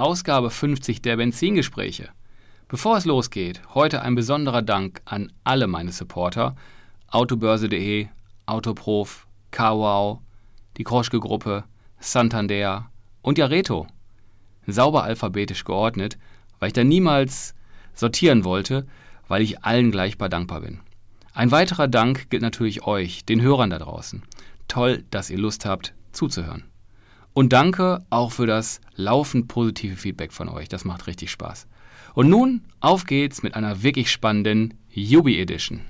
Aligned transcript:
Ausgabe 0.00 0.48
50 0.48 1.02
der 1.02 1.18
Benzingespräche. 1.18 2.08
Bevor 2.68 2.96
es 2.96 3.04
losgeht, 3.04 3.60
heute 3.74 4.00
ein 4.00 4.14
besonderer 4.14 4.62
Dank 4.62 5.02
an 5.04 5.30
alle 5.44 5.66
meine 5.66 5.92
Supporter. 5.92 6.56
Autobörse.de, 7.08 8.08
Autoprof, 8.46 9.26
Kawau, 9.50 10.22
die 10.78 10.84
Kroschke-Gruppe, 10.84 11.64
Santander 11.98 12.90
und 13.20 13.36
Jareto. 13.36 13.88
Sauber 14.66 15.04
alphabetisch 15.04 15.64
geordnet, 15.64 16.16
weil 16.60 16.68
ich 16.68 16.72
da 16.72 16.82
niemals 16.82 17.54
sortieren 17.92 18.44
wollte, 18.44 18.86
weil 19.28 19.42
ich 19.42 19.64
allen 19.64 19.90
gleichbar 19.90 20.30
dankbar 20.30 20.62
bin. 20.62 20.80
Ein 21.34 21.50
weiterer 21.50 21.88
Dank 21.88 22.30
gilt 22.30 22.40
natürlich 22.40 22.86
euch, 22.86 23.26
den 23.26 23.42
Hörern 23.42 23.68
da 23.68 23.78
draußen. 23.78 24.22
Toll, 24.66 25.04
dass 25.10 25.28
ihr 25.28 25.38
Lust 25.38 25.66
habt, 25.66 25.92
zuzuhören. 26.12 26.69
Und 27.40 27.54
danke 27.54 28.04
auch 28.10 28.32
für 28.32 28.46
das 28.46 28.82
laufend 28.96 29.48
positive 29.48 29.96
Feedback 29.96 30.30
von 30.30 30.50
euch. 30.50 30.68
Das 30.68 30.84
macht 30.84 31.06
richtig 31.06 31.30
Spaß. 31.30 31.68
Und 32.12 32.28
nun 32.28 32.66
auf 32.80 33.06
geht's 33.06 33.42
mit 33.42 33.54
einer 33.54 33.82
wirklich 33.82 34.10
spannenden 34.10 34.74
Yubi 34.90 35.40
Edition. 35.40 35.80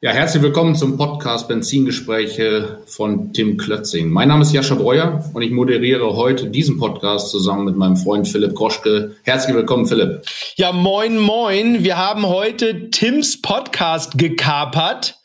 Ja, 0.00 0.12
herzlich 0.12 0.42
willkommen 0.42 0.76
zum 0.76 0.96
Podcast 0.96 1.46
Benzingespräche 1.46 2.78
von 2.86 3.34
Tim 3.34 3.58
Klötzing. 3.58 4.08
Mein 4.08 4.28
Name 4.28 4.40
ist 4.40 4.54
Jascha 4.54 4.76
Breuer 4.76 5.22
und 5.34 5.42
ich 5.42 5.50
moderiere 5.50 6.16
heute 6.16 6.48
diesen 6.48 6.78
Podcast 6.78 7.28
zusammen 7.28 7.66
mit 7.66 7.76
meinem 7.76 7.98
Freund 7.98 8.26
Philipp 8.26 8.54
Groschke. 8.54 9.16
Herzlich 9.24 9.54
willkommen, 9.54 9.84
Philipp. 9.84 10.22
Ja, 10.56 10.72
moin, 10.72 11.18
moin. 11.18 11.84
Wir 11.84 11.98
haben 11.98 12.24
heute 12.24 12.88
Tims 12.88 13.42
Podcast 13.42 14.16
gekapert, 14.16 15.18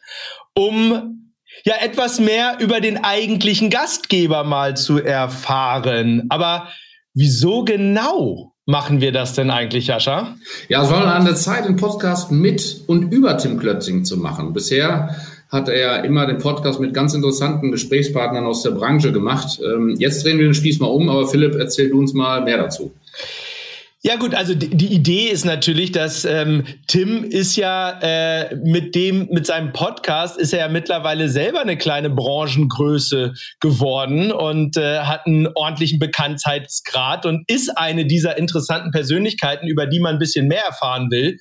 um 0.56 1.29
ja 1.66 1.76
etwas 1.82 2.20
mehr 2.20 2.58
über 2.60 2.80
den 2.82 3.04
eigentlichen 3.04 3.70
Gastgeber 3.70 4.44
mal 4.44 4.78
zu 4.78 5.00
erfahren. 5.00 6.26
Aber 6.30 6.68
wieso 7.14 7.64
genau 7.64 8.54
machen 8.66 9.02
wir 9.02 9.12
das 9.12 9.34
denn 9.34 9.50
eigentlich, 9.50 9.88
Jascha? 9.88 10.36
Ja, 10.68 10.84
es 10.84 10.90
war 10.90 11.04
an 11.06 11.26
der 11.26 11.36
Zeit, 11.36 11.66
einen 11.66 11.76
Podcast 11.76 12.32
mit 12.32 12.82
und 12.88 13.12
über 13.12 13.38
Tim 13.38 13.58
Klötzing 13.58 14.06
zu 14.06 14.18
machen. 14.18 14.54
Bisher 14.54 15.16
hat 15.52 15.68
er 15.68 16.04
immer 16.04 16.28
den 16.28 16.38
Podcast 16.38 16.80
mit 16.80 16.94
ganz 16.94 17.16
interessanten 17.16 17.72
Gesprächspartnern 17.72 18.46
aus 18.46 18.62
der 18.62 18.72
Branche 18.72 19.12
gemacht. 19.12 19.60
Ähm, 19.64 19.96
jetzt 19.98 20.24
drehen 20.24 20.38
wir 20.38 20.46
den 20.46 20.54
Spieß 20.54 20.80
mal 20.80 20.88
um, 20.88 21.10
aber 21.10 21.28
Philipp, 21.28 21.56
erzähl 21.56 21.90
du 21.90 21.98
uns 21.98 22.14
mal 22.14 22.44
mehr 22.44 22.58
dazu. 22.58 22.94
Ja 24.02 24.16
gut, 24.16 24.34
also 24.34 24.56
die 24.56 24.94
Idee 24.94 25.28
ist 25.28 25.44
natürlich, 25.44 25.92
dass 25.92 26.24
ähm, 26.24 26.64
Tim 26.88 27.26
ist 27.26 27.58
ja 27.58 28.00
äh, 28.02 28.56
mit 28.56 28.96
dem, 28.96 29.28
mit 29.30 29.46
seinem 29.46 29.74
Podcast 29.74 30.38
ist 30.38 30.54
er 30.54 30.60
ja 30.60 30.68
mittlerweile 30.70 31.28
selber 31.28 31.60
eine 31.60 31.78
kleine 31.78 32.10
Branchengröße 32.10 33.34
geworden 33.60 34.32
und 34.32 34.78
äh, 34.78 35.00
hat 35.00 35.28
einen 35.28 35.48
ordentlichen 35.54 36.00
Bekanntheitsgrad 36.00 37.26
und 37.26 37.44
ist 37.52 37.78
eine 37.78 38.06
dieser 38.06 38.38
interessanten 38.38 38.92
Persönlichkeiten, 38.92 39.68
über 39.68 39.86
die 39.86 40.00
man 40.00 40.16
ein 40.16 40.20
bisschen 40.20 40.48
mehr 40.48 40.64
erfahren 40.64 41.12
will. 41.12 41.38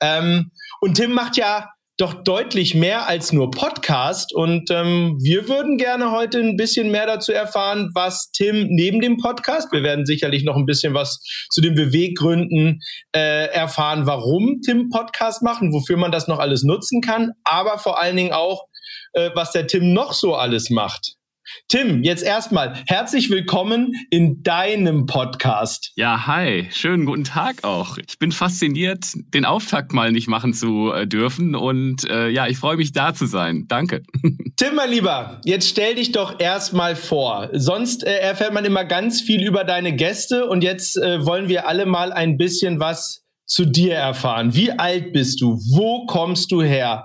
Ähm, 0.00 0.50
und 0.80 0.94
Tim 0.94 1.12
macht 1.12 1.36
ja 1.36 1.68
doch 2.00 2.22
deutlich 2.24 2.74
mehr 2.74 3.06
als 3.06 3.32
nur 3.32 3.50
Podcast. 3.50 4.34
Und 4.34 4.70
ähm, 4.70 5.18
wir 5.20 5.48
würden 5.48 5.76
gerne 5.76 6.10
heute 6.10 6.38
ein 6.38 6.56
bisschen 6.56 6.90
mehr 6.90 7.06
dazu 7.06 7.32
erfahren, 7.32 7.90
was 7.94 8.30
Tim 8.32 8.68
neben 8.70 9.00
dem 9.00 9.18
Podcast, 9.18 9.70
wir 9.72 9.82
werden 9.82 10.06
sicherlich 10.06 10.44
noch 10.44 10.56
ein 10.56 10.66
bisschen 10.66 10.94
was 10.94 11.22
zu 11.50 11.60
den 11.60 11.74
Beweggründen 11.74 12.80
äh, 13.14 13.46
erfahren, 13.48 14.06
warum 14.06 14.60
Tim 14.64 14.88
Podcast 14.88 15.42
macht 15.42 15.60
und 15.62 15.72
wofür 15.72 15.96
man 15.96 16.12
das 16.12 16.28
noch 16.28 16.38
alles 16.38 16.62
nutzen 16.62 17.00
kann, 17.00 17.32
aber 17.44 17.78
vor 17.78 18.00
allen 18.00 18.16
Dingen 18.16 18.32
auch, 18.32 18.66
äh, 19.12 19.30
was 19.34 19.52
der 19.52 19.66
Tim 19.66 19.92
noch 19.92 20.14
so 20.14 20.34
alles 20.34 20.70
macht. 20.70 21.19
Tim, 21.68 22.02
jetzt 22.02 22.22
erstmal 22.22 22.74
herzlich 22.86 23.30
willkommen 23.30 23.92
in 24.10 24.42
deinem 24.42 25.06
Podcast. 25.06 25.92
Ja, 25.96 26.26
hi, 26.26 26.68
schönen 26.72 27.06
guten 27.06 27.24
Tag 27.24 27.64
auch. 27.64 27.98
Ich 27.98 28.18
bin 28.18 28.32
fasziniert, 28.32 29.06
den 29.34 29.44
Auftakt 29.44 29.92
mal 29.92 30.12
nicht 30.12 30.28
machen 30.28 30.52
zu 30.52 30.92
äh, 30.92 31.06
dürfen 31.06 31.54
und 31.54 32.08
äh, 32.08 32.28
ja, 32.28 32.46
ich 32.46 32.58
freue 32.58 32.76
mich 32.76 32.92
da 32.92 33.14
zu 33.14 33.26
sein. 33.26 33.66
Danke. 33.68 34.02
Tim, 34.56 34.74
mein 34.74 34.90
Lieber, 34.90 35.40
jetzt 35.44 35.68
stell 35.68 35.94
dich 35.94 36.12
doch 36.12 36.40
erstmal 36.40 36.96
vor. 36.96 37.50
Sonst 37.52 38.04
äh, 38.04 38.18
erfährt 38.18 38.52
man 38.52 38.64
immer 38.64 38.84
ganz 38.84 39.20
viel 39.20 39.42
über 39.46 39.64
deine 39.64 39.94
Gäste 39.94 40.46
und 40.46 40.62
jetzt 40.62 40.96
äh, 40.96 41.24
wollen 41.24 41.48
wir 41.48 41.68
alle 41.68 41.86
mal 41.86 42.12
ein 42.12 42.36
bisschen 42.36 42.80
was 42.80 43.24
zu 43.46 43.64
dir 43.64 43.94
erfahren. 43.94 44.54
Wie 44.54 44.70
alt 44.70 45.12
bist 45.12 45.40
du? 45.40 45.58
Wo 45.74 46.06
kommst 46.06 46.52
du 46.52 46.62
her? 46.62 47.04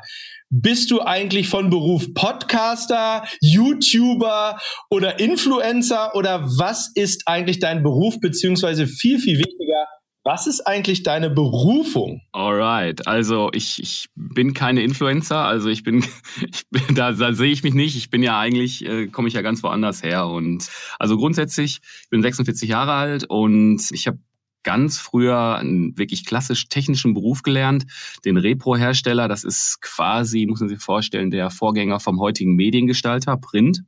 Bist 0.58 0.90
du 0.90 1.02
eigentlich 1.02 1.50
von 1.50 1.70
Beruf 1.70 2.14
Podcaster, 2.14 3.26
YouTuber 3.42 4.58
oder 4.90 5.20
Influencer 5.20 6.16
oder 6.16 6.46
was 6.46 6.92
ist 6.96 7.24
eigentlich 7.26 7.60
dein 7.60 7.84
Beruf 7.84 8.22
beziehungsweise 8.22 8.88
viel, 8.88 9.20
viel 9.20 9.38
wichtiger, 9.38 9.86
was 10.24 10.48
ist 10.48 10.62
eigentlich 10.62 11.04
deine 11.04 11.30
Berufung? 11.30 12.22
Alright, 12.32 13.06
also 13.06 13.50
ich, 13.52 13.82
ich 13.82 14.08
bin 14.16 14.54
keine 14.54 14.82
Influencer, 14.82 15.40
also 15.40 15.68
ich 15.68 15.84
bin, 15.84 16.06
ich 16.42 16.64
bin 16.70 16.96
da, 16.96 17.12
da 17.12 17.34
sehe 17.34 17.52
ich 17.52 17.64
mich 17.64 17.74
nicht. 17.74 17.98
Ich 17.98 18.10
bin 18.10 18.24
ja 18.24 18.40
eigentlich, 18.40 18.86
äh, 18.86 19.08
komme 19.08 19.28
ich 19.28 19.34
ja 19.34 19.42
ganz 19.42 19.62
woanders 19.62 20.04
her. 20.04 20.28
Und 20.28 20.70
also 21.00 21.18
grundsätzlich, 21.18 21.82
ich 22.02 22.10
bin 22.10 22.22
46 22.22 22.70
Jahre 22.70 22.94
alt 22.94 23.26
und 23.26 23.82
ich 23.92 24.08
habe 24.08 24.20
ganz 24.66 24.98
früher 24.98 25.56
einen 25.56 25.98
wirklich 25.98 26.26
klassisch 26.26 26.68
technischen 26.68 27.14
Beruf 27.14 27.44
gelernt, 27.44 27.86
den 28.26 28.36
Repro-Hersteller. 28.36 29.30
Das 29.30 29.46
ist 29.46 29.80
quasi, 29.82 30.46
muss 30.48 30.60
man 30.60 30.68
sich 30.68 30.80
vorstellen, 30.80 31.32
der 31.32 31.50
Vorgänger 31.50 32.02
vom 32.02 32.20
heutigen 32.20 32.56
Mediengestalter, 32.56 33.38
Print. 33.38 33.84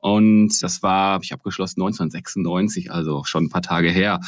Und 0.00 0.62
das 0.62 0.82
war, 0.82 1.14
habe 1.14 1.24
ich 1.24 1.32
abgeschlossen 1.32 1.80
1996, 1.80 2.92
also 2.92 3.24
schon 3.24 3.44
ein 3.44 3.48
paar 3.48 3.62
Tage 3.62 3.90
her. 3.90 4.20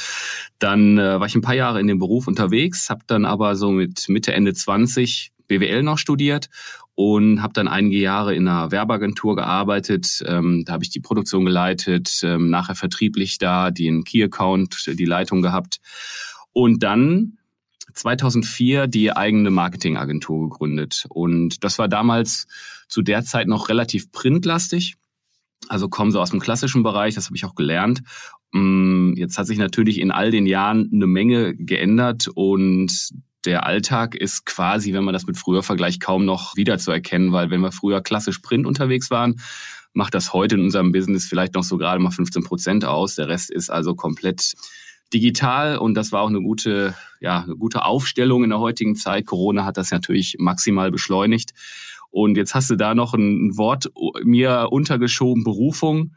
Dann 0.59 0.99
äh, 0.99 1.21
war 1.21 1.27
ich 1.27 1.35
ein 1.35 1.43
paar 1.43 1.55
Jahre 1.55 1.81
in 1.81 1.87
dem 1.87 1.99
Beruf 1.99 2.27
unterwegs, 2.27 2.91
habe 2.91 3.05
dann 3.07 3.25
aber 3.25 3.55
so 3.55 3.71
mit 3.71 4.09
Mitte, 4.09 4.33
Ende 4.33 4.53
20 4.53 5.33
BWL 5.51 5.83
noch 5.83 5.99
studiert 5.99 6.49
und 6.95 7.43
habe 7.43 7.53
dann 7.53 7.67
einige 7.67 7.99
Jahre 7.99 8.35
in 8.35 8.47
einer 8.47 8.71
Werbeagentur 8.71 9.35
gearbeitet. 9.35 10.23
Ähm, 10.27 10.65
da 10.65 10.75
habe 10.75 10.85
ich 10.85 10.91
die 10.91 11.01
Produktion 11.01 11.45
geleitet, 11.45 12.21
ähm, 12.23 12.51
nachher 12.51 12.77
vertrieblich 12.77 13.39
da 13.39 13.71
den 13.71 14.05
Key-Account, 14.05 14.93
die 14.99 15.05
Leitung 15.05 15.43
gehabt. 15.43 15.81
Und 16.53 16.83
dann 16.83 17.39
2004 17.93 18.87
die 18.87 19.13
eigene 19.13 19.51
Marketingagentur 19.51 20.49
gegründet. 20.49 21.07
Und 21.09 21.65
das 21.65 21.79
war 21.79 21.89
damals 21.89 22.47
zu 22.89 23.03
der 23.03 23.25
Zeit 23.25 23.49
noch 23.49 23.69
relativ 23.69 24.13
printlastig. 24.13 24.95
Also 25.69 25.89
kommen 25.89 26.13
so 26.13 26.21
aus 26.21 26.31
dem 26.31 26.41
klassischen 26.41 26.83
Bereich, 26.83 27.15
das 27.15 27.27
habe 27.27 27.37
ich 27.37 27.45
auch 27.45 27.55
gelernt. 27.55 28.03
Mm, 28.53 29.15
jetzt 29.17 29.37
hat 29.37 29.47
sich 29.47 29.59
natürlich 29.59 29.99
in 30.01 30.13
all 30.13 30.31
den 30.31 30.47
Jahren 30.47 30.91
eine 30.93 31.07
Menge 31.07 31.55
geändert 31.57 32.29
und 32.29 33.11
der 33.45 33.67
Alltag 33.67 34.15
ist 34.15 34.45
quasi, 34.47 34.93
wenn 34.93 35.05
man 35.05 35.15
das 35.15 35.27
mit 35.27 35.39
früher 35.39 35.63
vergleicht, 35.63 36.01
kaum 36.01 36.25
noch 36.25 36.57
wiederzuerkennen, 36.57 37.33
weil 37.33 37.51
wenn 37.51 37.61
wir 37.61 37.73
früher 37.73 38.01
klassisch 38.03 38.39
Print 38.39 38.67
unterwegs 38.67 39.11
waren, 39.11 39.41
macht 39.93 40.15
das 40.15 40.33
heute 40.33 40.55
in 40.55 40.63
unserem 40.63 40.93
Business 40.93 41.27
vielleicht 41.27 41.55
noch 41.55 41.65
so 41.65 41.77
gerade 41.79 42.01
mal 42.01 42.11
15 42.11 42.45
Prozent 42.45 42.85
aus. 42.85 43.15
Der 43.17 43.29
Rest 43.29 43.51
ist 43.51 43.71
also 43.71 43.95
komplett 43.95 44.55
digital 45.13 45.79
und 45.79 45.95
das 45.95 46.13
war 46.13 46.23
auch 46.23 46.29
eine 46.29 46.41
gute, 46.41 46.95
ja, 47.21 47.43
eine 47.43 47.57
gute 47.57 47.85
Aufstellung 47.85 48.45
in 48.45 48.51
der 48.51 48.61
heutigen 48.61 48.95
Zeit. 48.95 49.27
Corona 49.27 49.65
hat 49.65 49.77
das 49.77 49.91
natürlich 49.91 50.37
maximal 50.39 50.91
beschleunigt. 50.91 51.53
Und 52.11 52.37
jetzt 52.37 52.55
hast 52.55 52.71
du 52.71 52.77
da 52.77 52.95
noch 52.95 53.15
ein 53.15 53.57
Wort 53.57 53.91
mir 54.23 54.69
untergeschoben, 54.71 55.45
Berufung. 55.45 56.15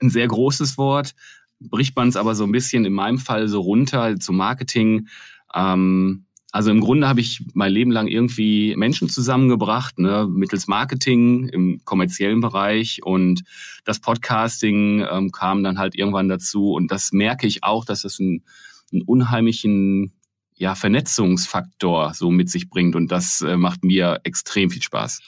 Ein 0.00 0.10
sehr 0.10 0.26
großes 0.26 0.78
Wort. 0.78 1.14
Bricht 1.60 1.96
man 1.96 2.08
es 2.08 2.16
aber 2.16 2.34
so 2.34 2.44
ein 2.44 2.52
bisschen 2.52 2.84
in 2.84 2.92
meinem 2.92 3.18
Fall 3.18 3.48
so 3.48 3.60
runter 3.60 4.18
zu 4.18 4.32
Marketing. 4.32 5.08
Ähm, 5.54 6.26
also 6.54 6.70
im 6.70 6.80
Grunde 6.80 7.08
habe 7.08 7.20
ich 7.20 7.42
mein 7.52 7.72
Leben 7.72 7.90
lang 7.90 8.06
irgendwie 8.06 8.76
Menschen 8.76 9.08
zusammengebracht, 9.08 9.98
ne, 9.98 10.28
mittels 10.30 10.68
Marketing 10.68 11.48
im 11.48 11.80
kommerziellen 11.84 12.40
Bereich. 12.40 13.02
Und 13.02 13.42
das 13.84 13.98
Podcasting 13.98 15.04
ähm, 15.10 15.32
kam 15.32 15.64
dann 15.64 15.80
halt 15.80 15.96
irgendwann 15.96 16.28
dazu. 16.28 16.70
Und 16.70 16.92
das 16.92 17.10
merke 17.10 17.48
ich 17.48 17.64
auch, 17.64 17.84
dass 17.84 18.04
es 18.04 18.20
einen, 18.20 18.44
einen 18.92 19.02
unheimlichen 19.02 20.12
ja, 20.54 20.76
Vernetzungsfaktor 20.76 22.14
so 22.14 22.30
mit 22.30 22.48
sich 22.48 22.70
bringt. 22.70 22.94
Und 22.94 23.10
das 23.10 23.40
äh, 23.40 23.56
macht 23.56 23.82
mir 23.82 24.20
extrem 24.22 24.70
viel 24.70 24.82
Spaß. 24.82 25.22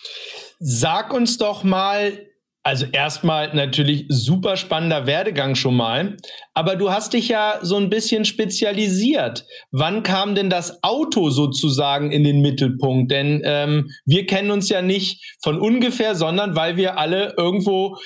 Sag 0.60 1.12
uns 1.12 1.38
doch 1.38 1.64
mal 1.64 2.24
Also 2.66 2.84
erstmal 2.90 3.54
natürlich 3.54 4.06
super 4.08 4.56
spannender 4.56 5.06
Werdegang 5.06 5.54
schon 5.54 5.76
mal. 5.76 6.16
Aber 6.52 6.74
du 6.74 6.90
hast 6.90 7.12
dich 7.12 7.28
ja 7.28 7.60
so 7.62 7.76
ein 7.76 7.90
bisschen 7.90 8.24
spezialisiert. 8.24 9.46
Wann 9.70 10.02
kam 10.02 10.34
denn 10.34 10.50
das 10.50 10.82
Auto 10.82 11.30
sozusagen 11.30 12.10
in 12.10 12.24
den 12.24 12.40
Mittelpunkt? 12.40 13.12
Denn 13.12 13.40
ähm, 13.44 13.92
wir 14.04 14.26
kennen 14.26 14.50
uns 14.50 14.68
ja 14.68 14.82
nicht 14.82 15.36
von 15.44 15.60
ungefähr, 15.60 16.16
sondern 16.16 16.56
weil 16.56 16.76
wir 16.76 16.98
alle 16.98 17.34
irgendwo 17.38 17.98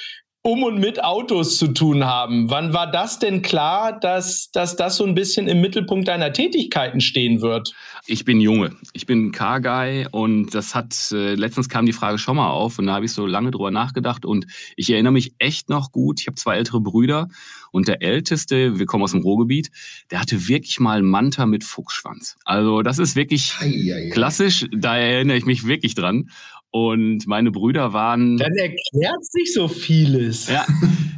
um 0.42 0.62
und 0.62 0.78
mit 0.80 1.04
Autos 1.04 1.58
zu 1.58 1.68
tun 1.68 2.04
haben. 2.04 2.48
Wann 2.48 2.72
war 2.72 2.90
das 2.90 3.18
denn 3.18 3.42
klar, 3.42 3.98
dass, 4.00 4.50
dass 4.50 4.74
das 4.74 4.96
so 4.96 5.04
ein 5.04 5.14
bisschen 5.14 5.48
im 5.48 5.60
Mittelpunkt 5.60 6.08
deiner 6.08 6.32
Tätigkeiten 6.32 7.02
stehen 7.02 7.42
wird? 7.42 7.74
Ich 8.06 8.24
bin 8.24 8.40
Junge. 8.40 8.74
Ich 8.94 9.04
bin 9.04 9.32
Car-Guy 9.32 10.06
und 10.10 10.54
das 10.54 10.74
hat, 10.74 10.94
äh, 11.12 11.34
letztens 11.34 11.68
kam 11.68 11.84
die 11.84 11.92
Frage 11.92 12.16
schon 12.16 12.36
mal 12.36 12.48
auf 12.48 12.78
und 12.78 12.86
da 12.86 12.94
habe 12.94 13.04
ich 13.04 13.12
so 13.12 13.26
lange 13.26 13.50
drüber 13.50 13.70
nachgedacht 13.70 14.24
und 14.24 14.46
ich 14.76 14.90
erinnere 14.90 15.12
mich 15.12 15.34
echt 15.38 15.68
noch 15.68 15.92
gut. 15.92 16.20
Ich 16.20 16.26
habe 16.26 16.36
zwei 16.36 16.56
ältere 16.56 16.80
Brüder 16.80 17.28
und 17.70 17.86
der 17.86 18.00
älteste, 18.00 18.78
wir 18.78 18.86
kommen 18.86 19.04
aus 19.04 19.12
dem 19.12 19.20
Ruhrgebiet, 19.20 19.70
der 20.10 20.20
hatte 20.20 20.48
wirklich 20.48 20.80
mal 20.80 21.02
Manta 21.02 21.44
mit 21.44 21.64
Fuchsschwanz. 21.64 22.36
Also 22.46 22.80
das 22.80 22.98
ist 22.98 23.14
wirklich 23.14 23.54
ei, 23.60 23.66
ei, 23.66 23.94
ei. 23.94 24.08
klassisch, 24.08 24.66
da 24.72 24.96
erinnere 24.96 25.36
ich 25.36 25.44
mich 25.44 25.66
wirklich 25.66 25.94
dran. 25.94 26.30
Und 26.72 27.26
meine 27.26 27.50
Brüder 27.50 27.92
waren. 27.92 28.36
Dann 28.36 28.54
erklärt 28.54 29.24
sich 29.24 29.52
so 29.54 29.66
vieles. 29.66 30.48
Ja, 30.48 30.64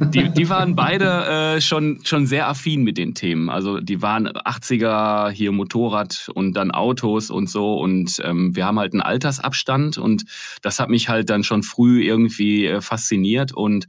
die, 0.09 0.29
die 0.29 0.49
waren 0.49 0.75
beide 0.75 1.55
äh, 1.55 1.61
schon, 1.61 1.99
schon 2.03 2.25
sehr 2.25 2.47
affin 2.47 2.83
mit 2.83 2.97
den 2.97 3.13
Themen. 3.13 3.49
Also 3.49 3.79
die 3.79 4.01
waren 4.01 4.27
80er 4.27 5.29
hier 5.29 5.51
Motorrad 5.51 6.31
und 6.33 6.53
dann 6.53 6.71
Autos 6.71 7.29
und 7.29 7.51
so. 7.51 7.75
Und 7.75 8.19
ähm, 8.23 8.55
wir 8.55 8.65
haben 8.65 8.79
halt 8.79 8.93
einen 8.93 9.01
Altersabstand 9.01 9.99
und 9.99 10.23
das 10.63 10.79
hat 10.79 10.89
mich 10.89 11.09
halt 11.09 11.29
dann 11.29 11.43
schon 11.43 11.61
früh 11.61 12.03
irgendwie 12.03 12.65
äh, 12.65 12.81
fasziniert. 12.81 13.53
Und 13.53 13.87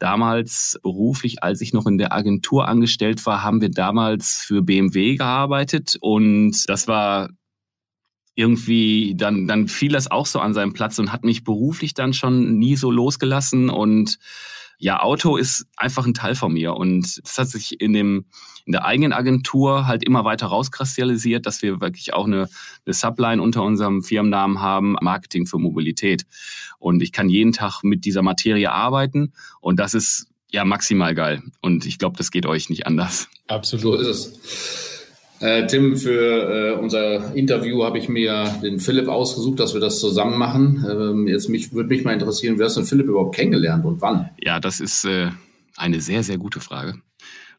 damals 0.00 0.78
beruflich, 0.82 1.44
als 1.44 1.60
ich 1.60 1.72
noch 1.72 1.86
in 1.86 1.98
der 1.98 2.12
Agentur 2.12 2.66
angestellt 2.66 3.24
war, 3.26 3.44
haben 3.44 3.60
wir 3.60 3.70
damals 3.70 4.42
für 4.44 4.62
BMW 4.62 5.16
gearbeitet. 5.16 5.96
Und 6.00 6.68
das 6.68 6.88
war 6.88 7.28
irgendwie, 8.40 9.14
dann, 9.14 9.46
dann 9.46 9.68
fiel 9.68 9.92
das 9.92 10.10
auch 10.10 10.24
so 10.24 10.40
an 10.40 10.54
seinem 10.54 10.72
Platz 10.72 10.98
und 10.98 11.12
hat 11.12 11.24
mich 11.24 11.44
beruflich 11.44 11.92
dann 11.92 12.14
schon 12.14 12.58
nie 12.58 12.74
so 12.74 12.90
losgelassen. 12.90 13.68
Und 13.68 14.18
ja, 14.78 15.00
Auto 15.00 15.36
ist 15.36 15.66
einfach 15.76 16.06
ein 16.06 16.14
Teil 16.14 16.34
von 16.34 16.54
mir. 16.54 16.72
Und 16.72 17.20
das 17.22 17.36
hat 17.36 17.48
sich 17.48 17.82
in 17.82 17.92
dem, 17.92 18.24
in 18.64 18.72
der 18.72 18.86
eigenen 18.86 19.12
Agentur 19.12 19.86
halt 19.86 20.02
immer 20.02 20.24
weiter 20.24 20.46
rauskristallisiert, 20.46 21.44
dass 21.44 21.60
wir 21.60 21.82
wirklich 21.82 22.14
auch 22.14 22.24
eine, 22.24 22.48
eine 22.86 22.94
Subline 22.94 23.42
unter 23.42 23.62
unserem 23.62 24.02
Firmennamen 24.02 24.60
haben, 24.60 24.96
Marketing 25.02 25.46
für 25.46 25.58
Mobilität. 25.58 26.24
Und 26.78 27.02
ich 27.02 27.12
kann 27.12 27.28
jeden 27.28 27.52
Tag 27.52 27.82
mit 27.82 28.06
dieser 28.06 28.22
Materie 28.22 28.72
arbeiten. 28.72 29.34
Und 29.60 29.78
das 29.78 29.92
ist 29.92 30.28
ja 30.50 30.64
maximal 30.64 31.14
geil. 31.14 31.42
Und 31.60 31.84
ich 31.84 31.98
glaube, 31.98 32.16
das 32.16 32.30
geht 32.30 32.46
euch 32.46 32.70
nicht 32.70 32.86
anders. 32.86 33.28
Absolut. 33.48 33.82
So 33.82 33.94
ist 33.96 34.08
es. 34.08 34.99
Äh, 35.40 35.66
Tim, 35.66 35.96
für 35.96 36.74
äh, 36.74 36.78
unser 36.78 37.34
Interview 37.34 37.82
habe 37.84 37.98
ich 37.98 38.08
mir 38.08 38.44
den 38.62 38.78
Philipp 38.78 39.08
ausgesucht, 39.08 39.58
dass 39.58 39.72
wir 39.72 39.80
das 39.80 39.98
zusammen 39.98 40.38
machen. 40.38 40.84
Ähm, 40.88 41.26
jetzt 41.26 41.48
mich, 41.48 41.72
würde 41.72 41.88
mich 41.88 42.04
mal 42.04 42.12
interessieren, 42.12 42.58
wie 42.58 42.64
hast 42.64 42.76
du 42.76 42.82
den 42.82 42.86
Philipp 42.86 43.06
überhaupt 43.06 43.34
kennengelernt 43.34 43.84
und 43.86 44.02
wann? 44.02 44.28
Ja, 44.38 44.60
das 44.60 44.80
ist 44.80 45.06
äh, 45.06 45.30
eine 45.76 46.00
sehr, 46.00 46.22
sehr 46.22 46.36
gute 46.36 46.60
Frage 46.60 47.00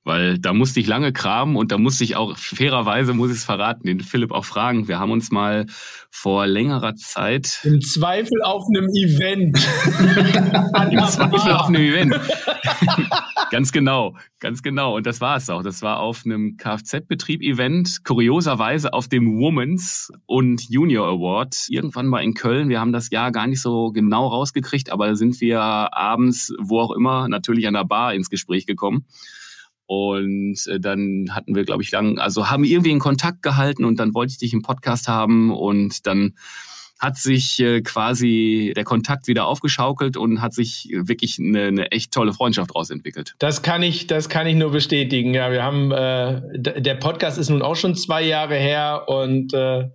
weil 0.03 0.39
da 0.39 0.53
musste 0.53 0.79
ich 0.79 0.87
lange 0.87 1.13
kramen 1.13 1.55
und 1.55 1.71
da 1.71 1.77
musste 1.77 2.03
ich 2.03 2.15
auch, 2.15 2.35
fairerweise 2.37 3.13
muss 3.13 3.29
ich 3.29 3.37
es 3.37 3.43
verraten, 3.45 3.85
den 3.85 3.99
Philipp 3.99 4.31
auch 4.31 4.45
fragen. 4.45 4.87
Wir 4.87 4.99
haben 4.99 5.11
uns 5.11 5.31
mal 5.31 5.67
vor 6.09 6.47
längerer 6.47 6.95
Zeit... 6.95 7.59
Im 7.63 7.81
Zweifel 7.81 8.41
auf 8.43 8.63
einem 8.73 8.89
Event. 8.89 9.57
Im 10.91 11.05
Zweifel 11.05 11.51
auf 11.51 11.67
einem 11.67 11.81
Event. 11.81 12.19
ganz 13.51 13.71
genau, 13.71 14.15
ganz 14.39 14.63
genau. 14.63 14.95
Und 14.95 15.05
das 15.05 15.21
war 15.21 15.37
es 15.37 15.49
auch. 15.51 15.61
Das 15.61 15.83
war 15.83 15.99
auf 15.99 16.23
einem 16.25 16.57
Kfz-Betrieb-Event, 16.57 18.03
kurioserweise 18.03 18.93
auf 18.93 19.07
dem 19.07 19.37
Women's 19.37 20.11
und 20.25 20.67
Junior 20.67 21.07
Award, 21.07 21.67
irgendwann 21.69 22.07
mal 22.07 22.23
in 22.23 22.33
Köln. 22.33 22.69
Wir 22.69 22.79
haben 22.79 22.93
das 22.93 23.11
Jahr 23.11 23.31
gar 23.31 23.45
nicht 23.45 23.61
so 23.61 23.91
genau 23.91 24.27
rausgekriegt, 24.27 24.91
aber 24.91 25.07
da 25.07 25.15
sind 25.15 25.39
wir 25.41 25.61
abends, 25.61 26.53
wo 26.59 26.79
auch 26.79 26.91
immer, 26.91 27.27
natürlich 27.27 27.67
an 27.67 27.75
der 27.75 27.85
Bar 27.85 28.15
ins 28.15 28.31
Gespräch 28.31 28.65
gekommen. 28.65 29.05
Und 29.93 30.67
äh, 30.67 30.79
dann 30.79 31.35
hatten 31.35 31.53
wir, 31.53 31.65
glaube 31.65 31.83
ich, 31.83 31.91
lang, 31.91 32.17
also 32.17 32.49
haben 32.49 32.63
irgendwie 32.63 32.91
in 32.91 32.99
Kontakt 32.99 33.41
gehalten 33.41 33.83
und 33.83 33.99
dann 33.99 34.13
wollte 34.13 34.31
ich 34.31 34.37
dich 34.37 34.53
im 34.53 34.61
Podcast 34.61 35.09
haben 35.09 35.51
und 35.51 36.07
dann 36.07 36.35
hat 37.01 37.17
sich 37.17 37.59
äh, 37.59 37.81
quasi 37.81 38.73
der 38.75 38.83
Kontakt 38.83 39.27
wieder 39.27 39.47
aufgeschaukelt 39.47 40.17
und 40.17 40.39
hat 40.39 40.53
sich 40.53 40.87
wirklich 40.93 41.39
eine, 41.39 41.63
eine 41.63 41.91
echt 41.91 42.13
tolle 42.13 42.31
Freundschaft 42.31 42.69
daraus 42.69 42.91
entwickelt. 42.91 43.33
Das 43.39 43.63
kann 43.63 43.81
ich, 43.81 44.05
das 44.05 44.29
kann 44.29 44.45
ich 44.45 44.55
nur 44.55 44.71
bestätigen. 44.71 45.33
Ja, 45.33 45.51
wir 45.51 45.63
haben 45.63 45.91
äh, 45.91 46.41
der 46.53 46.95
Podcast 46.95 47.39
ist 47.39 47.49
nun 47.49 47.63
auch 47.63 47.75
schon 47.75 47.95
zwei 47.95 48.21
Jahre 48.21 48.55
her 48.55 49.05
und 49.07 49.51
äh, 49.53 49.89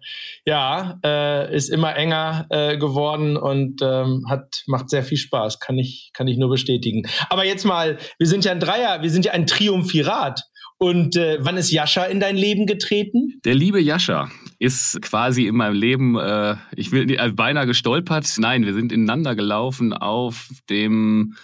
ja, 0.45 0.99
äh, 1.05 1.55
ist 1.55 1.69
immer 1.69 1.95
enger 1.95 2.47
äh, 2.51 2.77
geworden 2.77 3.37
und 3.37 3.83
ähm, 3.83 4.25
hat 4.29 4.65
macht 4.67 4.91
sehr 4.91 5.05
viel 5.05 5.19
Spaß. 5.19 5.61
Kann 5.61 5.79
ich, 5.79 6.11
kann 6.13 6.27
ich 6.27 6.39
nur 6.39 6.51
bestätigen. 6.51 7.07
Aber 7.31 7.45
jetzt 7.45 7.65
mal, 7.65 7.99
wir 8.19 8.27
sind 8.27 8.45
ja 8.45 8.51
ein 8.51 8.61
Dreier, 8.61 9.03
wir 9.03 9.11
sind 9.11 9.25
ja 9.25 9.33
ein 9.33 9.47
Triumphirat. 9.47 10.43
Und 10.79 11.17
äh, 11.17 11.39
wann 11.41 11.57
ist 11.57 11.71
Jascha 11.71 12.05
in 12.05 12.21
dein 12.21 12.37
Leben 12.37 12.67
getreten? 12.67 13.41
Der 13.45 13.55
liebe 13.55 13.81
Jascha 13.81 14.29
ist 14.59 15.01
quasi 15.03 15.47
in 15.47 15.57
meinem 15.57 15.75
Leben, 15.75 16.17
äh, 16.17 16.57
ich 16.75 16.93
will 16.93 17.11
äh, 17.11 17.31
beinahe 17.31 17.67
gestolpert. 17.67 18.37
Nein, 18.39 18.65
wir 18.65 18.75
sind 18.75 18.93
ineinander 18.93 19.35
gelaufen 19.35 19.93
auf 19.93 20.49
dem 20.71 21.37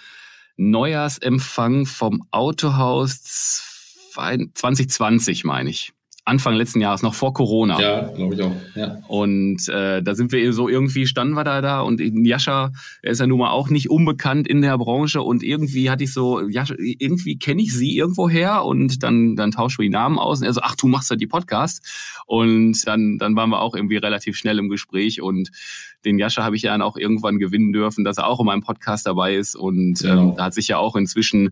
Neujahrsempfang 0.56 1.86
vom 1.86 2.26
Autohaus 2.30 3.62
2020, 4.12 5.44
meine 5.44 5.70
ich. 5.70 5.92
Anfang 6.24 6.54
letzten 6.54 6.80
Jahres, 6.80 7.02
noch 7.02 7.14
vor 7.14 7.34
Corona. 7.34 7.80
Ja, 7.80 8.02
glaube 8.14 8.34
ich 8.34 8.42
auch. 8.42 8.52
Ja. 8.76 8.98
Und 9.08 9.68
äh, 9.68 10.02
da 10.02 10.14
sind 10.14 10.30
wir 10.30 10.52
so 10.52 10.68
irgendwie, 10.68 11.08
standen 11.08 11.34
wir 11.34 11.42
da 11.42 11.60
da 11.60 11.80
und 11.80 12.00
Jascha, 12.00 12.70
er 13.02 13.10
ist 13.10 13.18
ja 13.18 13.26
nun 13.26 13.40
mal 13.40 13.50
auch 13.50 13.70
nicht 13.70 13.90
unbekannt 13.90 14.46
in 14.46 14.62
der 14.62 14.78
Branche 14.78 15.20
und 15.20 15.42
irgendwie 15.42 15.90
hatte 15.90 16.04
ich 16.04 16.12
so, 16.12 16.48
Jascha, 16.48 16.74
irgendwie 16.78 17.38
kenne 17.38 17.62
ich 17.62 17.74
sie 17.74 17.96
irgendwo 17.96 18.28
her 18.28 18.64
und 18.64 19.02
dann, 19.02 19.34
dann 19.34 19.50
tauschen 19.50 19.78
wir 19.78 19.86
die 19.86 19.90
Namen 19.90 20.20
aus 20.20 20.40
und 20.40 20.46
er 20.46 20.52
so, 20.52 20.60
ach, 20.62 20.76
du 20.76 20.86
machst 20.86 21.10
ja 21.10 21.16
die 21.16 21.26
Podcast. 21.26 21.84
Und 22.26 22.86
dann, 22.86 23.18
dann 23.18 23.34
waren 23.34 23.50
wir 23.50 23.60
auch 23.60 23.74
irgendwie 23.74 23.96
relativ 23.96 24.36
schnell 24.36 24.60
im 24.60 24.68
Gespräch 24.68 25.20
und 25.20 25.50
den 26.04 26.18
Jascha 26.18 26.44
habe 26.44 26.56
ich 26.56 26.62
ja 26.62 26.72
dann 26.72 26.82
auch 26.82 26.96
irgendwann 26.96 27.38
gewinnen 27.38 27.72
dürfen, 27.72 28.04
dass 28.04 28.18
er 28.18 28.28
auch 28.28 28.40
in 28.40 28.46
meinem 28.46 28.62
Podcast 28.62 29.06
dabei 29.06 29.34
ist 29.34 29.56
und 29.56 30.00
genau. 30.00 30.30
ähm, 30.30 30.36
da 30.36 30.44
hat 30.44 30.54
sich 30.54 30.68
ja 30.68 30.78
auch 30.78 30.94
inzwischen 30.94 31.50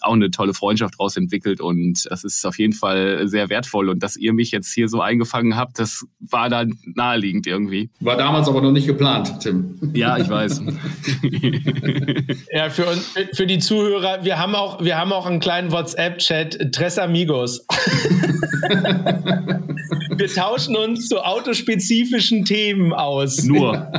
auch 0.00 0.12
eine 0.12 0.30
tolle 0.30 0.54
Freundschaft 0.54 0.94
daraus 0.94 1.16
entwickelt 1.16 1.60
und 1.60 2.06
das 2.10 2.24
ist 2.24 2.44
auf 2.46 2.58
jeden 2.58 2.72
Fall 2.72 3.26
sehr 3.28 3.48
wertvoll 3.48 3.88
und 3.88 4.02
dass 4.08 4.16
ihr 4.16 4.32
mich 4.32 4.52
jetzt 4.52 4.72
hier 4.72 4.88
so 4.88 5.02
eingefangen 5.02 5.54
habt, 5.54 5.78
das 5.78 6.06
war 6.18 6.48
dann 6.48 6.78
naheliegend 6.94 7.46
irgendwie. 7.46 7.90
War 8.00 8.16
damals 8.16 8.48
aber 8.48 8.62
noch 8.62 8.72
nicht 8.72 8.86
geplant, 8.86 9.40
Tim. 9.40 9.78
Ja, 9.92 10.16
ich 10.16 10.30
weiß. 10.30 10.62
ja, 12.52 12.70
für, 12.70 12.86
uns, 12.86 13.12
für 13.34 13.46
die 13.46 13.58
Zuhörer, 13.58 14.24
wir 14.24 14.38
haben 14.38 14.54
auch, 14.54 14.82
wir 14.82 14.96
haben 14.96 15.12
auch 15.12 15.26
einen 15.26 15.40
kleinen 15.40 15.70
WhatsApp-Chat, 15.72 16.72
Tres 16.72 16.96
Amigos. 16.98 17.66
wir 20.16 20.28
tauschen 20.28 20.74
uns 20.74 21.08
zu 21.08 21.22
autospezifischen 21.22 22.46
Themen 22.46 22.94
aus. 22.94 23.42
Nur. 23.42 23.92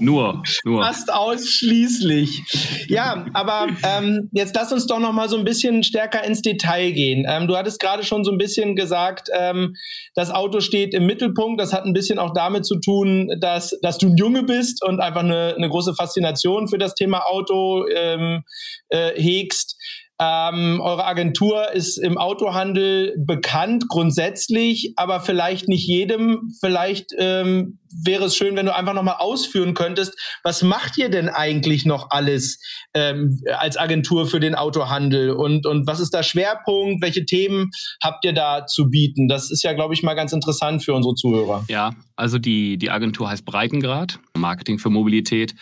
Nur, 0.00 0.42
nur. 0.64 0.84
Fast 0.84 1.12
ausschließlich. 1.12 2.86
Ja, 2.88 3.26
aber 3.32 3.68
ähm, 3.82 4.28
jetzt 4.32 4.54
lass 4.54 4.72
uns 4.72 4.86
doch 4.86 4.98
noch 4.98 5.12
mal 5.12 5.28
so 5.28 5.36
ein 5.36 5.44
bisschen 5.44 5.82
stärker 5.82 6.24
ins 6.24 6.42
Detail 6.42 6.92
gehen. 6.92 7.26
Ähm, 7.28 7.48
du 7.48 7.56
hattest 7.56 7.80
gerade 7.80 8.04
schon 8.04 8.24
so 8.24 8.30
ein 8.30 8.38
bisschen 8.38 8.76
gesagt, 8.76 9.28
ähm, 9.50 9.74
das 10.14 10.30
Auto 10.30 10.60
steht 10.60 10.94
im 10.94 11.06
Mittelpunkt. 11.06 11.60
Das 11.60 11.72
hat 11.72 11.84
ein 11.84 11.92
bisschen 11.92 12.18
auch 12.18 12.32
damit 12.34 12.66
zu 12.66 12.80
tun, 12.80 13.30
dass, 13.40 13.76
dass 13.82 13.98
du 13.98 14.08
ein 14.08 14.16
Junge 14.16 14.42
bist 14.42 14.84
und 14.84 15.00
einfach 15.00 15.22
eine, 15.22 15.54
eine 15.56 15.68
große 15.68 15.94
Faszination 15.94 16.68
für 16.68 16.78
das 16.78 16.94
Thema 16.94 17.26
Auto 17.26 17.86
ähm, 17.88 18.42
äh, 18.88 19.12
hegst. 19.20 19.77
Ähm, 20.20 20.80
eure 20.80 21.04
Agentur 21.04 21.70
ist 21.72 21.96
im 21.96 22.18
Autohandel 22.18 23.14
bekannt 23.18 23.88
grundsätzlich, 23.88 24.94
aber 24.96 25.20
vielleicht 25.20 25.68
nicht 25.68 25.86
jedem. 25.86 26.52
Vielleicht 26.60 27.12
ähm, 27.16 27.78
wäre 28.04 28.24
es 28.24 28.36
schön, 28.36 28.56
wenn 28.56 28.66
du 28.66 28.74
einfach 28.74 28.94
nochmal 28.94 29.16
ausführen 29.18 29.74
könntest, 29.74 30.18
was 30.42 30.62
macht 30.62 30.98
ihr 30.98 31.08
denn 31.08 31.28
eigentlich 31.28 31.86
noch 31.86 32.10
alles 32.10 32.58
ähm, 32.94 33.40
als 33.58 33.76
Agentur 33.76 34.26
für 34.26 34.40
den 34.40 34.56
Autohandel 34.56 35.30
und, 35.30 35.66
und 35.66 35.86
was 35.86 36.00
ist 36.00 36.12
der 36.12 36.24
Schwerpunkt? 36.24 37.00
Welche 37.00 37.24
Themen 37.24 37.70
habt 38.02 38.24
ihr 38.24 38.32
da 38.32 38.66
zu 38.66 38.90
bieten? 38.90 39.28
Das 39.28 39.52
ist 39.52 39.62
ja, 39.62 39.72
glaube 39.72 39.94
ich, 39.94 40.02
mal 40.02 40.14
ganz 40.14 40.32
interessant 40.32 40.84
für 40.84 40.94
unsere 40.94 41.14
Zuhörer. 41.14 41.64
Ja, 41.68 41.92
also 42.16 42.38
die, 42.38 42.76
die 42.76 42.90
Agentur 42.90 43.30
heißt 43.30 43.44
Breitengrad, 43.44 44.18
Marketing 44.36 44.80
für 44.80 44.90
Mobilität. 44.90 45.54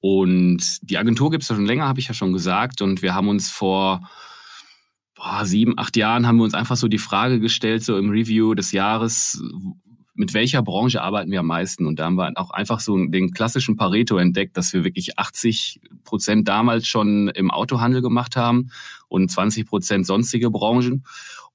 Und 0.00 0.78
die 0.82 0.98
Agentur 0.98 1.30
gibt 1.30 1.42
es 1.42 1.48
ja 1.48 1.54
schon 1.54 1.66
länger, 1.66 1.86
habe 1.86 2.00
ich 2.00 2.08
ja 2.08 2.14
schon 2.14 2.32
gesagt. 2.32 2.80
Und 2.80 3.02
wir 3.02 3.14
haben 3.14 3.28
uns 3.28 3.50
vor 3.50 4.08
boah, 5.14 5.44
sieben, 5.44 5.78
acht 5.78 5.96
Jahren 5.96 6.26
haben 6.26 6.38
wir 6.38 6.44
uns 6.44 6.54
einfach 6.54 6.76
so 6.76 6.88
die 6.88 6.98
Frage 6.98 7.40
gestellt, 7.40 7.84
so 7.84 7.98
im 7.98 8.10
Review 8.10 8.54
des 8.54 8.72
Jahres, 8.72 9.42
mit 10.14 10.34
welcher 10.34 10.62
Branche 10.62 11.02
arbeiten 11.02 11.30
wir 11.30 11.40
am 11.40 11.46
meisten? 11.46 11.86
Und 11.86 11.98
da 11.98 12.06
haben 12.06 12.16
wir 12.16 12.32
auch 12.36 12.50
einfach 12.50 12.80
so 12.80 12.96
den 13.06 13.32
klassischen 13.32 13.76
Pareto 13.76 14.16
entdeckt, 14.16 14.56
dass 14.56 14.72
wir 14.72 14.84
wirklich 14.84 15.18
80 15.18 15.80
Prozent 16.04 16.48
damals 16.48 16.86
schon 16.86 17.28
im 17.28 17.50
Autohandel 17.50 18.02
gemacht 18.02 18.36
haben 18.36 18.70
und 19.08 19.30
20 19.30 19.66
Prozent 19.66 20.06
sonstige 20.06 20.50
Branchen. 20.50 21.04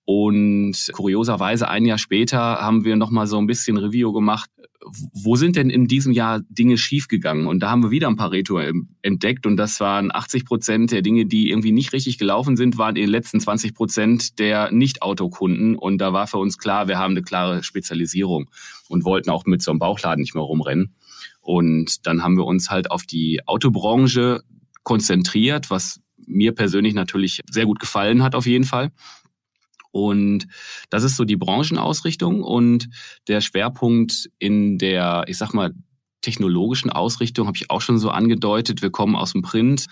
Und 0.06 0.76
kurioserweise 0.94 1.68
ein 1.68 1.86
Jahr 1.86 1.98
später 1.98 2.40
haben 2.40 2.86
wir 2.86 2.96
nochmal 2.96 3.26
so 3.26 3.40
ein 3.40 3.48
bisschen 3.48 3.78
Review 3.78 4.14
gemacht. 4.14 4.52
Wo 5.14 5.36
sind 5.36 5.56
denn 5.56 5.70
in 5.70 5.88
diesem 5.88 6.12
Jahr 6.12 6.42
Dinge 6.50 6.78
schiefgegangen? 6.78 7.48
Und 7.48 7.62
da 7.62 7.70
haben 7.70 7.84
wir 7.84 7.92
wieder 7.92 8.08
ein 8.08 8.18
Pareto 8.18 8.60
entdeckt. 9.02 9.46
Und 9.46 9.58
das 9.58 9.80
waren 9.80 10.12
80 10.14 10.46
Prozent 10.46 10.92
der 10.92 11.02
Dinge, 11.02 11.26
die 11.26 11.50
irgendwie 11.50 11.72
nicht 11.72 11.94
richtig 11.94 12.18
gelaufen 12.18 12.56
sind, 12.58 12.78
waren 12.78 12.96
in 12.96 13.04
den 13.04 13.10
letzten 13.10 13.40
20 13.40 13.74
Prozent 13.74 14.40
der 14.40 14.72
Nicht-Autokunden. 14.72 15.76
Und 15.76 16.00
da 16.00 16.14
war 16.14 16.28
für 16.28 16.38
uns 16.38 16.58
klar, 16.58 16.88
wir 16.88 17.00
haben 17.00 17.12
eine 17.12 17.24
klare 17.24 17.64
Spezialisierung 17.64 18.50
und 18.88 19.06
wollten 19.06 19.30
auch 19.30 19.46
mit 19.46 19.62
so 19.62 19.72
einem 19.72 19.80
Bauchladen 19.80 20.22
nicht 20.22 20.36
mehr 20.36 20.44
rumrennen. 20.44 20.94
Und 21.42 22.06
dann 22.06 22.24
haben 22.24 22.38
wir 22.38 22.46
uns 22.46 22.70
halt 22.70 22.92
auf 22.92 23.04
die 23.04 23.42
Autobranche 23.48 24.42
konzentriert, 24.84 25.70
was 25.70 26.00
mir 26.28 26.54
persönlich 26.54 26.94
natürlich 26.94 27.42
sehr 27.50 27.66
gut 27.66 27.80
gefallen 27.80 28.24
hat 28.24 28.36
auf 28.36 28.46
jeden 28.46 28.66
Fall. 28.66 28.92
Und 29.96 30.48
das 30.90 31.04
ist 31.04 31.16
so 31.16 31.24
die 31.24 31.38
Branchenausrichtung 31.38 32.44
und 32.44 32.90
der 33.30 33.40
Schwerpunkt 33.40 34.30
in 34.40 34.78
der, 34.78 35.24
ich 35.28 35.38
sag 35.38 35.54
mal, 35.54 35.72
technologischen 36.22 36.90
Ausrichtung 36.90 37.48
habe 37.48 37.56
ich 37.56 37.72
auch 37.72 37.80
schon 37.80 37.98
so 37.98 38.10
angedeutet. 38.10 38.82
Wir 38.82 38.90
kommen 38.90 39.16
aus 39.16 39.32
dem 39.32 39.42
Print. 39.42 39.86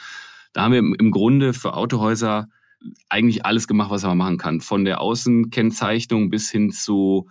Da 0.51 0.63
haben 0.63 0.74
wir 0.74 0.79
im 0.79 1.12
Grunde 1.12 1.53
für 1.53 1.75
Autohäuser 1.75 2.50
eigentlich 3.07 3.45
alles 3.45 3.65
gemacht, 3.65 3.91
was 3.91 4.03
man 4.03 4.17
machen 4.17 4.38
kann. 4.38 4.60
Von 4.60 4.83
der 4.83 5.00
Außenkennzeichnung 5.00 6.29
bis 6.29 6.51
hin 6.51 6.72
zu 6.72 7.29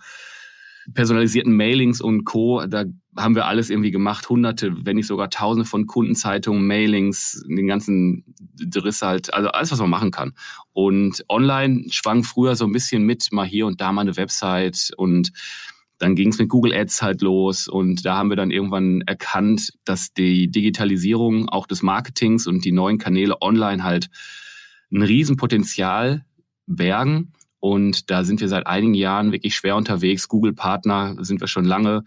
personalisierten 0.95 1.55
Mailings 1.55 2.01
und 2.01 2.23
Co. 2.23 2.65
Da 2.65 2.85
haben 3.17 3.35
wir 3.35 3.45
alles 3.45 3.69
irgendwie 3.69 3.91
gemacht. 3.91 4.29
Hunderte, 4.29 4.85
wenn 4.85 4.95
nicht 4.95 5.07
sogar 5.07 5.29
Tausende 5.29 5.67
von 5.67 5.87
Kundenzeitungen, 5.87 6.65
Mailings, 6.65 7.43
den 7.47 7.67
ganzen 7.67 8.23
Driss 8.37 9.01
halt, 9.01 9.33
also 9.33 9.49
alles, 9.49 9.71
was 9.71 9.79
man 9.79 9.89
machen 9.89 10.11
kann. 10.11 10.33
Und 10.73 11.23
online 11.29 11.85
schwang 11.89 12.23
früher 12.23 12.55
so 12.55 12.65
ein 12.65 12.71
bisschen 12.71 13.03
mit, 13.03 13.31
mal 13.31 13.45
hier 13.45 13.67
und 13.67 13.81
da 13.81 13.91
mal 13.91 14.01
eine 14.01 14.17
Website 14.17 14.91
und 14.97 15.31
dann 15.99 16.15
ging 16.15 16.29
es 16.29 16.39
mit 16.39 16.49
Google 16.49 16.73
Ads 16.73 17.01
halt 17.01 17.21
los 17.21 17.67
und 17.67 18.05
da 18.05 18.17
haben 18.17 18.29
wir 18.29 18.35
dann 18.35 18.51
irgendwann 18.51 19.01
erkannt, 19.01 19.71
dass 19.85 20.13
die 20.13 20.49
Digitalisierung 20.49 21.47
auch 21.49 21.65
des 21.65 21.81
Marketings 21.81 22.45
und 22.47 22.65
die 22.65 22.71
neuen 22.71 22.97
Kanäle 22.97 23.41
online 23.41 23.83
halt 23.83 24.09
ein 24.91 25.01
Riesenpotenzial 25.01 26.25
bergen 26.65 27.31
und 27.63 28.11
da 28.11 28.25
sind 28.25 28.41
wir 28.41 28.49
seit 28.49 28.67
einigen 28.67 28.93
Jahren 28.93 29.31
wirklich 29.31 29.55
schwer 29.55 29.77
unterwegs. 29.77 30.27
Google-Partner 30.27 31.15
sind 31.19 31.39
wir 31.39 31.47
schon 31.47 31.63
lange, 31.63 32.03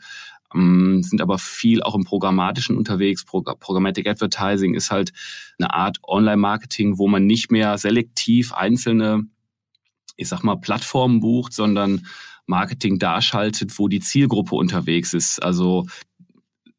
sind 1.03 1.21
aber 1.21 1.39
viel 1.39 1.83
auch 1.83 1.95
im 1.95 2.05
Programmatischen 2.05 2.77
unterwegs. 2.77 3.25
Programmatic 3.25 4.09
Advertising 4.09 4.75
ist 4.75 4.91
halt 4.91 5.13
eine 5.59 5.73
Art 5.75 5.99
Online-Marketing, 6.03 6.99
wo 6.99 7.09
man 7.09 7.27
nicht 7.27 7.51
mehr 7.51 7.79
selektiv 7.79 8.53
einzelne, 8.53 9.25
ich 10.17 10.29
sag 10.29 10.43
mal, 10.43 10.57
Plattformen 10.57 11.21
bucht, 11.21 11.53
sondern 11.53 12.07
Marketing 12.47 12.99
darschaltet, 12.99 13.79
wo 13.79 13.89
die 13.89 14.01
Zielgruppe 14.01 14.55
unterwegs 14.55 15.13
ist. 15.15 15.43
Also 15.43 15.87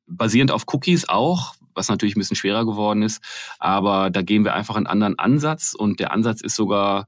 basierend 0.07 0.51
auf 0.51 0.63
Cookies 0.67 1.07
auch, 1.07 1.55
was 1.75 1.89
natürlich 1.89 2.15
ein 2.15 2.19
bisschen 2.19 2.37
schwerer 2.37 2.65
geworden 2.65 3.03
ist. 3.03 3.21
Aber 3.59 4.09
da 4.09 4.21
gehen 4.21 4.43
wir 4.43 4.55
einfach 4.55 4.75
einen 4.75 4.87
anderen 4.87 5.19
Ansatz 5.19 5.75
und 5.77 5.99
der 5.99 6.11
Ansatz 6.11 6.41
ist 6.41 6.55
sogar 6.55 7.07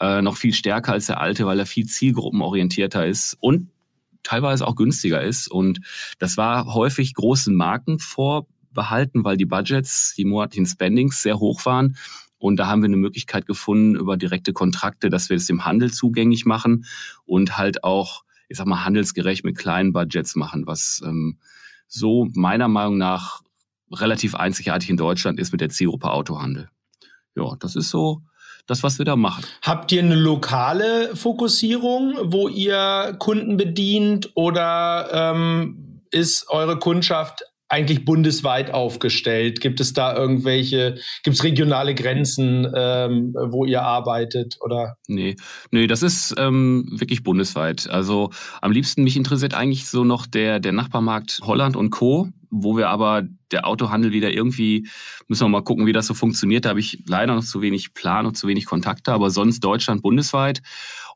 äh, 0.00 0.22
noch 0.22 0.36
viel 0.36 0.54
stärker 0.54 0.92
als 0.92 1.06
der 1.06 1.20
alte, 1.20 1.46
weil 1.46 1.58
er 1.58 1.66
viel 1.66 1.86
zielgruppenorientierter 1.86 3.06
ist 3.06 3.36
und 3.40 3.68
teilweise 4.22 4.66
auch 4.66 4.76
günstiger 4.76 5.22
ist. 5.22 5.48
Und 5.48 5.80
das 6.18 6.36
war 6.36 6.72
häufig 6.74 7.14
großen 7.14 7.54
Marken 7.54 7.98
vorbehalten, 7.98 9.24
weil 9.24 9.36
die 9.36 9.46
Budgets, 9.46 10.14
die 10.16 10.24
monatlichen 10.24 10.66
Spendings 10.66 11.22
sehr 11.22 11.38
hoch 11.38 11.64
waren. 11.66 11.96
Und 12.38 12.56
da 12.56 12.68
haben 12.68 12.82
wir 12.82 12.86
eine 12.86 12.96
Möglichkeit 12.96 13.46
gefunden 13.46 13.96
über 13.96 14.16
direkte 14.16 14.52
Kontrakte, 14.52 15.10
dass 15.10 15.28
wir 15.28 15.36
es 15.36 15.46
dem 15.46 15.64
Handel 15.64 15.92
zugänglich 15.92 16.46
machen 16.46 16.86
und 17.26 17.58
halt 17.58 17.84
auch, 17.84 18.24
ich 18.48 18.56
sag 18.56 18.66
mal, 18.66 18.84
handelsgerecht 18.84 19.44
mit 19.44 19.58
kleinen 19.58 19.92
Budgets 19.92 20.36
machen, 20.36 20.66
was 20.66 21.02
ähm, 21.04 21.38
so 21.86 22.28
meiner 22.32 22.68
Meinung 22.68 22.96
nach 22.96 23.42
relativ 23.92 24.34
einzigartig 24.34 24.88
in 24.88 24.96
Deutschland 24.96 25.38
ist 25.38 25.52
mit 25.52 25.60
der 25.60 25.68
Zielgruppe 25.68 26.10
Autohandel. 26.10 26.70
Ja, 27.34 27.56
das 27.58 27.76
ist 27.76 27.90
so 27.90 28.22
das, 28.70 28.82
was 28.82 28.98
wir 28.98 29.04
da 29.04 29.16
machen. 29.16 29.44
Habt 29.62 29.92
ihr 29.92 30.02
eine 30.02 30.14
lokale 30.14 31.14
Fokussierung, 31.16 32.14
wo 32.22 32.48
ihr 32.48 33.16
Kunden 33.18 33.56
bedient 33.56 34.30
oder 34.34 35.08
ähm, 35.12 36.02
ist 36.10 36.48
eure 36.48 36.78
Kundschaft 36.78 37.44
eigentlich 37.70 38.04
bundesweit 38.04 38.74
aufgestellt? 38.74 39.60
Gibt 39.60 39.80
es 39.80 39.92
da 39.92 40.14
irgendwelche, 40.14 40.98
gibt 41.22 41.36
es 41.36 41.44
regionale 41.44 41.94
Grenzen, 41.94 42.70
ähm, 42.76 43.34
wo 43.50 43.64
ihr 43.64 43.82
arbeitet 43.82 44.58
oder? 44.60 44.96
Nee, 45.06 45.36
nee, 45.70 45.86
das 45.86 46.02
ist 46.02 46.34
ähm, 46.36 46.86
wirklich 46.90 47.22
bundesweit. 47.22 47.88
Also 47.88 48.30
am 48.60 48.72
liebsten 48.72 49.04
mich 49.04 49.16
interessiert 49.16 49.54
eigentlich 49.54 49.88
so 49.88 50.04
noch 50.04 50.26
der, 50.26 50.60
der 50.60 50.72
Nachbarmarkt 50.72 51.40
Holland 51.42 51.76
und 51.76 51.90
Co., 51.90 52.28
wo 52.50 52.76
wir 52.76 52.88
aber 52.88 53.22
der 53.52 53.66
Autohandel 53.66 54.10
wieder 54.10 54.32
irgendwie, 54.32 54.88
müssen 55.28 55.44
wir 55.44 55.48
mal 55.48 55.62
gucken, 55.62 55.86
wie 55.86 55.92
das 55.92 56.08
so 56.08 56.14
funktioniert. 56.14 56.64
Da 56.64 56.70
habe 56.70 56.80
ich 56.80 57.04
leider 57.06 57.34
noch 57.36 57.44
zu 57.44 57.62
wenig 57.62 57.94
Plan 57.94 58.26
und 58.26 58.36
zu 58.36 58.48
wenig 58.48 58.66
Kontakte, 58.66 59.12
aber 59.12 59.30
sonst 59.30 59.60
Deutschland 59.60 60.02
bundesweit. 60.02 60.60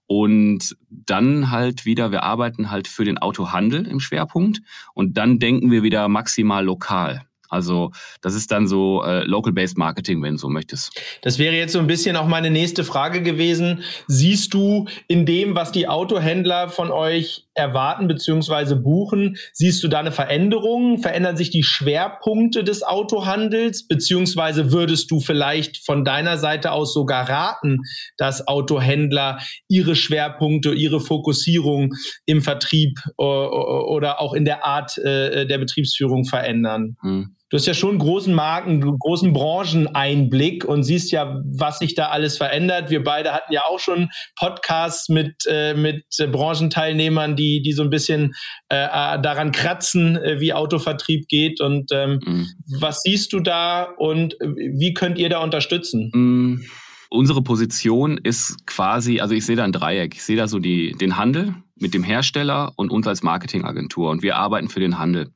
Und 0.06 0.76
dann 0.90 1.50
halt 1.50 1.86
wieder, 1.86 2.10
wir 2.10 2.22
arbeiten 2.22 2.70
halt 2.70 2.88
für 2.88 3.04
den 3.04 3.18
Autohandel 3.18 3.86
im 3.86 4.00
Schwerpunkt 4.00 4.60
und 4.92 5.16
dann 5.16 5.38
denken 5.38 5.70
wir 5.70 5.82
wieder 5.82 6.08
maximal 6.08 6.64
lokal. 6.64 7.22
Also 7.48 7.92
das 8.20 8.34
ist 8.34 8.50
dann 8.50 8.66
so 8.66 9.02
äh, 9.04 9.24
Local-Based 9.24 9.78
Marketing, 9.78 10.22
wenn 10.22 10.32
du 10.32 10.38
so 10.38 10.48
möchtest. 10.48 11.00
Das 11.22 11.38
wäre 11.38 11.54
jetzt 11.54 11.72
so 11.72 11.78
ein 11.78 11.86
bisschen 11.86 12.16
auch 12.16 12.26
meine 12.26 12.50
nächste 12.50 12.84
Frage 12.84 13.22
gewesen. 13.22 13.84
Siehst 14.08 14.52
du 14.54 14.86
in 15.06 15.24
dem, 15.24 15.54
was 15.54 15.70
die 15.70 15.86
Autohändler 15.88 16.68
von 16.68 16.90
euch 16.90 17.43
erwarten 17.54 18.08
bzw. 18.08 18.74
buchen, 18.74 19.36
siehst 19.52 19.82
du 19.82 19.88
da 19.88 20.00
eine 20.00 20.12
Veränderung? 20.12 20.98
Verändern 20.98 21.36
sich 21.36 21.50
die 21.50 21.62
Schwerpunkte 21.62 22.64
des 22.64 22.82
Autohandels 22.82 23.86
beziehungsweise 23.86 24.72
würdest 24.72 25.10
du 25.10 25.20
vielleicht 25.20 25.84
von 25.84 26.04
deiner 26.04 26.38
Seite 26.38 26.72
aus 26.72 26.92
sogar 26.92 27.28
raten, 27.28 27.78
dass 28.16 28.46
Autohändler 28.46 29.38
ihre 29.68 29.96
Schwerpunkte, 29.96 30.72
ihre 30.72 31.00
Fokussierung 31.00 31.94
im 32.26 32.42
Vertrieb 32.42 32.98
äh, 33.18 33.22
oder 33.22 34.20
auch 34.20 34.34
in 34.34 34.44
der 34.44 34.64
Art 34.64 34.98
äh, 34.98 35.46
der 35.46 35.58
Betriebsführung 35.58 36.24
verändern? 36.24 36.96
Hm. 37.00 37.36
Du 37.50 37.58
hast 37.58 37.66
ja 37.66 37.74
schon 37.74 37.98
großen 37.98 38.34
Marken, 38.34 38.80
großen 38.98 39.32
Brancheneinblick 39.32 40.64
und 40.64 40.82
siehst 40.82 41.12
ja, 41.12 41.40
was 41.44 41.78
sich 41.78 41.94
da 41.94 42.08
alles 42.08 42.38
verändert. 42.38 42.90
Wir 42.90 43.04
beide 43.04 43.32
hatten 43.32 43.52
ja 43.52 43.62
auch 43.68 43.78
schon 43.78 44.08
Podcasts 44.36 45.08
mit, 45.08 45.34
äh, 45.46 45.74
mit 45.74 46.04
Branchenteilnehmern, 46.18 47.36
die, 47.36 47.60
die 47.62 47.72
so 47.72 47.82
ein 47.82 47.90
bisschen 47.90 48.34
äh, 48.70 48.84
äh, 48.84 49.20
daran 49.20 49.52
kratzen, 49.52 50.16
äh, 50.16 50.40
wie 50.40 50.54
Autovertrieb 50.54 51.28
geht. 51.28 51.60
Und 51.60 51.92
ähm, 51.92 52.18
mhm. 52.24 52.48
was 52.80 53.02
siehst 53.02 53.32
du 53.34 53.40
da 53.40 53.84
und 53.98 54.34
wie 54.40 54.94
könnt 54.94 55.18
ihr 55.18 55.28
da 55.28 55.42
unterstützen? 55.42 56.10
Mhm. 56.14 56.64
Unsere 57.10 57.42
Position 57.42 58.18
ist 58.18 58.66
quasi, 58.66 59.20
also 59.20 59.34
ich 59.34 59.46
sehe 59.46 59.54
da 59.54 59.62
ein 59.62 59.70
Dreieck. 59.70 60.14
Ich 60.14 60.24
sehe 60.24 60.36
da 60.36 60.48
so 60.48 60.58
die, 60.58 60.92
den 60.92 61.16
Handel 61.16 61.54
mit 61.76 61.94
dem 61.94 62.02
Hersteller 62.02 62.72
und 62.74 62.90
uns 62.90 63.06
als 63.06 63.22
Marketingagentur. 63.22 64.10
Und 64.10 64.22
wir 64.22 64.36
arbeiten 64.36 64.68
für 64.68 64.80
den 64.80 64.98
Handel. 64.98 65.30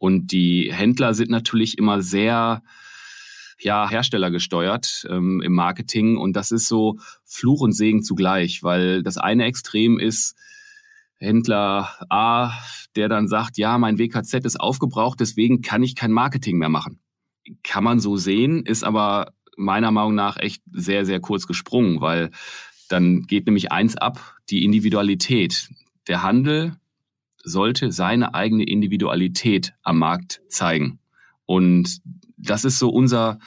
Und 0.00 0.32
die 0.32 0.72
Händler 0.72 1.12
sind 1.12 1.30
natürlich 1.30 1.76
immer 1.76 2.00
sehr 2.00 2.62
ja, 3.60 3.86
herstellergesteuert 3.86 5.06
ähm, 5.10 5.42
im 5.42 5.52
Marketing. 5.52 6.16
Und 6.16 6.34
das 6.36 6.52
ist 6.52 6.68
so 6.68 6.98
Fluch 7.26 7.60
und 7.60 7.72
Segen 7.72 8.02
zugleich, 8.02 8.62
weil 8.62 9.02
das 9.02 9.18
eine 9.18 9.44
Extrem 9.44 9.98
ist, 9.98 10.36
Händler 11.18 11.90
A, 12.08 12.52
der 12.96 13.10
dann 13.10 13.28
sagt, 13.28 13.58
ja, 13.58 13.76
mein 13.76 13.98
WKZ 13.98 14.46
ist 14.46 14.58
aufgebraucht, 14.58 15.20
deswegen 15.20 15.60
kann 15.60 15.82
ich 15.82 15.94
kein 15.94 16.12
Marketing 16.12 16.56
mehr 16.56 16.70
machen. 16.70 16.98
Kann 17.62 17.84
man 17.84 18.00
so 18.00 18.16
sehen, 18.16 18.64
ist 18.64 18.84
aber 18.84 19.34
meiner 19.58 19.90
Meinung 19.90 20.14
nach 20.14 20.38
echt 20.38 20.62
sehr, 20.72 21.04
sehr 21.04 21.20
kurz 21.20 21.46
gesprungen, 21.46 22.00
weil 22.00 22.30
dann 22.88 23.24
geht 23.24 23.44
nämlich 23.44 23.70
eins 23.70 23.98
ab, 23.98 24.38
die 24.48 24.64
Individualität. 24.64 25.68
Der 26.08 26.22
Handel 26.22 26.79
sollte 27.44 27.92
seine 27.92 28.34
eigene 28.34 28.64
Individualität 28.64 29.74
am 29.82 29.98
Markt 29.98 30.42
zeigen. 30.48 30.98
Und 31.46 32.00
das 32.36 32.64
ist 32.64 32.78
so 32.78 32.88
unser, 32.90 33.38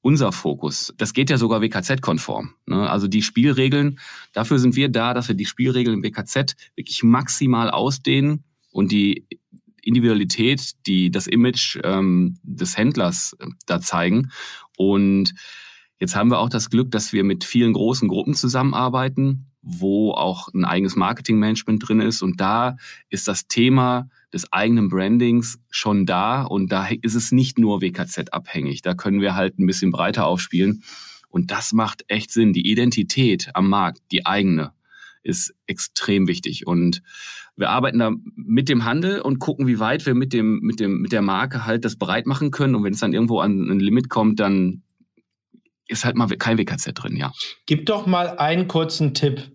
unser 0.00 0.32
Fokus. 0.32 0.92
Das 0.98 1.12
geht 1.12 1.30
ja 1.30 1.38
sogar 1.38 1.62
WKZ-konform. 1.62 2.54
Ne? 2.66 2.90
Also 2.90 3.08
die 3.08 3.22
Spielregeln, 3.22 3.98
dafür 4.32 4.58
sind 4.58 4.76
wir 4.76 4.88
da, 4.88 5.14
dass 5.14 5.28
wir 5.28 5.34
die 5.34 5.46
Spielregeln 5.46 5.98
im 5.98 6.02
WKZ 6.02 6.56
wirklich 6.74 7.02
maximal 7.02 7.70
ausdehnen 7.70 8.44
und 8.70 8.92
die 8.92 9.26
Individualität, 9.82 10.86
die 10.86 11.10
das 11.10 11.26
Image 11.26 11.78
ähm, 11.82 12.38
des 12.42 12.76
Händlers 12.76 13.36
äh, 13.38 13.46
da 13.66 13.80
zeigen. 13.80 14.30
Und 14.76 15.34
Jetzt 16.00 16.16
haben 16.16 16.30
wir 16.30 16.38
auch 16.38 16.48
das 16.48 16.70
Glück, 16.70 16.90
dass 16.90 17.12
wir 17.12 17.24
mit 17.24 17.44
vielen 17.44 17.72
großen 17.72 18.08
Gruppen 18.08 18.34
zusammenarbeiten, 18.34 19.46
wo 19.62 20.12
auch 20.12 20.48
ein 20.52 20.64
eigenes 20.64 20.96
Marketingmanagement 20.96 21.88
drin 21.88 22.00
ist. 22.00 22.22
Und 22.22 22.40
da 22.40 22.76
ist 23.08 23.28
das 23.28 23.46
Thema 23.46 24.08
des 24.32 24.52
eigenen 24.52 24.88
Brandings 24.88 25.58
schon 25.70 26.04
da. 26.04 26.42
Und 26.42 26.72
da 26.72 26.88
ist 26.88 27.14
es 27.14 27.30
nicht 27.30 27.58
nur 27.58 27.80
WKZ 27.80 28.32
abhängig. 28.32 28.82
Da 28.82 28.94
können 28.94 29.20
wir 29.20 29.34
halt 29.34 29.58
ein 29.58 29.66
bisschen 29.66 29.92
breiter 29.92 30.26
aufspielen. 30.26 30.82
Und 31.28 31.50
das 31.50 31.72
macht 31.72 32.04
echt 32.08 32.30
Sinn. 32.30 32.52
Die 32.52 32.70
Identität 32.70 33.50
am 33.54 33.68
Markt, 33.68 34.00
die 34.10 34.26
eigene, 34.26 34.72
ist 35.22 35.54
extrem 35.66 36.26
wichtig. 36.26 36.66
Und 36.66 37.02
wir 37.56 37.70
arbeiten 37.70 37.98
da 37.98 38.12
mit 38.34 38.68
dem 38.68 38.84
Handel 38.84 39.20
und 39.20 39.38
gucken, 39.38 39.66
wie 39.66 39.78
weit 39.78 40.04
wir 40.04 40.14
mit 40.14 40.32
dem, 40.32 40.60
mit 40.60 40.80
dem, 40.80 41.00
mit 41.00 41.12
der 41.12 41.22
Marke 41.22 41.64
halt 41.64 41.84
das 41.84 41.96
bereit 41.96 42.26
machen 42.26 42.50
können. 42.50 42.74
Und 42.74 42.84
wenn 42.84 42.94
es 42.94 43.00
dann 43.00 43.12
irgendwo 43.12 43.40
an 43.40 43.70
ein 43.70 43.80
Limit 43.80 44.08
kommt, 44.08 44.40
dann 44.40 44.82
ist 45.92 46.04
halt 46.04 46.16
mal 46.16 46.26
kein 46.28 46.58
WKZ 46.58 46.92
drin, 46.94 47.16
ja. 47.16 47.32
Gib 47.66 47.86
doch 47.86 48.06
mal 48.06 48.38
einen 48.38 48.66
kurzen 48.66 49.14
Tipp. 49.14 49.52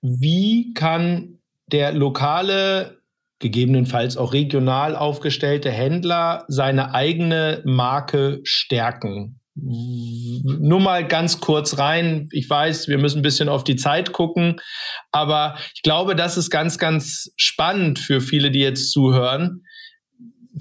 Wie 0.00 0.72
kann 0.74 1.38
der 1.66 1.92
lokale, 1.92 3.02
gegebenenfalls 3.38 4.16
auch 4.16 4.32
regional 4.32 4.96
aufgestellte 4.96 5.70
Händler 5.70 6.44
seine 6.48 6.94
eigene 6.94 7.62
Marke 7.64 8.40
stärken? 8.44 9.40
Nur 9.54 10.80
mal 10.80 11.06
ganz 11.06 11.40
kurz 11.40 11.78
rein. 11.78 12.28
Ich 12.32 12.48
weiß, 12.48 12.88
wir 12.88 12.96
müssen 12.96 13.18
ein 13.18 13.22
bisschen 13.22 13.50
auf 13.50 13.64
die 13.64 13.76
Zeit 13.76 14.12
gucken, 14.12 14.60
aber 15.10 15.58
ich 15.74 15.82
glaube, 15.82 16.16
das 16.16 16.38
ist 16.38 16.48
ganz, 16.48 16.78
ganz 16.78 17.32
spannend 17.36 17.98
für 17.98 18.22
viele, 18.22 18.50
die 18.50 18.60
jetzt 18.60 18.92
zuhören. 18.92 19.62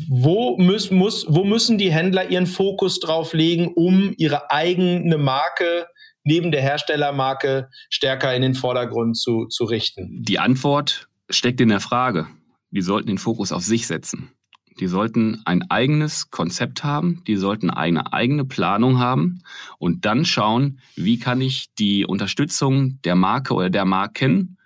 Wo, 0.08 0.58
muss, 0.58 0.90
muss, 0.90 1.26
wo 1.28 1.44
müssen 1.44 1.78
die 1.78 1.92
Händler 1.92 2.30
ihren 2.30 2.48
Fokus 2.48 3.00
drauf 3.00 3.34
legen, 3.34 3.74
um 3.76 4.14
ihre 4.18 4.50
eigene 4.50 5.18
Marke 5.18 5.88
neben 6.24 6.52
der 6.52 6.62
Herstellermarke 6.62 7.70
stärker 7.90 8.34
in 8.34 8.42
den 8.42 8.56
Vordergrund 8.56 9.18
zu, 9.18 9.48
zu 9.48 9.66
richten? 9.66 10.24
Die 10.24 10.40
Antwort 10.40 11.10
steckt 11.30 11.60
in 11.60 11.70
der 11.70 11.82
Frage. 11.82 12.28
Die 12.70 12.82
sollten 12.82 13.08
den 13.08 13.18
Fokus 13.18 13.52
auf 13.52 13.64
sich 13.64 13.86
setzen. 13.86 14.32
Die 14.80 14.88
sollten 14.88 15.42
ein 15.46 15.70
eigenes 15.70 16.32
Konzept 16.32 16.84
haben, 16.84 17.24
die 17.28 17.36
sollten 17.36 17.70
eine 17.70 18.14
eigene 18.14 18.46
Planung 18.46 19.00
haben 19.00 19.44
und 19.78 20.06
dann 20.06 20.24
schauen, 20.24 20.80
wie 20.96 21.20
kann 21.20 21.42
ich 21.42 21.74
die 21.76 22.06
Unterstützung 22.06 23.02
der 23.04 23.16
Marke 23.16 23.54
oder 23.54 23.70
der 23.70 23.86
Marken 23.86 24.58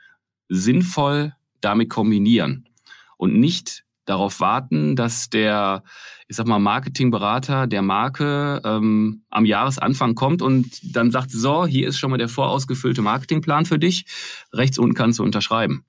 sinnvoll 0.48 1.34
damit 1.60 1.90
kombinieren 1.90 2.70
und 3.18 3.40
nicht 3.40 3.85
darauf 4.06 4.40
warten, 4.40 4.96
dass 4.96 5.30
der, 5.30 5.84
ich 6.28 6.36
sag 6.36 6.48
mal, 6.48 6.60
Marketingberater 6.60 7.68
der 7.68 7.82
Marke 7.82 8.62
ähm, 8.64 9.24
am 9.30 9.46
Jahresanfang 9.46 10.16
kommt 10.16 10.42
und 10.42 10.96
dann 10.96 11.12
sagt, 11.12 11.32
so, 11.32 11.66
hier 11.66 11.88
ist 11.88 11.98
schon 11.98 12.12
mal 12.12 12.18
der 12.18 12.30
vorausgefüllte 12.30 13.02
Marketingplan 13.02 13.66
für 13.66 13.80
dich, 13.80 14.06
rechts 14.54 14.78
unten 14.78 14.96
kannst 14.96 15.20
du 15.20 15.24
unterschreiben. 15.24 15.86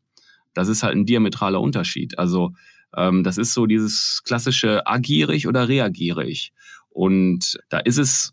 Das 0.54 0.68
ist 0.68 0.82
halt 0.82 0.96
ein 0.96 1.06
diametraler 1.06 1.60
Unterschied. 1.60 2.18
Also 2.18 2.52
ähm, 2.96 3.22
das 3.22 3.38
ist 3.38 3.52
so 3.52 3.66
dieses 3.66 4.22
klassische 4.24 4.86
agierig 4.86 5.46
oder 5.46 5.68
reagierig. 5.68 6.52
Und 6.88 7.58
da 7.68 7.78
ist 7.78 7.98
es 7.98 8.32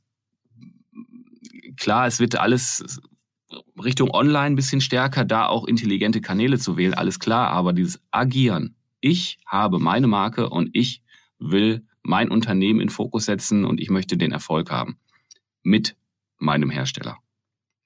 klar, 1.75 2.07
es 2.07 2.19
wird 2.19 2.39
alles 2.39 3.01
Richtung 3.83 4.11
Online 4.11 4.53
ein 4.53 4.55
bisschen 4.55 4.81
stärker, 4.81 5.25
da 5.25 5.47
auch 5.47 5.67
intelligente 5.67 6.21
Kanäle 6.21 6.57
zu 6.57 6.77
wählen, 6.77 6.93
alles 6.93 7.19
klar, 7.19 7.49
aber 7.49 7.73
dieses 7.73 8.01
Agieren. 8.11 8.75
Ich 9.05 9.37
habe 9.45 9.79
meine 9.79 10.07
Marke 10.07 10.49
und 10.49 10.69
ich 10.71 11.01
will 11.37 11.85
mein 12.03 12.31
Unternehmen 12.31 12.79
in 12.79 12.87
Fokus 12.87 13.25
setzen 13.25 13.65
und 13.65 13.81
ich 13.81 13.89
möchte 13.89 14.15
den 14.15 14.31
Erfolg 14.31 14.71
haben 14.71 14.97
mit 15.61 15.97
meinem 16.37 16.69
Hersteller. 16.69 17.17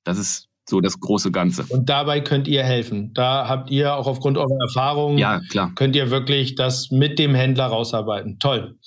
Das 0.03 0.19
ist 0.19 0.47
so 0.69 0.79
das 0.79 0.99
große 0.99 1.31
Ganze. 1.31 1.65
Und 1.69 1.89
dabei 1.89 2.19
könnt 2.19 2.47
ihr 2.47 2.63
helfen. 2.63 3.15
Da 3.15 3.47
habt 3.47 3.71
ihr 3.71 3.95
auch 3.95 4.05
aufgrund 4.05 4.37
eurer 4.37 4.61
Erfahrung, 4.61 5.17
ja, 5.17 5.41
klar. 5.49 5.71
könnt 5.73 5.95
ihr 5.95 6.11
wirklich 6.11 6.53
das 6.53 6.91
mit 6.91 7.17
dem 7.17 7.33
Händler 7.33 7.65
rausarbeiten. 7.65 8.37
Toll. 8.37 8.77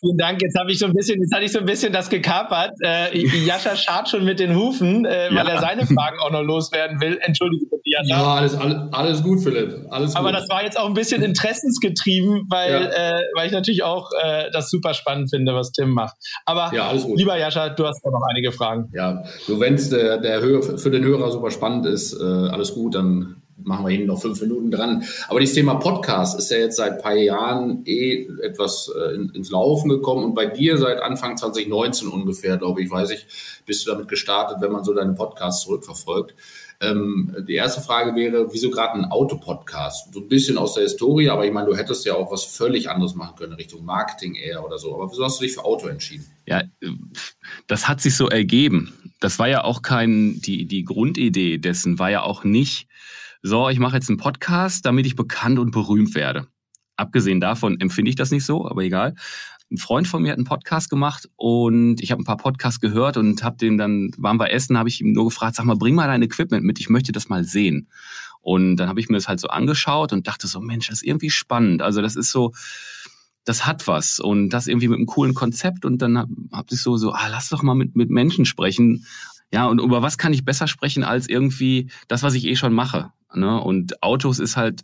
Vielen 0.00 0.18
Dank. 0.18 0.42
Jetzt 0.42 0.58
habe 0.58 0.70
ich 0.70 0.78
so 0.78 0.86
ein 0.86 0.92
bisschen, 0.92 1.20
jetzt 1.20 1.32
hatte 1.34 1.44
ich 1.44 1.52
so 1.52 1.58
ein 1.58 1.64
bisschen 1.64 1.92
das 1.92 2.10
gekapert. 2.10 2.72
Äh, 2.82 3.18
Jascha 3.46 3.76
schart 3.76 4.08
schon 4.08 4.24
mit 4.24 4.38
den 4.38 4.54
Hufen, 4.54 5.06
äh, 5.06 5.28
weil 5.30 5.46
ja. 5.46 5.54
er 5.54 5.60
seine 5.60 5.86
Fragen 5.86 6.18
auch 6.20 6.30
noch 6.30 6.42
loswerden 6.42 7.00
will. 7.00 7.18
Entschuldige 7.22 7.64
bitte, 7.64 7.82
Jascha. 7.84 8.08
Ja, 8.08 8.34
alles, 8.34 8.54
alles, 8.54 8.76
alles 8.92 9.22
gut, 9.22 9.40
Philipp. 9.40 9.86
Alles 9.90 10.14
Aber 10.14 10.32
das 10.32 10.48
war 10.50 10.62
jetzt 10.62 10.78
auch 10.78 10.86
ein 10.86 10.94
bisschen 10.94 11.22
interessensgetrieben, 11.22 12.44
weil, 12.50 12.72
ja. 12.72 13.18
äh, 13.18 13.22
weil 13.36 13.46
ich 13.46 13.52
natürlich 13.52 13.84
auch 13.84 14.10
äh, 14.22 14.50
das 14.52 14.68
super 14.68 14.92
spannend 14.92 15.30
finde, 15.30 15.54
was 15.54 15.72
Tim 15.72 15.90
macht. 15.90 16.16
Aber 16.44 16.70
ja, 16.74 16.92
lieber 17.14 17.38
Jascha, 17.38 17.70
du 17.70 17.86
hast 17.86 18.04
noch 18.04 18.20
einige 18.30 18.52
Fragen. 18.52 18.90
Ja, 18.92 19.24
du, 19.46 19.58
wenn 19.60 19.74
es 19.74 19.88
der, 19.88 20.18
der 20.18 20.40
für 20.40 20.90
den 20.90 21.04
Hörer 21.04 21.30
super 21.30 21.50
spannend 21.50 21.86
ist, 21.86 22.12
äh, 22.20 22.22
alles 22.22 22.74
gut, 22.74 22.94
dann 22.94 23.42
machen 23.66 23.84
wir 23.84 23.90
hinten 23.90 24.06
noch 24.06 24.20
fünf 24.20 24.40
Minuten 24.40 24.70
dran. 24.70 25.04
Aber 25.28 25.40
das 25.40 25.52
Thema 25.52 25.74
Podcast 25.74 26.38
ist 26.38 26.50
ja 26.50 26.58
jetzt 26.58 26.76
seit 26.76 26.92
ein 26.92 27.02
paar 27.02 27.14
Jahren 27.14 27.82
eh 27.84 28.28
etwas 28.42 28.90
äh, 28.96 29.14
ins 29.14 29.50
Laufen 29.50 29.88
gekommen 29.88 30.24
und 30.24 30.34
bei 30.34 30.46
dir 30.46 30.78
seit 30.78 31.00
Anfang 31.00 31.36
2019 31.36 32.08
ungefähr, 32.08 32.56
glaube 32.56 32.82
ich, 32.82 32.90
weiß 32.90 33.10
ich, 33.10 33.26
bist 33.66 33.86
du 33.86 33.90
damit 33.90 34.08
gestartet, 34.08 34.58
wenn 34.60 34.72
man 34.72 34.84
so 34.84 34.94
deine 34.94 35.14
Podcasts 35.14 35.64
zurückverfolgt. 35.64 36.34
Ähm, 36.80 37.34
die 37.48 37.54
erste 37.54 37.80
Frage 37.80 38.14
wäre, 38.14 38.52
wieso 38.52 38.70
gerade 38.70 38.94
ein 38.94 39.06
Autopodcast? 39.06 40.12
So 40.12 40.20
ein 40.20 40.28
bisschen 40.28 40.58
aus 40.58 40.74
der 40.74 40.84
Historie, 40.84 41.30
aber 41.30 41.46
ich 41.46 41.52
meine, 41.52 41.66
du 41.66 41.76
hättest 41.76 42.04
ja 42.04 42.14
auch 42.14 42.30
was 42.30 42.44
völlig 42.44 42.90
anderes 42.90 43.14
machen 43.14 43.34
können, 43.36 43.54
Richtung 43.54 43.84
Marketing 43.84 44.34
eher 44.34 44.64
oder 44.64 44.78
so. 44.78 44.94
Aber 44.94 45.10
wieso 45.10 45.24
hast 45.24 45.40
du 45.40 45.44
dich 45.44 45.54
für 45.54 45.64
Auto 45.64 45.88
entschieden? 45.88 46.26
Ja, 46.44 46.62
das 47.66 47.88
hat 47.88 48.00
sich 48.00 48.14
so 48.14 48.28
ergeben. 48.28 48.92
Das 49.20 49.38
war 49.38 49.48
ja 49.48 49.64
auch 49.64 49.80
kein, 49.80 50.40
die, 50.42 50.66
die 50.66 50.84
Grundidee 50.84 51.58
dessen 51.58 51.98
war 51.98 52.10
ja 52.10 52.22
auch 52.22 52.44
nicht, 52.44 52.88
so, 53.42 53.68
ich 53.68 53.78
mache 53.78 53.96
jetzt 53.96 54.08
einen 54.08 54.18
Podcast, 54.18 54.84
damit 54.86 55.06
ich 55.06 55.16
bekannt 55.16 55.58
und 55.58 55.70
berühmt 55.70 56.14
werde. 56.14 56.46
Abgesehen 56.96 57.40
davon 57.40 57.78
empfinde 57.80 58.08
ich 58.08 58.16
das 58.16 58.30
nicht 58.30 58.44
so, 58.44 58.68
aber 58.68 58.82
egal. 58.82 59.14
Ein 59.70 59.78
Freund 59.78 60.06
von 60.06 60.22
mir 60.22 60.30
hat 60.30 60.38
einen 60.38 60.46
Podcast 60.46 60.88
gemacht 60.88 61.28
und 61.36 62.00
ich 62.00 62.12
habe 62.12 62.22
ein 62.22 62.24
paar 62.24 62.36
Podcasts 62.36 62.80
gehört 62.80 63.16
und 63.16 63.42
habe 63.42 63.56
den 63.56 63.76
dann, 63.76 64.12
waren 64.16 64.38
wir 64.38 64.52
essen, 64.52 64.78
habe 64.78 64.88
ich 64.88 65.00
ihm 65.00 65.12
nur 65.12 65.24
gefragt, 65.24 65.56
sag 65.56 65.66
mal, 65.66 65.76
bring 65.76 65.94
mal 65.94 66.06
dein 66.06 66.22
Equipment 66.22 66.64
mit, 66.64 66.78
ich 66.78 66.88
möchte 66.88 67.12
das 67.12 67.28
mal 67.28 67.44
sehen. 67.44 67.88
Und 68.40 68.76
dann 68.76 68.88
habe 68.88 69.00
ich 69.00 69.08
mir 69.08 69.16
das 69.16 69.26
halt 69.26 69.40
so 69.40 69.48
angeschaut 69.48 70.12
und 70.12 70.28
dachte 70.28 70.46
so, 70.46 70.60
Mensch, 70.60 70.86
das 70.86 70.98
ist 70.98 71.04
irgendwie 71.04 71.30
spannend. 71.30 71.82
Also 71.82 72.00
das 72.00 72.14
ist 72.14 72.30
so, 72.30 72.52
das 73.44 73.66
hat 73.66 73.88
was 73.88 74.20
und 74.20 74.50
das 74.50 74.68
irgendwie 74.68 74.88
mit 74.88 74.98
einem 74.98 75.06
coolen 75.06 75.34
Konzept 75.34 75.84
und 75.84 76.00
dann 76.00 76.16
habe 76.16 76.32
hab 76.52 76.70
ich 76.70 76.80
so, 76.80 76.96
so, 76.96 77.12
ah, 77.12 77.28
lass 77.28 77.48
doch 77.48 77.62
mal 77.62 77.74
mit, 77.74 77.96
mit 77.96 78.08
Menschen 78.08 78.44
sprechen. 78.44 79.04
Ja, 79.52 79.66
und 79.66 79.80
über 79.80 80.00
was 80.00 80.16
kann 80.16 80.32
ich 80.32 80.44
besser 80.44 80.68
sprechen 80.68 81.04
als 81.04 81.28
irgendwie 81.28 81.90
das, 82.08 82.22
was 82.22 82.34
ich 82.34 82.44
eh 82.46 82.56
schon 82.56 82.72
mache? 82.72 83.12
Ne? 83.36 83.60
Und 83.60 84.02
Autos 84.02 84.38
ist 84.38 84.56
halt, 84.56 84.82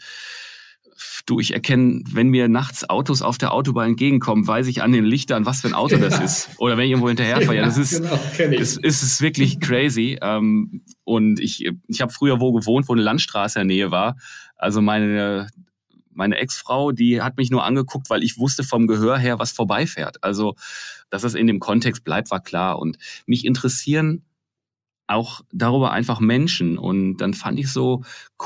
du, 1.27 1.41
ich 1.41 1.53
erkenne, 1.53 2.03
wenn 2.11 2.29
mir 2.29 2.49
nachts 2.49 2.89
Autos 2.89 3.23
auf 3.23 3.39
der 3.39 3.53
Autobahn 3.53 3.91
entgegenkommen, 3.91 4.47
weiß 4.47 4.67
ich 4.67 4.83
an 4.83 4.93
den 4.93 5.05
Lichtern, 5.05 5.47
was 5.47 5.61
für 5.61 5.69
ein 5.69 5.75
Auto 5.75 5.97
ja. 5.97 6.09
das 6.09 6.21
ist. 6.21 6.51
Oder 6.59 6.77
wenn 6.77 6.85
ich 6.85 6.91
irgendwo 6.91 7.09
hinterherfahre. 7.09 7.57
Ja, 7.57 7.65
das 7.65 7.79
ist, 7.79 8.03
genau, 8.37 8.59
ist, 8.59 8.79
ist 8.79 9.03
es 9.03 9.21
wirklich 9.21 9.61
crazy. 9.61 10.19
Ähm, 10.21 10.83
und 11.05 11.41
ich, 11.41 11.69
ich 11.89 12.01
habe 12.01 12.13
früher 12.13 12.41
wo 12.41 12.53
gewohnt, 12.53 12.89
wo 12.89 12.93
eine 12.93 13.03
Landstraße 13.03 13.61
in 13.61 13.69
der 13.69 13.77
Nähe 13.77 13.91
war. 13.91 14.17
Also 14.57 14.81
meine, 14.81 15.49
meine 16.11 16.37
Ex-Frau, 16.37 16.93
die 16.93 17.23
hat 17.23 17.37
mich 17.37 17.51
nur 17.51 17.65
angeguckt, 17.65 18.11
weil 18.11 18.23
ich 18.23 18.39
wusste 18.39 18.65
vom 18.65 18.87
Gehör 18.87 19.19
her, 19.19 19.39
was 19.39 19.53
vorbeifährt. 19.53 20.23
Also, 20.23 20.55
dass 21.11 21.25
es 21.25 21.35
in 21.35 21.47
dem 21.47 21.61
Kontext 21.61 22.05
bleibt, 22.05 22.31
war 22.31 22.43
klar. 22.43 22.79
Und 22.79 22.99
mich 23.27 23.45
interessieren 23.45 24.25
auch 25.13 25.43
darüber 25.53 25.93
einfach 25.93 26.21
Menschen. 26.21 26.79
Und 26.79 27.19
dann 27.19 27.35
fand 27.35 27.59
ich 27.59 27.71
so 27.71 28.03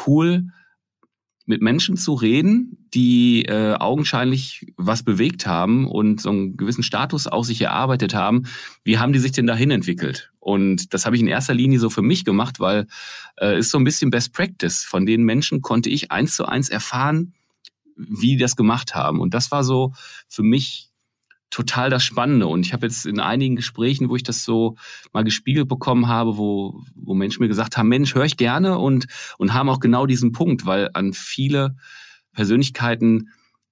cool, 0.07 0.49
mit 1.47 1.63
Menschen 1.63 1.97
zu 1.97 2.15
reden, 2.15 2.89
die 2.93 3.45
äh, 3.45 3.75
augenscheinlich 3.75 4.73
was 4.77 5.05
bewegt 5.05 5.47
haben 5.47 5.87
und 5.87 6.21
so 6.21 6.31
einen 6.31 6.57
gewissen 6.57 6.83
Status 6.83 7.29
auch 7.29 7.45
sich 7.45 7.61
erarbeitet 7.61 8.15
haben. 8.15 8.47
Wie 8.83 8.99
haben 8.99 9.13
die 9.13 9.21
sich 9.21 9.33
denn 9.33 9.47
dahin 9.47 9.71
entwickelt? 9.71 10.33
Und 10.41 10.93
das 10.93 11.07
habe 11.07 11.15
ich 11.15 11.23
in 11.23 11.29
erster 11.29 11.55
Linie 11.55 11.79
so 11.79 11.89
für 11.89 12.03
mich 12.03 12.25
gemacht, 12.25 12.59
weil 12.59 12.87
äh, 13.41 13.59
ist 13.59 13.71
so 13.71 13.79
ein 13.79 13.85
bisschen 13.85 14.11
Best 14.11 14.33
Practice. 14.33 14.85
Von 14.85 15.07
den 15.07 15.23
Menschen 15.23 15.63
konnte 15.63 15.89
ich 15.89 16.11
eins 16.11 16.35
zu 16.35 16.47
eins 16.47 16.69
erfahren, 16.69 17.33
wie 17.97 18.33
die 18.33 18.39
das 18.39 18.57
gemacht 18.57 18.95
haben. 18.95 19.21
Und 19.21 19.33
das 19.33 19.51
war 19.53 19.63
so 19.63 19.93
für 20.29 20.43
mich 20.43 20.86
total 21.51 21.91
das 21.91 22.05
Spannende. 22.05 22.47
Und 22.47 22.67
ich 22.67 22.73
habe 22.73 22.87
jetzt 22.87 23.07
in 23.07 23.21
einigen 23.21 23.57
Gesprächen, 23.57 24.09
wo 24.09 24.17
ich 24.17 24.23
das 24.23 24.45
so 24.45 24.77
mal 25.13 25.25
gespiegelt 25.25 25.69
bekommen 25.69 26.09
habe, 26.09 26.37
wo, 26.37 26.83
wo 26.95 27.15
Menschen 27.15 27.43
mir 27.43 27.49
gesagt 27.49 27.77
haben, 27.77 27.89
Mensch, 27.89 28.15
höre 28.15 28.25
ich 28.25 28.37
gerne 28.37 28.79
und, 28.79 29.07
und 29.39 29.55
haben 29.55 29.69
auch 29.69 29.81
genau 29.81 30.07
diesen 30.07 30.33
Punkt, 30.33 30.67
weil 30.67 30.91
an 30.95 31.13
viele 31.13 31.77
Persönlichkeiten, 32.33 33.31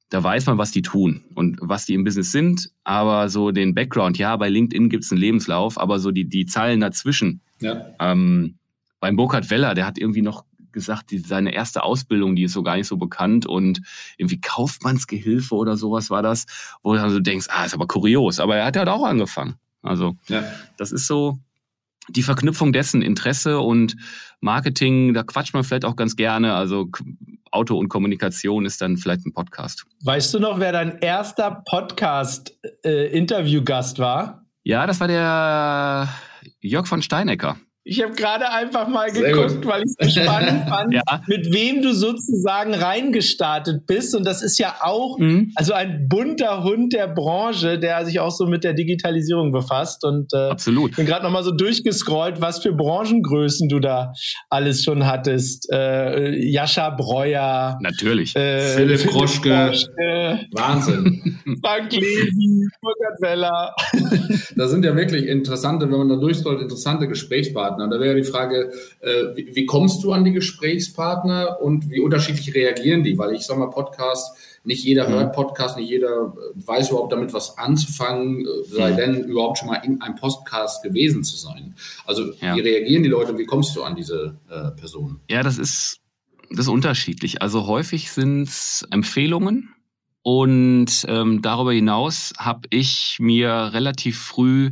da 0.08 0.22
weiß 0.22 0.46
man, 0.46 0.58
was 0.58 0.70
die 0.70 0.82
tun 0.82 1.24
und 1.34 1.58
was 1.60 1.86
die 1.86 1.94
im 1.94 2.04
Business 2.04 2.32
sind, 2.32 2.70
aber 2.84 3.28
so 3.28 3.50
den 3.50 3.74
Background, 3.74 4.18
ja, 4.18 4.36
bei 4.36 4.48
LinkedIn 4.48 4.88
gibt 4.88 5.04
es 5.04 5.10
einen 5.10 5.20
Lebenslauf, 5.20 5.78
aber 5.78 5.98
so 5.98 6.10
die, 6.10 6.28
die 6.28 6.46
Zeilen 6.46 6.80
dazwischen. 6.80 7.40
Ja. 7.60 7.84
Ähm, 8.00 8.58
beim 9.00 9.16
Burkhard 9.16 9.50
Weller, 9.50 9.74
der 9.74 9.86
hat 9.86 9.98
irgendwie 9.98 10.22
noch 10.22 10.44
gesagt, 10.74 11.10
die, 11.10 11.18
seine 11.18 11.54
erste 11.54 11.82
Ausbildung, 11.82 12.36
die 12.36 12.42
ist 12.42 12.52
so 12.52 12.62
gar 12.62 12.76
nicht 12.76 12.86
so 12.86 12.98
bekannt 12.98 13.46
und 13.46 13.80
irgendwie 14.18 14.40
Kaufmannsgehilfe 14.40 15.54
oder 15.54 15.78
sowas 15.78 16.10
war 16.10 16.22
das, 16.22 16.44
wo 16.82 16.92
du 16.92 16.98
dann 16.98 17.10
so 17.10 17.20
denkst, 17.20 17.46
ah, 17.48 17.64
ist 17.64 17.72
aber 17.72 17.86
kurios. 17.86 18.40
Aber 18.40 18.56
er 18.56 18.66
hat 18.66 18.76
ja 18.76 18.80
halt 18.80 18.90
auch 18.90 19.04
angefangen. 19.04 19.54
Also 19.82 20.16
ja. 20.28 20.44
das 20.76 20.92
ist 20.92 21.06
so 21.06 21.38
die 22.08 22.22
Verknüpfung 22.22 22.74
dessen, 22.74 23.02
Interesse 23.02 23.60
und 23.60 23.96
Marketing, 24.40 25.14
da 25.14 25.22
quatscht 25.22 25.54
man 25.54 25.64
vielleicht 25.64 25.86
auch 25.86 25.96
ganz 25.96 26.16
gerne. 26.16 26.52
Also 26.54 26.90
Auto 27.50 27.78
und 27.78 27.88
Kommunikation 27.88 28.66
ist 28.66 28.82
dann 28.82 28.98
vielleicht 28.98 29.26
ein 29.26 29.32
Podcast. 29.32 29.86
Weißt 30.02 30.34
du 30.34 30.40
noch, 30.40 30.60
wer 30.60 30.72
dein 30.72 30.98
erster 30.98 31.62
Podcast-Interviewgast 31.66 33.98
äh, 33.98 34.02
war? 34.02 34.44
Ja, 34.64 34.86
das 34.86 35.00
war 35.00 35.08
der 35.08 36.10
Jörg 36.60 36.86
von 36.86 37.00
Steinecker. 37.02 37.56
Ich 37.86 38.02
habe 38.02 38.14
gerade 38.14 38.50
einfach 38.50 38.88
mal 38.88 39.10
geguckt, 39.10 39.66
weil 39.66 39.82
ich 39.82 39.94
es 39.98 40.14
spannend 40.14 40.64
fand, 40.68 40.94
ja. 40.94 41.02
mit 41.26 41.52
wem 41.52 41.82
du 41.82 41.92
sozusagen 41.92 42.72
reingestartet 42.72 43.86
bist. 43.86 44.14
Und 44.14 44.24
das 44.24 44.42
ist 44.42 44.58
ja 44.58 44.76
auch 44.80 45.18
mhm. 45.18 45.52
also 45.54 45.74
ein 45.74 46.08
bunter 46.08 46.64
Hund 46.64 46.94
der 46.94 47.08
Branche, 47.08 47.78
der 47.78 48.06
sich 48.06 48.20
auch 48.20 48.30
so 48.30 48.46
mit 48.46 48.64
der 48.64 48.72
Digitalisierung 48.72 49.52
befasst. 49.52 50.02
Und 50.02 50.32
äh, 50.32 50.48
Absolut. 50.48 50.96
bin 50.96 51.04
gerade 51.04 51.24
noch 51.24 51.30
mal 51.30 51.44
so 51.44 51.50
durchgescrollt, 51.50 52.40
was 52.40 52.62
für 52.62 52.72
Branchengrößen 52.72 53.68
du 53.68 53.80
da 53.80 54.14
alles 54.48 54.82
schon 54.82 55.04
hattest. 55.04 55.70
Äh, 55.70 56.42
Jascha 56.50 56.88
Breuer. 56.88 57.78
Natürlich. 57.82 58.34
Äh, 58.34 58.60
Philipp, 58.60 59.00
Philipp 59.00 59.12
Kroschke. 59.14 59.50
Kroschke. 59.50 60.40
Wahnsinn. 60.52 61.38
Frank 61.62 61.92
Levy, 61.92 62.66
Burkhard 62.80 63.20
Weller. 63.20 63.74
da 64.56 64.68
sind 64.68 64.86
ja 64.86 64.96
wirklich 64.96 65.26
interessante, 65.26 65.90
wenn 65.90 65.98
man 65.98 66.08
da 66.08 66.16
durchscrollt, 66.16 66.62
interessante 66.62 67.08
Gesprächspartner. 67.08 67.73
Gesprächspartner. 67.74 67.88
Da 67.88 68.00
wäre 68.00 68.14
die 68.14 68.24
Frage, 68.24 68.72
äh, 69.00 69.36
wie, 69.36 69.54
wie, 69.54 69.66
kommst 69.66 70.02
du 70.04 70.12
an 70.12 70.24
die 70.24 70.32
Gesprächspartner 70.32 71.60
und 71.60 71.90
wie 71.90 72.00
unterschiedlich 72.00 72.54
reagieren 72.54 73.02
die? 73.02 73.18
Weil 73.18 73.34
ich 73.34 73.42
sage 73.42 73.60
mal, 73.60 73.70
Podcast, 73.70 74.36
nicht 74.64 74.84
jeder 74.84 75.08
hört 75.08 75.28
mhm. 75.28 75.32
Podcast, 75.32 75.76
nicht 75.76 75.88
jeder 75.88 76.34
äh, 76.34 76.66
weiß 76.66 76.90
überhaupt 76.90 77.12
damit 77.12 77.32
was 77.32 77.58
anzufangen, 77.58 78.46
äh, 78.46 78.48
sei 78.66 78.92
mhm. 78.92 78.96
denn 78.96 79.24
überhaupt 79.24 79.58
schon 79.58 79.68
mal 79.68 79.76
in 79.84 80.00
einem 80.00 80.16
Podcast 80.16 80.82
gewesen 80.82 81.24
zu 81.24 81.36
sein. 81.36 81.74
Also 82.06 82.32
ja. 82.40 82.56
wie 82.56 82.60
reagieren 82.60 83.02
die 83.02 83.08
Leute 83.08 83.32
und 83.32 83.38
wie 83.38 83.46
kommst 83.46 83.74
du 83.76 83.82
an 83.82 83.94
diese 83.94 84.36
äh, 84.50 84.70
Personen? 84.78 85.20
Ja, 85.28 85.42
das 85.42 85.58
ist, 85.58 86.00
das 86.50 86.60
ist 86.60 86.68
unterschiedlich. 86.68 87.42
Also 87.42 87.66
häufig 87.66 88.10
sind 88.10 88.44
es 88.44 88.86
Empfehlungen. 88.90 89.70
Und 90.26 91.04
ähm, 91.06 91.42
darüber 91.42 91.74
hinaus 91.74 92.32
habe 92.38 92.66
ich 92.70 93.18
mir 93.20 93.72
relativ 93.74 94.18
früh 94.18 94.70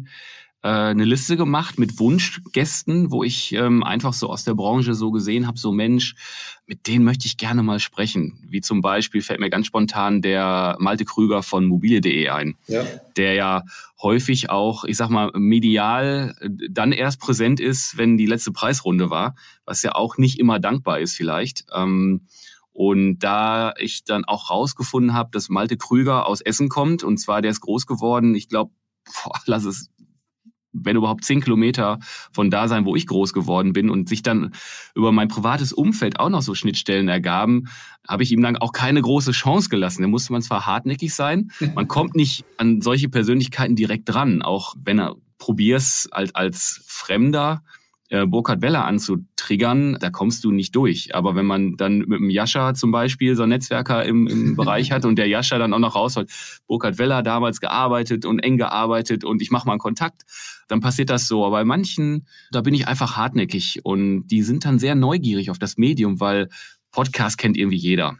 äh, 0.62 0.68
eine 0.68 1.04
Liste 1.04 1.36
gemacht 1.36 1.78
mit 1.78 1.98
Wunschgästen, 1.98 3.10
wo 3.10 3.24
ich 3.24 3.52
ähm, 3.52 3.82
einfach 3.82 4.12
so 4.12 4.30
aus 4.30 4.44
der 4.44 4.54
Branche 4.54 4.94
so 4.94 5.10
gesehen 5.10 5.46
habe, 5.46 5.58
so 5.58 5.72
Mensch, 5.72 6.14
mit 6.66 6.86
denen 6.86 7.04
möchte 7.04 7.26
ich 7.26 7.36
gerne 7.36 7.62
mal 7.62 7.80
sprechen. 7.80 8.38
Wie 8.48 8.60
zum 8.60 8.80
Beispiel 8.80 9.22
fällt 9.22 9.40
mir 9.40 9.50
ganz 9.50 9.66
spontan 9.66 10.22
der 10.22 10.76
Malte 10.78 11.04
Krüger 11.04 11.42
von 11.42 11.66
mobile.de 11.66 12.28
ein, 12.28 12.56
ja. 12.68 12.84
der 13.16 13.34
ja 13.34 13.62
häufig 14.00 14.50
auch, 14.50 14.84
ich 14.84 14.96
sag 14.96 15.10
mal, 15.10 15.30
medial 15.34 16.36
äh, 16.40 16.48
dann 16.70 16.92
erst 16.92 17.20
präsent 17.20 17.58
ist, 17.58 17.98
wenn 17.98 18.16
die 18.16 18.26
letzte 18.26 18.52
Preisrunde 18.52 19.10
war, 19.10 19.34
was 19.64 19.82
ja 19.82 19.94
auch 19.94 20.16
nicht 20.16 20.38
immer 20.38 20.60
dankbar 20.60 21.00
ist 21.00 21.14
vielleicht. 21.14 21.66
Ähm, 21.74 22.22
und 22.72 23.18
da 23.18 23.74
ich 23.78 24.04
dann 24.04 24.24
auch 24.24 24.48
rausgefunden 24.48 25.12
habe, 25.12 25.30
dass 25.32 25.48
Malte 25.48 25.76
Krüger 25.76 26.26
aus 26.26 26.40
Essen 26.40 26.68
kommt, 26.68 27.02
und 27.02 27.18
zwar 27.18 27.42
der 27.42 27.50
ist 27.50 27.60
groß 27.60 27.86
geworden, 27.86 28.34
ich 28.34 28.48
glaube, 28.48 28.72
lass 29.46 29.64
es 29.64 29.90
wenn 30.72 30.96
überhaupt 30.96 31.24
zehn 31.24 31.40
Kilometer 31.40 31.98
von 32.32 32.50
da 32.50 32.68
sein, 32.68 32.84
wo 32.84 32.96
ich 32.96 33.06
groß 33.06 33.32
geworden 33.32 33.72
bin 33.72 33.90
und 33.90 34.08
sich 34.08 34.22
dann 34.22 34.52
über 34.94 35.12
mein 35.12 35.28
privates 35.28 35.72
Umfeld 35.72 36.18
auch 36.18 36.28
noch 36.28 36.42
so 36.42 36.54
Schnittstellen 36.54 37.08
ergaben, 37.08 37.68
habe 38.06 38.22
ich 38.22 38.32
ihm 38.32 38.42
dann 38.42 38.56
auch 38.56 38.72
keine 38.72 39.00
große 39.00 39.32
Chance 39.32 39.68
gelassen. 39.68 40.02
Da 40.02 40.08
musste 40.08 40.32
man 40.32 40.42
zwar 40.42 40.66
hartnäckig 40.66 41.14
sein, 41.14 41.50
man 41.74 41.88
kommt 41.88 42.14
nicht 42.14 42.44
an 42.56 42.80
solche 42.80 43.08
Persönlichkeiten 43.08 43.76
direkt 43.76 44.08
dran, 44.08 44.42
auch 44.42 44.74
wenn 44.82 44.98
er 44.98 45.16
probier's 45.38 46.08
als, 46.10 46.34
als 46.34 46.82
Fremder 46.86 47.62
äh, 48.12 48.26
Burkhard 48.26 48.60
Weller 48.60 48.84
anzutriggern, 48.84 49.96
da 49.98 50.10
kommst 50.10 50.44
du 50.44 50.52
nicht 50.52 50.76
durch. 50.76 51.14
Aber 51.14 51.34
wenn 51.34 51.46
man 51.46 51.78
dann 51.78 52.00
mit 52.00 52.20
dem 52.20 52.28
Jascha 52.28 52.74
zum 52.74 52.90
Beispiel 52.90 53.34
so 53.34 53.42
einen 53.42 53.50
Netzwerker 53.50 54.04
im, 54.04 54.26
im 54.26 54.54
Bereich 54.56 54.92
hat 54.92 55.06
und 55.06 55.16
der 55.16 55.28
Jascha 55.28 55.56
dann 55.56 55.72
auch 55.72 55.78
noch 55.78 55.94
rausholt, 55.94 56.30
Burkhard 56.66 56.98
Weller 56.98 57.22
damals 57.22 57.58
gearbeitet 57.58 58.26
und 58.26 58.40
eng 58.40 58.58
gearbeitet 58.58 59.24
und 59.24 59.40
ich 59.40 59.50
mache 59.50 59.66
mal 59.66 59.72
einen 59.72 59.80
Kontakt, 59.80 60.24
dann 60.68 60.80
passiert 60.80 61.08
das 61.08 61.26
so. 61.26 61.46
Aber 61.46 61.56
bei 61.56 61.64
manchen, 61.64 62.26
da 62.50 62.60
bin 62.60 62.74
ich 62.74 62.86
einfach 62.86 63.16
hartnäckig 63.16 63.80
und 63.82 64.26
die 64.26 64.42
sind 64.42 64.66
dann 64.66 64.78
sehr 64.78 64.94
neugierig 64.94 65.50
auf 65.50 65.58
das 65.58 65.78
Medium, 65.78 66.20
weil 66.20 66.50
Podcast 66.90 67.38
kennt 67.38 67.56
irgendwie 67.56 67.78
jeder. 67.78 68.18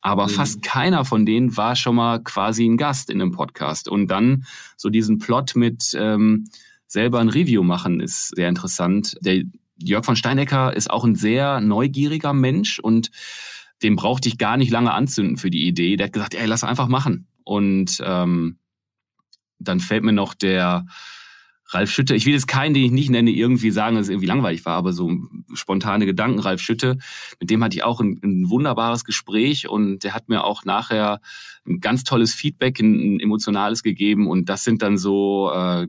Aber 0.00 0.24
mhm. 0.24 0.30
fast 0.30 0.62
keiner 0.62 1.04
von 1.04 1.26
denen 1.26 1.54
war 1.58 1.76
schon 1.76 1.96
mal 1.96 2.22
quasi 2.22 2.64
ein 2.64 2.78
Gast 2.78 3.10
in 3.10 3.20
einem 3.20 3.32
Podcast. 3.32 3.90
Und 3.90 4.06
dann 4.06 4.46
so 4.78 4.88
diesen 4.88 5.18
Plot 5.18 5.54
mit, 5.54 5.94
ähm, 5.98 6.46
selber 6.94 7.20
ein 7.20 7.28
Review 7.28 7.62
machen, 7.62 8.00
ist 8.00 8.34
sehr 8.34 8.48
interessant. 8.48 9.16
Der 9.20 9.42
Jörg 9.76 10.06
von 10.06 10.16
Steinecker 10.16 10.74
ist 10.74 10.90
auch 10.90 11.04
ein 11.04 11.16
sehr 11.16 11.60
neugieriger 11.60 12.32
Mensch 12.32 12.78
und 12.78 13.10
den 13.82 13.96
brauchte 13.96 14.28
ich 14.28 14.38
gar 14.38 14.56
nicht 14.56 14.70
lange 14.70 14.92
anzünden 14.92 15.36
für 15.36 15.50
die 15.50 15.66
Idee. 15.66 15.96
Der 15.96 16.06
hat 16.06 16.12
gesagt, 16.14 16.34
ey, 16.34 16.46
lass 16.46 16.64
einfach 16.64 16.88
machen. 16.88 17.26
Und 17.42 18.00
ähm, 18.02 18.58
dann 19.58 19.80
fällt 19.80 20.04
mir 20.04 20.12
noch 20.12 20.32
der 20.32 20.86
Ralf 21.68 21.90
Schütte, 21.90 22.14
ich 22.14 22.26
will 22.26 22.34
jetzt 22.34 22.46
keinen, 22.46 22.74
den 22.74 22.84
ich 22.84 22.90
nicht 22.92 23.10
nenne, 23.10 23.30
irgendwie 23.30 23.70
sagen, 23.70 23.96
dass 23.96 24.04
es 24.04 24.10
irgendwie 24.10 24.28
langweilig 24.28 24.64
war, 24.64 24.76
aber 24.76 24.92
so 24.92 25.10
spontane 25.54 26.06
Gedanken, 26.06 26.38
Ralf 26.38 26.60
Schütte, 26.60 26.98
mit 27.40 27.50
dem 27.50 27.64
hatte 27.64 27.76
ich 27.76 27.82
auch 27.82 28.00
ein, 28.00 28.20
ein 28.22 28.50
wunderbares 28.50 29.04
Gespräch 29.04 29.68
und 29.68 30.04
der 30.04 30.14
hat 30.14 30.28
mir 30.28 30.44
auch 30.44 30.64
nachher 30.64 31.20
ein 31.66 31.80
ganz 31.80 32.04
tolles 32.04 32.34
Feedback, 32.34 32.80
ein, 32.80 33.16
ein 33.16 33.20
emotionales 33.20 33.82
gegeben 33.82 34.28
und 34.28 34.48
das 34.48 34.62
sind 34.62 34.82
dann 34.82 34.98
so 34.98 35.50
äh, 35.52 35.88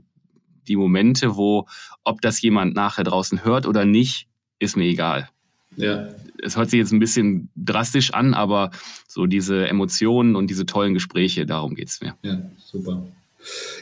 die 0.68 0.76
Momente, 0.76 1.36
wo, 1.36 1.68
ob 2.04 2.22
das 2.22 2.42
jemand 2.42 2.76
nachher 2.76 3.04
draußen 3.04 3.44
hört 3.44 3.68
oder 3.68 3.86
nicht, 3.86 4.28
ist 4.60 4.78
mir 4.78 4.86
egal. 4.86 5.30
Ja. 5.78 6.08
Es 6.42 6.58
hört 6.58 6.70
sich 6.70 6.80
jetzt 6.80 6.92
ein 6.92 7.00
bisschen 7.00 7.50
drastisch 7.56 8.14
an, 8.14 8.34
aber 8.34 8.72
so 9.08 9.26
diese 9.26 9.68
Emotionen 9.68 10.36
und 10.36 10.50
diese 10.50 10.66
tollen 10.66 10.94
Gespräche, 10.94 11.46
darum 11.46 11.76
geht 11.76 11.90
es 11.90 12.02
mir. 12.02 12.16
Ja, 12.24 12.40
super. 12.64 13.04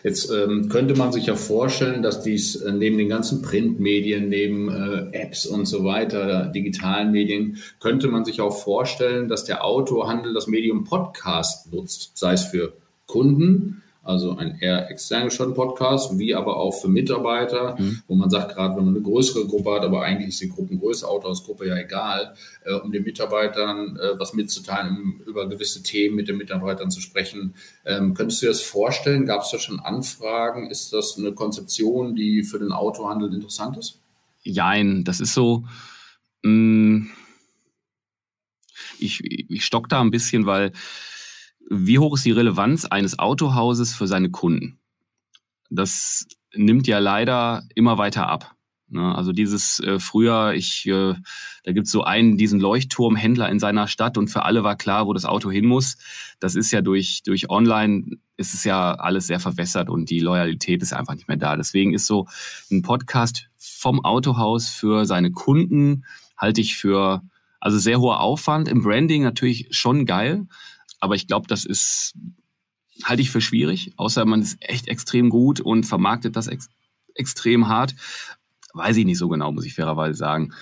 Jetzt 0.03 0.29
ähm, 0.29 0.67
könnte 0.69 0.95
man 0.95 1.13
sich 1.13 1.27
ja 1.27 1.35
vorstellen, 1.35 2.01
dass 2.01 2.21
dies 2.21 2.55
äh, 2.57 2.71
neben 2.73 2.97
den 2.97 3.07
ganzen 3.07 3.41
Printmedien, 3.41 4.27
neben 4.27 4.69
äh, 4.69 5.17
Apps 5.17 5.45
und 5.45 5.65
so 5.65 5.85
weiter, 5.85 6.47
digitalen 6.47 7.11
Medien, 7.11 7.57
könnte 7.79 8.09
man 8.09 8.25
sich 8.25 8.41
auch 8.41 8.55
vorstellen, 8.57 9.29
dass 9.29 9.45
der 9.45 9.63
Autohandel 9.63 10.33
das 10.33 10.47
Medium 10.47 10.83
Podcast 10.83 11.71
nutzt, 11.71 12.17
sei 12.17 12.33
es 12.33 12.43
für 12.43 12.73
Kunden, 13.05 13.82
also 14.03 14.35
ein 14.35 14.59
eher 14.59 14.91
extern 14.91 15.25
gesteuerten 15.25 15.55
Podcast, 15.55 16.17
wie 16.19 16.35
aber 16.35 16.57
auch 16.57 16.71
für 16.71 16.89
Mitarbeiter, 16.89 17.77
mhm. 17.79 18.01
wo 18.07 18.15
man 18.15 18.29
sagt, 18.29 18.53
gerade 18.53 18.75
wenn 18.75 18.83
man 18.83 18.95
eine 18.95 19.03
größere 19.03 19.47
Gruppe 19.47 19.75
hat, 19.75 19.83
aber 19.83 20.03
eigentlich 20.03 20.29
ist 20.29 20.41
die 20.41 20.49
Gruppengröße, 20.49 21.07
Autohausgruppe 21.07 21.67
ja 21.67 21.77
egal, 21.77 22.35
äh, 22.65 22.73
um 22.73 22.91
den 22.91 23.03
Mitarbeitern 23.03 23.97
äh, 23.97 24.19
was 24.19 24.33
mitzuteilen, 24.33 24.97
um 24.97 25.21
über 25.25 25.47
gewisse 25.47 25.83
Themen 25.83 26.17
mit 26.17 26.27
den 26.27 26.37
Mitarbeitern 26.37 26.91
zu 26.91 26.99
sprechen. 26.99 27.55
Ähm, 27.85 28.13
könntest 28.13 28.41
du 28.41 28.47
dir 28.47 28.51
das 28.51 28.61
vorstellen? 28.61 29.25
Gab 29.25 29.43
es 29.43 29.51
da 29.51 29.57
schon 29.57 29.79
Anfragen? 29.79 30.69
Ist 30.69 30.91
das 30.91 31.17
eine 31.17 31.31
Konzeption, 31.31 32.13
die 32.13 32.43
für 32.43 32.59
den 32.59 32.73
Autohandel 32.73 33.33
interessant 33.33 33.77
ist? 33.77 33.99
Jein, 34.41 35.05
das 35.05 35.21
ist 35.21 35.33
so. 35.33 35.63
Mh, 36.43 36.51
mm, 36.51 37.09
ich, 38.99 39.21
ich 39.23 39.65
stock 39.65 39.87
da 39.89 40.01
ein 40.01 40.11
bisschen, 40.11 40.45
weil 40.45 40.71
wie 41.69 41.99
hoch 41.99 42.15
ist 42.15 42.25
die 42.25 42.31
Relevanz 42.31 42.85
eines 42.85 43.19
Autohauses 43.19 43.93
für 43.93 44.07
seine 44.07 44.29
Kunden? 44.31 44.79
Das 45.69 46.27
nimmt 46.53 46.87
ja 46.87 46.99
leider 46.99 47.63
immer 47.75 47.97
weiter 47.97 48.27
ab. 48.27 48.55
Ne? 48.89 49.15
Also 49.15 49.31
dieses 49.31 49.79
äh, 49.79 49.99
früher, 49.99 50.53
ich, 50.53 50.85
äh, 50.87 51.15
da 51.63 51.71
gibt's 51.71 51.91
so 51.91 52.03
einen, 52.03 52.37
diesen 52.37 52.59
Leuchtturmhändler 52.59 53.49
in 53.49 53.59
seiner 53.59 53.87
Stadt 53.87 54.17
und 54.17 54.27
für 54.27 54.43
alle 54.43 54.63
war 54.63 54.75
klar, 54.75 55.07
wo 55.07 55.13
das 55.13 55.25
Auto 55.25 55.49
hin 55.49 55.65
muss. 55.65 55.97
Das 56.39 56.55
ist 56.55 56.71
ja 56.71 56.81
durch, 56.81 57.23
durch 57.23 57.49
Online 57.49 58.17
ist 58.37 58.53
es 58.53 58.63
ja 58.63 58.93
alles 58.93 59.27
sehr 59.27 59.39
verwässert 59.39 59.89
und 59.89 60.09
die 60.09 60.19
Loyalität 60.19 60.81
ist 60.83 60.93
einfach 60.93 61.15
nicht 61.15 61.27
mehr 61.27 61.37
da. 61.37 61.55
Deswegen 61.55 61.93
ist 61.93 62.05
so 62.05 62.27
ein 62.71 62.83
Podcast 62.83 63.47
vom 63.57 64.05
Autohaus 64.05 64.69
für 64.69 65.05
seine 65.05 65.31
Kunden 65.31 66.05
halte 66.37 66.61
ich 66.61 66.75
für 66.75 67.21
also 67.59 67.77
sehr 67.77 67.99
hoher 67.99 68.19
Aufwand 68.19 68.67
im 68.67 68.83
Branding 68.83 69.23
natürlich 69.23 69.67
schon 69.71 70.05
geil, 70.05 70.47
aber 71.03 71.15
ich 71.15 71.27
glaube, 71.27 71.47
das 71.47 71.65
ist, 71.65 72.13
halte 73.03 73.21
ich 73.21 73.29
für 73.29 73.41
schwierig, 73.41 73.91
außer 73.97 74.23
man 74.23 74.41
ist 74.41 74.57
echt 74.61 74.87
extrem 74.87 75.29
gut 75.29 75.59
und 75.59 75.85
vermarktet 75.85 76.37
das 76.37 76.47
ex 76.47 76.69
extrem 77.13 77.67
hart. 77.67 77.93
Weiß 78.73 78.95
ich 78.95 79.03
nicht 79.03 79.17
so 79.17 79.27
genau, 79.27 79.51
muss 79.51 79.65
ich 79.65 79.75
fairerweise 79.75 80.17
sagen. 80.17 80.53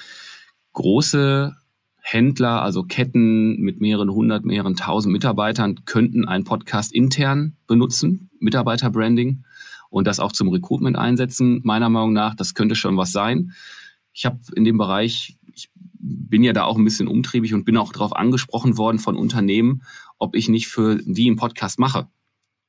Große 0.74 1.56
Händler, 1.98 2.64
also 2.64 2.82
Ketten 2.82 3.62
mit 3.62 3.82
mehreren 3.82 4.10
hundert, 4.10 4.44
mehreren 4.44 4.76
tausend 4.76 5.14
Mitarbeitern, 5.14 5.86
könnten 5.86 6.28
einen 6.28 6.44
Podcast 6.44 6.92
intern 6.92 7.56
benutzen, 7.68 8.32
Mitarbeiterbranding, 8.40 9.44
und 9.92 10.08
das 10.08 10.20
auch 10.20 10.32
zum 10.32 10.50
Recruitment 10.50 10.98
einsetzen. 10.98 11.62
Meiner 11.64 11.90
Meinung 11.90 12.14
nach, 12.14 12.34
das 12.34 12.56
könnte 12.56 12.76
schon 12.76 12.98
was 12.98 13.12
sein. 13.12 13.52
Ich 14.12 14.26
habe 14.26 14.40
in 14.56 14.64
dem 14.64 14.80
Bereich, 14.80 15.38
ich 15.54 15.70
bin 15.76 16.44
ja 16.44 16.52
da 16.52 16.64
auch 16.64 16.78
ein 16.78 16.84
bisschen 16.84 17.08
umtriebig 17.08 17.54
und 17.54 17.64
bin 17.64 17.78
auch 17.78 17.94
darauf 17.94 18.16
angesprochen 18.16 18.78
worden 18.78 18.98
von 18.98 19.16
Unternehmen, 19.16 19.84
ob 20.22 20.36
ich 20.36 20.48
nicht 20.50 20.68
für 20.68 21.00
die 21.04 21.28
einen 21.28 21.36
Podcast 21.36 21.80
mache. 21.80 22.08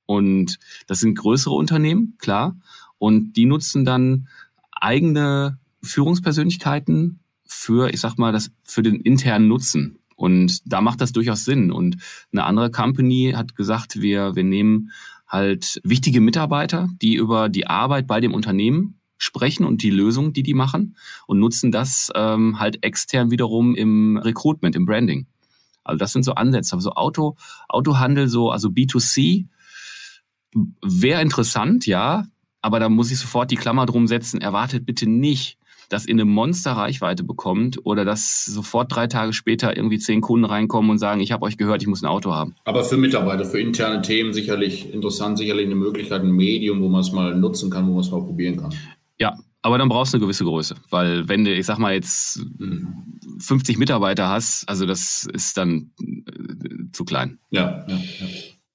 Und 0.07 0.59
das 0.87 1.01
sind 1.01 1.17
größere 1.17 1.55
Unternehmen, 1.55 2.17
klar. 2.19 2.57
Und 2.99 3.35
die 3.35 3.45
nutzen 3.45 3.85
dann 3.85 4.27
eigene 4.73 5.59
Führungspersönlichkeiten 5.83 7.21
für, 7.45 7.93
ich 7.93 8.01
sag 8.01 8.17
mal, 8.17 8.33
das 8.33 8.51
für 8.65 8.83
den 8.83 8.97
internen 8.97 9.49
Nutzen. 9.49 9.99
Und 10.17 10.61
da 10.65 10.81
macht 10.81 11.03
das 11.03 11.12
durchaus 11.12 11.45
Sinn. 11.45 11.71
Und 11.71 11.99
eine 12.33 12.45
andere 12.45 12.71
Company 12.71 13.35
hat 13.37 13.55
gesagt, 13.55 14.01
wir, 14.01 14.35
wir 14.35 14.45
nehmen 14.45 14.91
halt 15.29 15.79
wichtige 15.85 16.21
Mitarbeiter, 16.23 16.88
die 17.03 17.17
über 17.17 17.51
die 17.51 17.67
Arbeit 17.67 18.07
bei 18.07 18.21
dem 18.21 18.33
Unternehmen 18.33 18.99
sprechen 19.19 19.65
und 19.67 19.83
die 19.83 19.91
Lösung, 19.91 20.33
die 20.33 20.43
die 20.43 20.55
machen 20.55 20.97
und 21.27 21.38
nutzen 21.38 21.71
das 21.71 22.11
ähm, 22.15 22.59
halt 22.59 22.83
extern 22.83 23.31
wiederum 23.31 23.75
im 23.75 24.17
Recruitment, 24.17 24.75
im 24.75 24.87
Branding. 24.87 25.27
Also 25.85 25.99
das 25.99 26.12
sind 26.12 26.25
so 26.25 26.35
Ansätze. 26.35 26.75
Aber 26.75 26.83
so 26.83 26.92
Auto, 26.92 27.37
Autohandel, 27.68 28.29
so 28.29 28.51
also 28.51 28.68
B2C 28.68 29.47
wäre 30.83 31.23
interessant, 31.23 31.87
ja. 31.87 32.25
Aber 32.61 32.79
da 32.79 32.88
muss 32.88 33.11
ich 33.11 33.18
sofort 33.18 33.51
die 33.51 33.57
Klammer 33.57 33.87
drum 33.87 34.07
setzen. 34.07 34.40
Erwartet 34.40 34.87
bitte 34.87 35.09
nicht, 35.09 35.59
dass 35.88 36.07
ihr 36.07 36.14
eine 36.14 36.25
Monster-Reichweite 36.25 37.25
bekommt 37.25 37.85
oder 37.85 38.05
dass 38.05 38.45
sofort 38.45 38.95
drei 38.95 39.07
Tage 39.09 39.33
später 39.33 39.77
irgendwie 39.77 39.99
zehn 39.99 40.21
Kunden 40.21 40.45
reinkommen 40.45 40.90
und 40.90 40.99
sagen, 40.99 41.21
ich 41.21 41.33
habe 41.33 41.45
euch 41.45 41.57
gehört, 41.57 41.83
ich 41.83 41.88
muss 41.88 42.03
ein 42.03 42.09
Auto 42.09 42.33
haben. 42.35 42.55
Aber 42.64 42.85
für 42.85 42.97
Mitarbeiter, 42.97 43.45
für 43.45 43.61
interne 43.61 44.03
Themen 44.03 44.33
sicherlich 44.33 44.92
interessant, 44.92 45.38
sicherlich 45.38 45.66
eine 45.66 45.75
Möglichkeit, 45.75 46.23
ein 46.23 46.31
Medium, 46.31 46.81
wo 46.83 46.88
man 46.88 47.01
es 47.01 47.12
mal 47.12 47.35
nutzen 47.35 47.71
kann, 47.71 47.87
wo 47.88 47.92
man 47.92 48.01
es 48.01 48.11
mal 48.11 48.23
probieren 48.23 48.57
kann. 48.57 48.75
Ja, 49.18 49.37
aber 49.62 49.79
dann 49.79 49.88
brauchst 49.88 50.12
du 50.12 50.16
eine 50.16 50.25
gewisse 50.25 50.44
Größe, 50.44 50.75
weil 50.90 51.29
wenn 51.29 51.44
du, 51.44 51.55
ich 51.55 51.66
sag 51.66 51.79
mal 51.79 51.94
jetzt 51.94 52.44
50 53.38 53.79
Mitarbeiter 53.79 54.29
hast, 54.29 54.68
also 54.68 54.87
das 54.87 55.29
ist 55.33 55.57
dann 55.57 55.92
äh, 56.01 56.90
zu 56.92 57.05
klein. 57.05 57.38
Ja, 57.51 57.85
ja, 57.88 57.96
ja. 57.96 58.27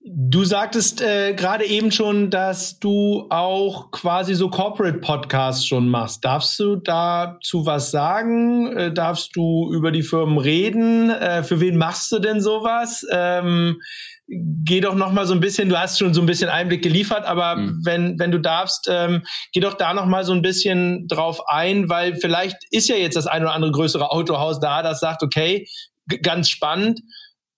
Du 0.09 0.45
sagtest 0.45 1.01
äh, 1.01 1.33
gerade 1.33 1.65
eben 1.65 1.91
schon, 1.91 2.29
dass 2.29 2.79
du 2.79 3.27
auch 3.29 3.91
quasi 3.91 4.35
so 4.35 4.49
Corporate 4.49 4.99
Podcasts 4.99 5.65
schon 5.65 5.89
machst. 5.89 6.23
Darfst 6.23 6.57
du 6.59 6.77
dazu 6.77 7.65
was 7.65 7.91
sagen? 7.91 8.71
Äh, 8.77 8.93
darfst 8.93 9.35
du 9.35 9.69
über 9.73 9.91
die 9.91 10.03
Firmen 10.03 10.37
reden? 10.37 11.09
Äh, 11.09 11.43
für 11.43 11.59
wen 11.59 11.77
machst 11.77 12.09
du 12.13 12.19
denn 12.19 12.39
sowas? 12.39 13.05
Ähm, 13.11 13.81
geh 14.27 14.81
doch 14.81 14.95
noch 14.95 15.11
mal 15.11 15.25
so 15.25 15.33
ein 15.33 15.39
bisschen, 15.39 15.69
du 15.69 15.79
hast 15.79 15.97
schon 15.97 16.13
so 16.13 16.21
ein 16.21 16.25
bisschen 16.25 16.49
Einblick 16.49 16.83
geliefert, 16.83 17.25
aber 17.25 17.55
mhm. 17.55 17.81
wenn, 17.85 18.19
wenn 18.19 18.31
du 18.31 18.39
darfst, 18.39 18.87
ähm, 18.89 19.23
geh 19.53 19.59
doch 19.59 19.75
da 19.75 19.93
noch 19.93 20.05
mal 20.05 20.25
so 20.25 20.33
ein 20.33 20.41
bisschen 20.41 21.07
drauf 21.07 21.41
ein, 21.47 21.89
weil 21.89 22.15
vielleicht 22.15 22.57
ist 22.71 22.89
ja 22.89 22.95
jetzt 22.95 23.15
das 23.15 23.27
ein 23.27 23.41
oder 23.41 23.53
andere 23.53 23.71
größere 23.71 24.11
Autohaus 24.11 24.59
da, 24.59 24.83
das 24.83 24.99
sagt, 24.99 25.23
okay, 25.23 25.67
ganz 26.21 26.49
spannend, 26.49 26.99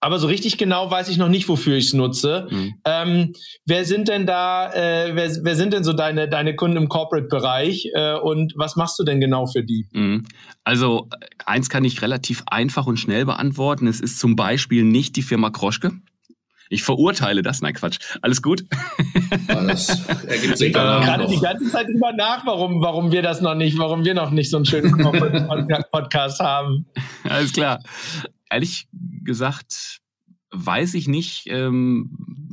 aber 0.01 0.19
so 0.19 0.27
richtig 0.27 0.57
genau 0.57 0.89
weiß 0.89 1.09
ich 1.09 1.17
noch 1.17 1.27
nicht, 1.27 1.49
wofür 1.49 1.75
ich 1.75 1.87
es 1.87 1.93
nutze. 1.93 2.47
Mhm. 2.49 2.73
Ähm, 2.85 3.33
wer 3.65 3.83
sind 3.83 4.07
denn 4.07 4.25
da, 4.25 4.71
äh, 4.71 5.13
wer, 5.13 5.29
wer 5.43 5.55
sind 5.55 5.73
denn 5.73 5.83
so 5.83 5.91
deine, 5.93 6.29
deine 6.29 6.55
Kunden 6.55 6.77
im 6.77 6.87
Corporate-Bereich 6.87 7.89
äh, 7.93 8.13
und 8.13 8.53
was 8.55 8.75
machst 8.75 8.97
du 8.99 9.03
denn 9.03 9.19
genau 9.19 9.45
für 9.45 9.63
die? 9.63 9.87
Mhm. 9.91 10.25
Also 10.63 11.09
eins 11.45 11.69
kann 11.69 11.83
ich 11.83 12.01
relativ 12.01 12.43
einfach 12.47 12.85
und 12.85 12.97
schnell 12.97 13.25
beantworten. 13.25 13.87
Es 13.87 13.99
ist 13.99 14.19
zum 14.19 14.35
Beispiel 14.35 14.83
nicht 14.83 15.15
die 15.17 15.21
Firma 15.21 15.49
Kroschke. 15.49 15.91
Ich 16.69 16.83
verurteile 16.83 17.41
das. 17.41 17.61
Nein, 17.61 17.73
Quatsch. 17.73 17.99
Alles 18.21 18.41
gut? 18.41 18.63
Das 19.47 20.07
ergibt 20.27 20.57
sich 20.57 20.71
danach 20.71 21.03
gerade 21.03 21.27
die 21.27 21.39
ganze 21.39 21.69
Zeit 21.69 21.87
drüber 21.87 22.13
nach, 22.13 22.45
warum, 22.45 22.81
warum 22.81 23.11
wir 23.11 23.21
das 23.21 23.41
noch 23.41 23.55
nicht, 23.55 23.77
warum 23.77 24.05
wir 24.05 24.13
noch 24.13 24.31
nicht 24.31 24.49
so 24.49 24.57
einen 24.57 24.65
schönen 24.65 24.95
Podcast 25.91 26.39
haben. 26.39 26.85
Alles 27.23 27.51
klar. 27.51 27.79
Ehrlich 28.51 28.87
gesagt, 29.23 29.99
weiß 30.51 30.93
ich 30.93 31.07
nicht 31.07 31.47
ähm, 31.47 32.09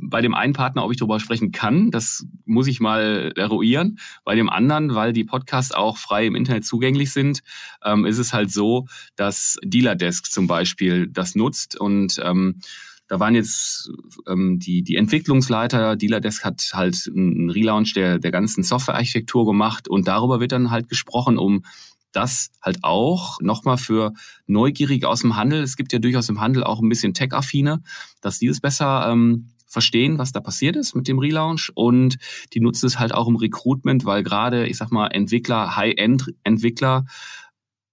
bei 0.09 0.21
dem 0.21 0.33
einen 0.33 0.53
Partner, 0.53 0.85
ob 0.85 0.91
ich 0.91 0.97
darüber 0.97 1.19
sprechen 1.19 1.51
kann. 1.51 1.91
Das 1.91 2.25
muss 2.45 2.67
ich 2.67 2.79
mal 2.79 3.33
eruieren. 3.35 3.99
Bei 4.23 4.35
dem 4.35 4.49
anderen, 4.49 4.95
weil 4.95 5.13
die 5.13 5.25
Podcasts 5.25 5.71
auch 5.71 5.97
frei 5.97 6.25
im 6.25 6.35
Internet 6.35 6.65
zugänglich 6.65 7.11
sind, 7.11 7.41
ähm, 7.83 8.05
ist 8.05 8.17
es 8.17 8.33
halt 8.33 8.51
so, 8.51 8.87
dass 9.15 9.57
Dealer 9.63 9.95
Desk 9.95 10.25
zum 10.25 10.47
Beispiel 10.47 11.07
das 11.07 11.35
nutzt 11.35 11.79
und 11.79 12.19
ähm, 12.23 12.61
da 13.07 13.19
waren 13.19 13.35
jetzt 13.35 13.89
ähm, 14.27 14.59
die, 14.59 14.83
die 14.83 14.95
Entwicklungsleiter, 14.95 15.95
Dealerdesk 15.95 16.43
hat 16.43 16.71
halt 16.73 17.09
einen 17.13 17.49
Relaunch 17.49 17.93
der, 17.93 18.19
der 18.19 18.31
ganzen 18.31 18.63
Softwarearchitektur 18.63 19.45
gemacht 19.45 19.87
und 19.87 20.07
darüber 20.07 20.39
wird 20.39 20.51
dann 20.51 20.71
halt 20.71 20.89
gesprochen, 20.89 21.37
um 21.37 21.63
das 22.11 22.51
halt 22.61 22.83
auch 22.83 23.39
nochmal 23.41 23.77
für 23.77 24.13
Neugierige 24.45 25.07
aus 25.07 25.21
dem 25.21 25.35
Handel, 25.35 25.61
es 25.61 25.75
gibt 25.75 25.93
ja 25.93 25.99
durchaus 25.99 26.29
im 26.29 26.41
Handel 26.41 26.63
auch 26.63 26.81
ein 26.81 26.89
bisschen 26.89 27.13
Tech-affine, 27.13 27.81
dass 28.21 28.39
die 28.39 28.47
das 28.47 28.59
besser 28.59 29.09
ähm, 29.09 29.49
verstehen, 29.67 30.17
was 30.17 30.31
da 30.31 30.39
passiert 30.39 30.75
ist 30.75 30.95
mit 30.95 31.07
dem 31.07 31.19
Relaunch 31.19 31.71
und 31.75 32.17
die 32.53 32.61
nutzen 32.61 32.87
es 32.87 32.99
halt 32.99 33.13
auch 33.13 33.27
im 33.27 33.35
Recruitment, 33.35 34.05
weil 34.05 34.23
gerade, 34.23 34.67
ich 34.67 34.77
sag 34.77 34.91
mal, 34.91 35.07
Entwickler, 35.07 35.75
High-End-Entwickler 35.75 37.05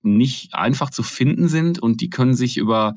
nicht 0.02 0.54
einfach 0.54 0.90
zu 0.90 1.02
finden 1.02 1.48
sind 1.48 1.78
und 1.80 2.00
die 2.00 2.10
können 2.10 2.34
sich 2.34 2.56
über 2.56 2.94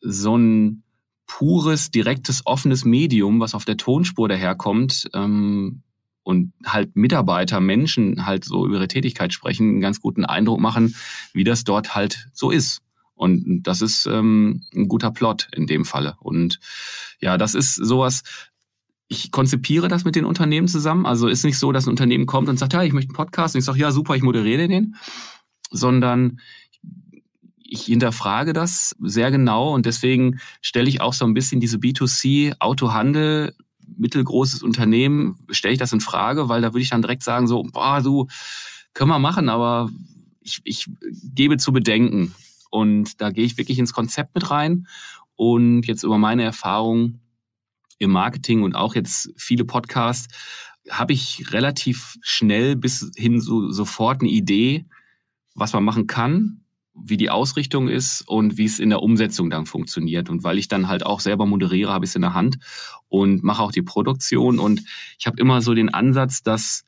so 0.00 0.36
ein 0.36 0.83
pures, 1.26 1.90
direktes, 1.90 2.42
offenes 2.44 2.84
Medium, 2.84 3.40
was 3.40 3.54
auf 3.54 3.64
der 3.64 3.76
Tonspur 3.76 4.28
daherkommt 4.28 5.08
ähm, 5.14 5.82
und 6.22 6.52
halt 6.64 6.96
Mitarbeiter, 6.96 7.60
Menschen 7.60 8.26
halt 8.26 8.44
so 8.44 8.66
über 8.66 8.76
ihre 8.76 8.88
Tätigkeit 8.88 9.32
sprechen, 9.32 9.68
einen 9.68 9.80
ganz 9.80 10.00
guten 10.00 10.24
Eindruck 10.24 10.60
machen, 10.60 10.94
wie 11.32 11.44
das 11.44 11.64
dort 11.64 11.94
halt 11.94 12.28
so 12.32 12.50
ist. 12.50 12.80
Und 13.14 13.62
das 13.62 13.80
ist 13.80 14.06
ähm, 14.06 14.62
ein 14.74 14.88
guter 14.88 15.10
Plot 15.10 15.48
in 15.54 15.66
dem 15.66 15.84
Falle. 15.84 16.16
Und 16.20 16.58
ja, 17.20 17.38
das 17.38 17.54
ist 17.54 17.74
sowas, 17.74 18.22
ich 19.06 19.30
konzipiere 19.30 19.88
das 19.88 20.04
mit 20.04 20.16
den 20.16 20.24
Unternehmen 20.24 20.66
zusammen. 20.66 21.06
Also 21.06 21.28
ist 21.28 21.44
nicht 21.44 21.58
so, 21.58 21.72
dass 21.72 21.86
ein 21.86 21.90
Unternehmen 21.90 22.26
kommt 22.26 22.48
und 22.48 22.58
sagt, 22.58 22.72
ja, 22.72 22.82
ich 22.82 22.92
möchte 22.92 23.10
einen 23.10 23.16
Podcast. 23.16 23.54
Und 23.54 23.60
ich 23.60 23.64
sage, 23.64 23.78
ja, 23.78 23.92
super, 23.92 24.16
ich 24.16 24.22
moderiere 24.22 24.66
den. 24.66 24.96
Sondern 25.70 26.40
ich 27.66 27.84
hinterfrage 27.84 28.52
das 28.52 28.94
sehr 29.00 29.30
genau 29.30 29.74
und 29.74 29.86
deswegen 29.86 30.38
stelle 30.60 30.88
ich 30.88 31.00
auch 31.00 31.14
so 31.14 31.24
ein 31.24 31.34
bisschen 31.34 31.60
diese 31.60 31.78
B2C 31.78 32.54
Autohandel 32.60 33.54
mittelgroßes 33.96 34.62
Unternehmen 34.62 35.38
stelle 35.50 35.72
ich 35.72 35.78
das 35.78 35.92
in 35.92 36.00
Frage, 36.00 36.48
weil 36.48 36.62
da 36.62 36.72
würde 36.72 36.82
ich 36.82 36.90
dann 36.90 37.02
direkt 37.02 37.22
sagen 37.22 37.46
so, 37.46 37.62
boah, 37.62 38.00
du 38.02 38.26
können 38.92 39.10
wir 39.10 39.18
machen, 39.18 39.48
aber 39.48 39.90
ich, 40.40 40.60
ich 40.64 40.88
gebe 41.34 41.56
zu 41.56 41.72
bedenken. 41.72 42.34
Und 42.70 43.20
da 43.20 43.30
gehe 43.30 43.44
ich 43.44 43.56
wirklich 43.56 43.78
ins 43.78 43.92
Konzept 43.92 44.34
mit 44.34 44.50
rein. 44.50 44.86
Und 45.36 45.86
jetzt 45.86 46.02
über 46.02 46.18
meine 46.18 46.42
Erfahrung 46.42 47.20
im 47.98 48.10
Marketing 48.10 48.62
und 48.62 48.74
auch 48.74 48.94
jetzt 48.94 49.32
viele 49.36 49.64
Podcasts 49.64 50.34
habe 50.90 51.12
ich 51.12 51.52
relativ 51.52 52.16
schnell 52.20 52.76
bis 52.76 53.10
hin 53.16 53.40
so 53.40 53.70
sofort 53.70 54.20
eine 54.20 54.30
Idee, 54.30 54.86
was 55.54 55.72
man 55.72 55.84
machen 55.84 56.06
kann 56.06 56.63
wie 56.94 57.16
die 57.16 57.30
Ausrichtung 57.30 57.88
ist 57.88 58.22
und 58.22 58.56
wie 58.56 58.64
es 58.64 58.78
in 58.78 58.90
der 58.90 59.02
Umsetzung 59.02 59.50
dann 59.50 59.66
funktioniert. 59.66 60.30
Und 60.30 60.44
weil 60.44 60.58
ich 60.58 60.68
dann 60.68 60.88
halt 60.88 61.04
auch 61.04 61.20
selber 61.20 61.44
moderiere, 61.44 61.92
habe 61.92 62.04
ich 62.04 62.10
es 62.10 62.14
in 62.14 62.22
der 62.22 62.34
Hand 62.34 62.58
und 63.08 63.42
mache 63.42 63.62
auch 63.62 63.72
die 63.72 63.82
Produktion. 63.82 64.58
Und 64.58 64.82
ich 65.18 65.26
habe 65.26 65.40
immer 65.40 65.60
so 65.60 65.74
den 65.74 65.92
Ansatz, 65.92 66.42
dass, 66.42 66.84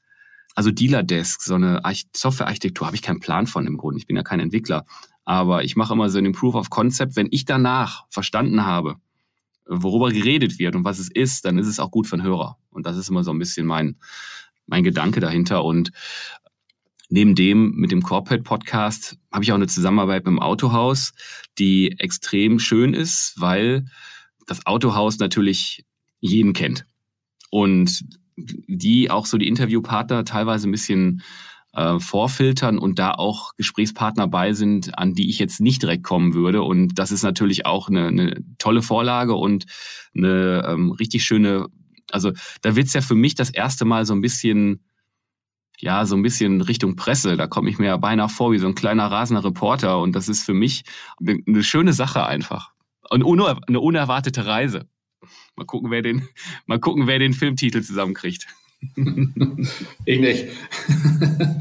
also 0.54 0.70
Dealer 0.70 1.02
Desk, 1.02 1.42
so 1.42 1.54
eine 1.54 1.82
Softwarearchitektur, 2.14 2.86
habe 2.86 2.96
ich 2.96 3.02
keinen 3.02 3.20
Plan 3.20 3.46
von 3.46 3.66
im 3.66 3.76
Grunde. 3.76 3.98
Ich 3.98 4.06
bin 4.06 4.16
ja 4.16 4.22
kein 4.22 4.40
Entwickler. 4.40 4.84
Aber 5.24 5.64
ich 5.64 5.74
mache 5.74 5.92
immer 5.92 6.08
so 6.08 6.18
einen 6.18 6.32
Proof 6.32 6.54
of 6.54 6.70
Concept. 6.70 7.16
Wenn 7.16 7.28
ich 7.30 7.44
danach 7.44 8.04
verstanden 8.10 8.64
habe, 8.64 8.96
worüber 9.66 10.10
geredet 10.10 10.60
wird 10.60 10.76
und 10.76 10.84
was 10.84 11.00
es 11.00 11.10
ist, 11.10 11.44
dann 11.44 11.58
ist 11.58 11.66
es 11.66 11.80
auch 11.80 11.90
gut 11.90 12.06
für 12.06 12.16
den 12.16 12.22
Hörer. 12.22 12.56
Und 12.70 12.86
das 12.86 12.96
ist 12.96 13.08
immer 13.08 13.24
so 13.24 13.32
ein 13.32 13.38
bisschen 13.38 13.66
mein, 13.66 13.96
mein 14.66 14.84
Gedanke 14.84 15.18
dahinter. 15.18 15.64
Und 15.64 15.90
Neben 17.08 17.34
dem 17.34 17.72
mit 17.76 17.92
dem 17.92 18.02
Corporate 18.02 18.42
Podcast 18.42 19.16
habe 19.32 19.44
ich 19.44 19.52
auch 19.52 19.56
eine 19.56 19.68
Zusammenarbeit 19.68 20.24
mit 20.24 20.32
dem 20.32 20.40
Autohaus, 20.40 21.12
die 21.58 21.98
extrem 21.98 22.58
schön 22.58 22.94
ist, 22.94 23.34
weil 23.36 23.86
das 24.46 24.66
Autohaus 24.66 25.18
natürlich 25.18 25.84
jeden 26.20 26.52
kennt 26.52 26.86
und 27.50 28.02
die 28.36 29.10
auch 29.10 29.26
so 29.26 29.38
die 29.38 29.48
Interviewpartner 29.48 30.24
teilweise 30.24 30.68
ein 30.68 30.72
bisschen 30.72 31.22
äh, 31.72 31.98
vorfiltern 32.00 32.78
und 32.78 32.98
da 32.98 33.12
auch 33.12 33.54
Gesprächspartner 33.56 34.26
bei 34.28 34.52
sind, 34.52 34.98
an 34.98 35.14
die 35.14 35.28
ich 35.28 35.38
jetzt 35.38 35.60
nicht 35.60 35.82
direkt 35.82 36.04
kommen 36.04 36.34
würde. 36.34 36.62
Und 36.62 36.98
das 36.98 37.12
ist 37.12 37.22
natürlich 37.22 37.66
auch 37.66 37.88
eine, 37.88 38.08
eine 38.08 38.44
tolle 38.58 38.82
Vorlage 38.82 39.34
und 39.34 39.66
eine 40.14 40.64
ähm, 40.66 40.90
richtig 40.92 41.24
schöne, 41.24 41.66
also 42.10 42.32
da 42.62 42.76
wird's 42.76 42.94
ja 42.94 43.00
für 43.00 43.14
mich 43.14 43.34
das 43.34 43.50
erste 43.50 43.84
Mal 43.84 44.06
so 44.06 44.14
ein 44.14 44.22
bisschen 44.22 44.85
ja, 45.78 46.04
so 46.06 46.16
ein 46.16 46.22
bisschen 46.22 46.60
Richtung 46.60 46.96
Presse. 46.96 47.36
Da 47.36 47.46
komme 47.46 47.70
ich 47.70 47.78
mir 47.78 47.86
ja 47.86 47.96
beinahe 47.96 48.28
vor 48.28 48.52
wie 48.52 48.58
so 48.58 48.66
ein 48.66 48.74
kleiner 48.74 49.10
rasender 49.10 49.44
Reporter. 49.44 50.00
Und 50.00 50.12
das 50.12 50.28
ist 50.28 50.42
für 50.42 50.54
mich 50.54 50.84
eine 51.20 51.62
schöne 51.62 51.92
Sache 51.92 52.24
einfach. 52.24 52.72
Und 53.10 53.24
eine 53.24 53.80
unerwartete 53.80 54.46
Reise. 54.46 54.88
Mal 55.56 55.64
gucken, 55.64 55.90
wer 55.90 56.02
den, 56.02 56.28
mal 56.66 56.78
gucken, 56.78 57.06
wer 57.06 57.18
den 57.18 57.32
Filmtitel 57.32 57.82
zusammenkriegt. 57.82 58.46
ich 60.04 60.20
nicht. 60.20 60.46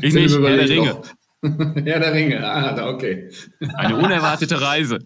Ich 0.02 0.14
nicht, 0.14 0.38
Herr 0.38 0.58
der 0.58 0.70
Ringe. 0.70 1.02
ja, 1.86 2.00
der 2.00 2.14
Ringe. 2.14 2.46
Ah, 2.46 2.90
okay. 2.90 3.30
Eine 3.76 3.98
unerwartete 3.98 4.60
Reise. 4.60 5.00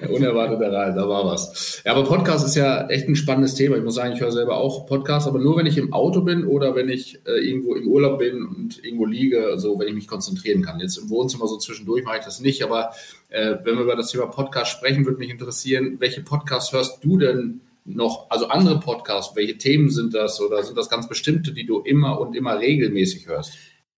Eine 0.00 0.10
unerwartete 0.12 0.70
Reise, 0.70 0.98
da 0.98 1.08
war 1.08 1.24
was. 1.26 1.82
Ja, 1.84 1.92
aber 1.92 2.04
Podcast 2.04 2.46
ist 2.46 2.54
ja 2.54 2.86
echt 2.88 3.08
ein 3.08 3.16
spannendes 3.16 3.54
Thema. 3.54 3.76
Ich 3.76 3.82
muss 3.82 3.94
sagen, 3.94 4.12
ich 4.14 4.20
höre 4.20 4.32
selber 4.32 4.56
auch 4.56 4.86
Podcasts, 4.86 5.28
aber 5.28 5.38
nur 5.38 5.56
wenn 5.56 5.66
ich 5.66 5.78
im 5.78 5.92
Auto 5.92 6.20
bin 6.20 6.46
oder 6.46 6.74
wenn 6.74 6.88
ich 6.88 7.20
äh, 7.26 7.32
irgendwo 7.32 7.74
im 7.74 7.86
Urlaub 7.86 8.18
bin 8.18 8.44
und 8.44 8.84
irgendwo 8.84 9.06
liege, 9.06 9.46
also 9.46 9.78
wenn 9.78 9.88
ich 9.88 9.94
mich 9.94 10.08
konzentrieren 10.08 10.62
kann. 10.62 10.80
Jetzt 10.80 10.98
im 10.98 11.10
Wohnzimmer 11.10 11.46
so 11.46 11.56
zwischendurch 11.56 12.04
mache 12.04 12.18
ich 12.18 12.24
das 12.24 12.40
nicht, 12.40 12.62
aber 12.62 12.92
äh, 13.28 13.56
wenn 13.64 13.76
wir 13.76 13.84
über 13.84 13.96
das 13.96 14.10
Thema 14.10 14.26
Podcast 14.26 14.72
sprechen, 14.72 15.04
würde 15.06 15.18
mich 15.18 15.30
interessieren, 15.30 15.96
welche 15.98 16.22
Podcasts 16.22 16.72
hörst 16.72 17.04
du 17.04 17.18
denn 17.18 17.60
noch, 17.84 18.30
also 18.30 18.48
andere 18.48 18.80
Podcasts, 18.80 19.36
welche 19.36 19.58
Themen 19.58 19.90
sind 19.90 20.14
das 20.14 20.40
oder 20.40 20.62
sind 20.62 20.76
das 20.76 20.88
ganz 20.90 21.08
bestimmte, 21.08 21.52
die 21.52 21.66
du 21.66 21.80
immer 21.80 22.20
und 22.20 22.34
immer 22.34 22.58
regelmäßig 22.58 23.28
hörst? 23.28 23.52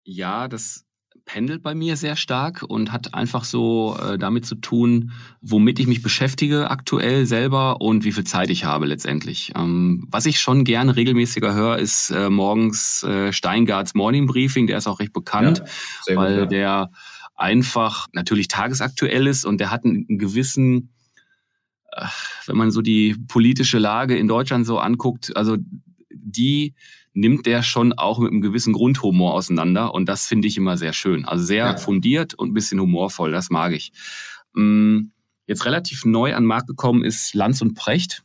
Ja, 0.04 0.48
das 0.48 0.84
pendelt 1.28 1.62
bei 1.62 1.74
mir 1.74 1.96
sehr 1.98 2.16
stark 2.16 2.64
und 2.66 2.90
hat 2.90 3.12
einfach 3.12 3.44
so 3.44 3.96
äh, 4.02 4.18
damit 4.18 4.46
zu 4.46 4.54
tun, 4.54 5.12
womit 5.42 5.78
ich 5.78 5.86
mich 5.86 6.02
beschäftige 6.02 6.70
aktuell 6.70 7.26
selber 7.26 7.82
und 7.82 8.02
wie 8.04 8.12
viel 8.12 8.24
Zeit 8.24 8.48
ich 8.48 8.64
habe 8.64 8.86
letztendlich. 8.86 9.52
Ähm, 9.54 10.06
was 10.10 10.24
ich 10.24 10.40
schon 10.40 10.64
gerne 10.64 10.96
regelmäßiger 10.96 11.52
höre, 11.52 11.78
ist 11.78 12.10
äh, 12.10 12.30
morgens 12.30 13.02
äh, 13.02 13.30
Steingarts 13.30 13.94
Morning 13.94 14.26
Briefing, 14.26 14.66
der 14.66 14.78
ist 14.78 14.86
auch 14.86 15.00
recht 15.00 15.12
bekannt, 15.12 15.62
ja, 16.06 16.16
weil 16.16 16.40
gut, 16.40 16.40
ja. 16.44 16.46
der 16.46 16.90
einfach 17.36 18.06
natürlich 18.14 18.48
tagesaktuell 18.48 19.26
ist 19.26 19.44
und 19.44 19.58
der 19.58 19.70
hat 19.70 19.84
einen, 19.84 20.06
einen 20.08 20.18
gewissen 20.18 20.94
äh, 21.92 22.06
wenn 22.46 22.56
man 22.56 22.70
so 22.70 22.80
die 22.80 23.14
politische 23.28 23.78
Lage 23.78 24.16
in 24.16 24.28
Deutschland 24.28 24.64
so 24.64 24.78
anguckt, 24.78 25.36
also 25.36 25.58
die 26.10 26.74
nimmt 27.18 27.46
der 27.46 27.62
schon 27.62 27.92
auch 27.92 28.18
mit 28.20 28.30
einem 28.30 28.40
gewissen 28.40 28.72
Grundhumor 28.72 29.34
auseinander 29.34 29.92
und 29.92 30.08
das 30.08 30.26
finde 30.26 30.46
ich 30.46 30.56
immer 30.56 30.76
sehr 30.76 30.92
schön. 30.92 31.24
Also 31.24 31.44
sehr 31.44 31.64
ja. 31.64 31.76
fundiert 31.76 32.34
und 32.34 32.50
ein 32.50 32.54
bisschen 32.54 32.80
humorvoll, 32.80 33.32
das 33.32 33.50
mag 33.50 33.72
ich. 33.72 33.92
Mm, 34.54 35.10
jetzt 35.46 35.64
relativ 35.66 36.04
neu 36.04 36.34
an 36.34 36.44
den 36.44 36.48
Markt 36.48 36.68
gekommen 36.68 37.02
ist 37.02 37.34
Lanz 37.34 37.60
und 37.60 37.74
Precht. 37.74 38.22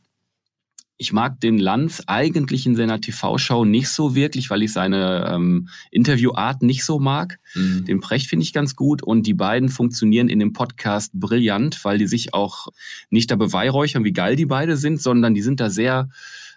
Ich 0.96 1.12
mag 1.12 1.40
den 1.40 1.58
Lanz 1.58 2.04
eigentlich 2.06 2.66
in 2.66 2.76
seiner 2.76 3.00
TV-Show 3.00 3.64
nicht 3.64 3.88
so 3.88 4.14
wirklich, 4.14 4.48
weil 4.48 4.62
ich 4.62 4.72
seine 4.72 5.28
ähm, 5.28 5.68
Interviewart 5.90 6.62
nicht 6.62 6.84
so 6.84 7.00
mag. 7.00 7.40
Mhm. 7.56 7.84
Den 7.86 8.00
Precht 8.00 8.28
finde 8.28 8.44
ich 8.44 8.52
ganz 8.52 8.76
gut 8.76 9.02
und 9.02 9.26
die 9.26 9.34
beiden 9.34 9.70
funktionieren 9.70 10.28
in 10.28 10.38
dem 10.38 10.52
Podcast 10.52 11.10
brillant, 11.14 11.84
weil 11.84 11.98
die 11.98 12.06
sich 12.06 12.32
auch 12.32 12.68
nicht 13.10 13.32
da 13.32 13.34
beweihräuchern, 13.34 14.04
wie 14.04 14.12
geil 14.12 14.36
die 14.36 14.46
beide 14.46 14.76
sind, 14.76 15.02
sondern 15.02 15.34
die 15.34 15.42
sind 15.42 15.58
da 15.58 15.68
sehr 15.68 16.10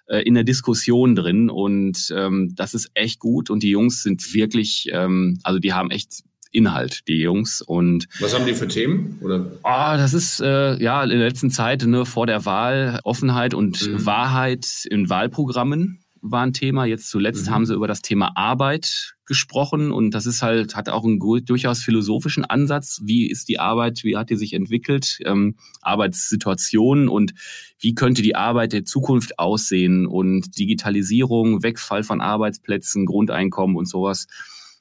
äh, 0.08 0.22
in 0.22 0.34
der 0.34 0.44
Diskussion 0.44 1.16
drin 1.16 1.50
und 1.50 2.14
ähm, 2.16 2.54
das 2.56 2.74
ist 2.74 2.90
echt 2.94 3.20
gut 3.20 3.50
und 3.50 3.64
die 3.64 3.70
Jungs 3.70 4.04
sind 4.04 4.34
wirklich, 4.34 4.90
ähm, 4.92 5.40
also 5.44 5.60
die 5.60 5.74
haben 5.74 5.92
echt 5.92 6.24
Inhalt, 6.52 7.08
die 7.08 7.20
Jungs. 7.20 7.62
Und 7.62 8.08
was 8.20 8.34
haben 8.34 8.46
die 8.46 8.54
für 8.54 8.68
Themen? 8.68 9.20
Oder? 9.22 9.52
Oh, 9.64 9.98
das 9.98 10.14
ist 10.14 10.40
äh, 10.40 10.82
ja 10.82 11.04
in 11.04 11.10
der 11.10 11.28
letzten 11.28 11.52
Zeit 11.52 11.84
ne, 11.84 12.06
vor 12.06 12.26
der 12.26 12.46
Wahl 12.46 13.00
Offenheit 13.04 13.54
und 13.54 13.86
mhm. 13.86 14.06
Wahrheit 14.06 14.86
in 14.90 15.10
Wahlprogrammen 15.10 16.00
war 16.32 16.44
ein 16.46 16.54
Thema. 16.54 16.86
Jetzt 16.86 17.10
zuletzt 17.10 17.48
mhm. 17.48 17.52
haben 17.52 17.66
sie 17.66 17.74
über 17.74 17.88
das 17.88 18.02
Thema 18.02 18.32
Arbeit 18.36 19.16
gesprochen 19.26 19.92
und 19.92 20.12
das 20.12 20.26
ist 20.26 20.42
halt, 20.42 20.76
hat 20.76 20.90
auch 20.90 21.04
einen 21.04 21.20
durchaus 21.20 21.84
philosophischen 21.84 22.46
Ansatz. 22.46 23.02
Wie 23.04 23.30
ist 23.30 23.50
die 23.50 23.60
Arbeit, 23.60 24.04
wie 24.04 24.16
hat 24.16 24.30
die 24.30 24.38
sich 24.38 24.54
entwickelt, 24.54 25.20
ähm, 25.26 25.56
Arbeitssituationen 25.82 27.10
und 27.10 27.34
wie 27.80 27.94
könnte 27.94 28.22
die 28.22 28.36
Arbeit 28.36 28.74
der 28.74 28.86
Zukunft 28.86 29.38
aussehen 29.38 30.08
und 30.08 30.58
Digitalisierung, 30.58 31.62
Wegfall 31.62 32.04
von 32.04 32.22
Arbeitsplätzen, 32.22 33.06
Grundeinkommen 33.06 33.76
und 33.76 33.88
sowas. 33.88 34.28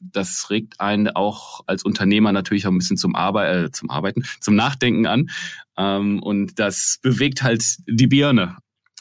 Das 0.00 0.50
regt 0.50 0.80
einen 0.80 1.09
auch 1.09 1.62
als 1.66 1.82
Unternehmer 1.82 2.30
natürlich 2.30 2.66
auch 2.66 2.70
ein 2.70 2.78
bisschen 2.78 2.98
zum, 2.98 3.14
Arbeit, 3.16 3.66
äh, 3.66 3.70
zum 3.72 3.90
Arbeiten, 3.90 4.24
zum 4.40 4.54
Nachdenken 4.54 5.06
an. 5.06 5.28
Ähm, 5.76 6.22
und 6.22 6.59
das 6.59 6.98
bewegt 7.02 7.42
halt 7.42 7.64
die 7.87 8.06
Birne. 8.06 8.56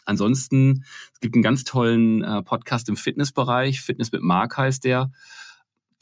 Ansonsten, 0.05 0.85
es 1.13 1.19
gibt 1.19 1.35
einen 1.35 1.43
ganz 1.43 1.63
tollen 1.63 2.23
äh, 2.23 2.41
Podcast 2.43 2.87
im 2.89 2.95
Fitnessbereich. 2.95 3.81
Fitness 3.81 4.11
mit 4.11 4.21
Mark 4.21 4.57
heißt 4.57 4.83
der 4.83 5.11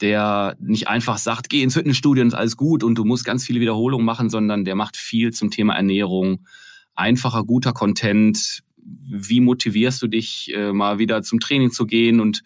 der 0.00 0.56
nicht 0.60 0.88
einfach 0.88 1.18
sagt, 1.18 1.48
geh 1.48 1.62
ins 1.62 1.74
Fitnessstudio 1.74 2.22
und 2.22 2.28
ist 2.28 2.34
alles 2.34 2.56
gut 2.56 2.82
und 2.82 2.96
du 2.96 3.04
musst 3.04 3.24
ganz 3.24 3.46
viele 3.46 3.60
Wiederholungen 3.60 4.04
machen, 4.04 4.28
sondern 4.28 4.64
der 4.64 4.74
macht 4.74 4.96
viel 4.96 5.32
zum 5.32 5.50
Thema 5.50 5.74
Ernährung, 5.74 6.46
einfacher, 6.94 7.44
guter 7.44 7.72
Content. 7.72 8.62
Wie 8.76 9.40
motivierst 9.40 10.02
du 10.02 10.08
dich, 10.08 10.52
äh, 10.54 10.72
mal 10.72 10.98
wieder 10.98 11.22
zum 11.22 11.40
Training 11.40 11.70
zu 11.70 11.86
gehen? 11.86 12.20
Und 12.20 12.42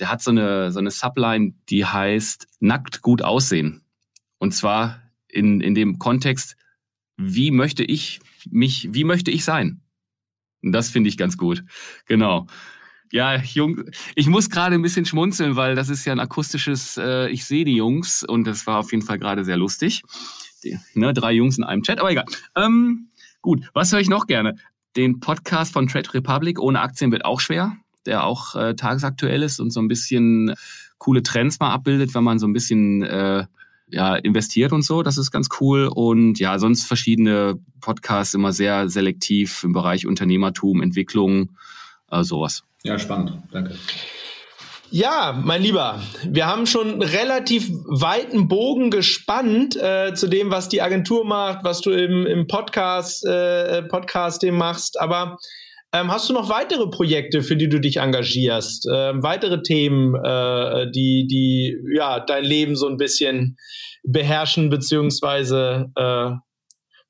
der 0.00 0.10
hat 0.10 0.22
so 0.22 0.30
eine, 0.30 0.72
so 0.72 0.80
eine 0.80 0.90
Subline, 0.90 1.54
die 1.68 1.84
heißt 1.84 2.46
nackt 2.60 3.00
gut 3.00 3.22
aussehen. 3.22 3.82
Und 4.38 4.52
zwar 4.52 5.00
in, 5.28 5.60
in 5.60 5.74
dem 5.74 5.98
Kontext, 5.98 6.56
wie 7.16 7.50
möchte 7.50 7.84
ich 7.84 8.20
mich, 8.50 8.88
wie 8.92 9.04
möchte 9.04 9.30
ich 9.30 9.44
sein? 9.44 9.80
Das 10.62 10.90
finde 10.90 11.08
ich 11.08 11.16
ganz 11.16 11.36
gut. 11.36 11.64
Genau. 12.06 12.46
Ja, 13.10 13.36
Jung, 13.36 13.84
ich 14.14 14.26
muss 14.26 14.50
gerade 14.50 14.74
ein 14.74 14.82
bisschen 14.82 15.06
schmunzeln, 15.06 15.56
weil 15.56 15.74
das 15.74 15.88
ist 15.88 16.04
ja 16.04 16.12
ein 16.12 16.20
akustisches, 16.20 16.98
äh, 16.98 17.28
ich 17.30 17.46
sehe 17.46 17.64
die 17.64 17.76
Jungs 17.76 18.22
und 18.22 18.46
das 18.46 18.66
war 18.66 18.78
auf 18.78 18.92
jeden 18.92 19.04
Fall 19.04 19.18
gerade 19.18 19.44
sehr 19.44 19.56
lustig. 19.56 20.02
Die, 20.62 20.78
ne, 20.94 21.14
drei 21.14 21.32
Jungs 21.32 21.56
in 21.56 21.64
einem 21.64 21.82
Chat, 21.82 22.00
aber 22.00 22.10
egal. 22.10 22.26
Ähm, 22.54 23.08
gut, 23.40 23.66
was 23.72 23.92
höre 23.92 24.00
ich 24.00 24.10
noch 24.10 24.26
gerne? 24.26 24.56
Den 24.96 25.20
Podcast 25.20 25.72
von 25.72 25.86
Trade 25.86 26.12
Republic 26.12 26.60
ohne 26.60 26.80
Aktien 26.80 27.10
wird 27.10 27.24
auch 27.24 27.40
schwer, 27.40 27.76
der 28.04 28.24
auch 28.24 28.54
äh, 28.56 28.74
tagesaktuell 28.74 29.42
ist 29.42 29.58
und 29.60 29.70
so 29.70 29.80
ein 29.80 29.88
bisschen 29.88 30.54
coole 30.98 31.22
Trends 31.22 31.60
mal 31.60 31.72
abbildet, 31.72 32.14
wenn 32.14 32.24
man 32.24 32.38
so 32.38 32.46
ein 32.46 32.52
bisschen 32.52 33.02
äh, 33.02 33.46
ja, 33.90 34.16
investiert 34.16 34.72
und 34.72 34.82
so. 34.82 35.02
Das 35.02 35.18
ist 35.18 35.30
ganz 35.30 35.48
cool. 35.60 35.88
Und 35.92 36.38
ja, 36.38 36.58
sonst 36.58 36.84
verschiedene 36.84 37.58
Podcasts 37.80 38.34
immer 38.34 38.52
sehr 38.52 38.88
selektiv 38.88 39.64
im 39.64 39.72
Bereich 39.72 40.06
Unternehmertum, 40.06 40.82
Entwicklung, 40.82 41.50
äh, 42.10 42.22
sowas. 42.22 42.62
Ja, 42.82 42.98
spannend. 42.98 43.38
Danke. 43.50 43.74
Ja, 44.90 45.38
mein 45.44 45.60
Lieber, 45.60 46.00
wir 46.24 46.46
haben 46.46 46.64
schon 46.64 47.02
relativ 47.02 47.70
weiten 47.84 48.48
Bogen 48.48 48.90
gespannt 48.90 49.76
äh, 49.76 50.14
zu 50.14 50.28
dem, 50.28 50.50
was 50.50 50.70
die 50.70 50.80
Agentur 50.80 51.26
macht, 51.26 51.62
was 51.62 51.82
du 51.82 51.90
im, 51.90 52.24
im 52.24 52.46
Podcast, 52.46 53.26
äh, 53.26 53.82
Podcasting 53.82 54.56
machst. 54.56 54.98
Aber 54.98 55.38
ähm, 55.92 56.10
hast 56.10 56.28
du 56.28 56.34
noch 56.34 56.48
weitere 56.48 56.88
Projekte, 56.88 57.42
für 57.42 57.56
die 57.56 57.68
du 57.68 57.80
dich 57.80 57.96
engagierst? 57.98 58.86
Äh, 58.86 59.22
weitere 59.22 59.62
Themen, 59.62 60.14
äh, 60.14 60.90
die, 60.90 61.26
die 61.26 61.76
ja, 61.94 62.20
dein 62.20 62.44
Leben 62.44 62.76
so 62.76 62.88
ein 62.88 62.96
bisschen 62.96 63.56
beherrschen 64.02 64.70
beziehungsweise 64.70 65.90
äh, 65.96 66.30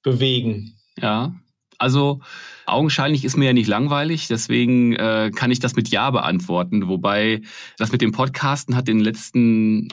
bewegen? 0.03 0.79
Ja, 1.01 1.35
also 1.79 2.21
augenscheinlich 2.67 3.25
ist 3.25 3.37
mir 3.37 3.47
ja 3.47 3.53
nicht 3.53 3.69
langweilig, 3.69 4.29
deswegen 4.29 4.95
äh, 4.95 5.31
kann 5.35 5.51
ich 5.51 5.61
das 5.61 5.77
mit 5.77 5.88
Ja 5.88 6.11
beantworten. 6.11 6.88
Wobei 6.88 7.43
das 7.79 7.93
mit 7.93 8.01
dem 8.01 8.12
Podcasten 8.12 8.77
hat 8.77 8.88
in 8.88 8.99
den 8.99 9.05
letzten 9.05 9.88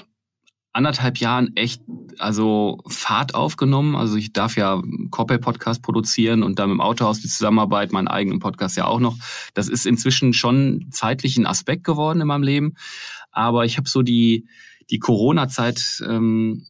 anderthalb 0.75 1.17
Jahren 1.19 1.55
echt 1.55 1.81
also 2.19 2.79
Fahrt 2.87 3.33
aufgenommen. 3.33 3.95
Also 3.95 4.17
ich 4.17 4.33
darf 4.33 4.57
ja 4.57 4.81
Corporate 5.09 5.41
Podcast 5.41 5.81
produzieren 5.81 6.43
und 6.43 6.59
dann 6.59 6.69
dem 6.69 6.81
Autohaus 6.81 7.21
die 7.21 7.29
Zusammenarbeit, 7.29 7.93
meinen 7.93 8.09
eigenen 8.09 8.39
Podcast 8.39 8.75
ja 8.75 8.85
auch 8.85 8.99
noch. 8.99 9.17
Das 9.53 9.69
ist 9.69 9.85
inzwischen 9.85 10.33
schon 10.33 10.87
zeitlich 10.91 11.37
ein 11.37 11.45
Aspekt 11.45 11.85
geworden 11.85 12.19
in 12.19 12.27
meinem 12.27 12.43
Leben. 12.43 12.73
Aber 13.31 13.65
ich 13.65 13.77
habe 13.77 13.87
so 13.87 14.01
die, 14.01 14.47
die 14.89 14.99
Corona-Zeit 14.99 16.03
ähm, 16.07 16.67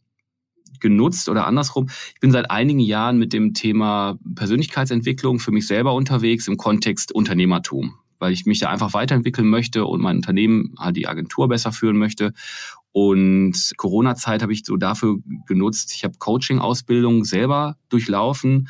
genutzt 0.78 1.28
oder 1.28 1.46
andersrum. 1.46 1.88
Ich 2.14 2.20
bin 2.20 2.30
seit 2.30 2.50
einigen 2.50 2.80
Jahren 2.80 3.18
mit 3.18 3.32
dem 3.32 3.54
Thema 3.54 4.18
Persönlichkeitsentwicklung 4.36 5.40
für 5.40 5.50
mich 5.50 5.66
selber 5.66 5.94
unterwegs 5.94 6.46
im 6.46 6.56
Kontext 6.56 7.12
Unternehmertum 7.12 7.98
weil 8.18 8.32
ich 8.32 8.46
mich 8.46 8.60
da 8.60 8.70
einfach 8.70 8.94
weiterentwickeln 8.94 9.48
möchte 9.48 9.84
und 9.84 10.00
mein 10.00 10.16
Unternehmen, 10.16 10.74
halt 10.78 10.96
die 10.96 11.08
Agentur 11.08 11.48
besser 11.48 11.72
führen 11.72 11.96
möchte. 11.96 12.32
Und 12.92 13.72
Corona-Zeit 13.76 14.40
habe 14.42 14.54
ich 14.54 14.64
so 14.64 14.78
dafür 14.78 15.18
genutzt. 15.46 15.92
Ich 15.94 16.02
habe 16.02 16.14
Coaching-Ausbildung 16.18 17.24
selber 17.24 17.76
durchlaufen. 17.90 18.68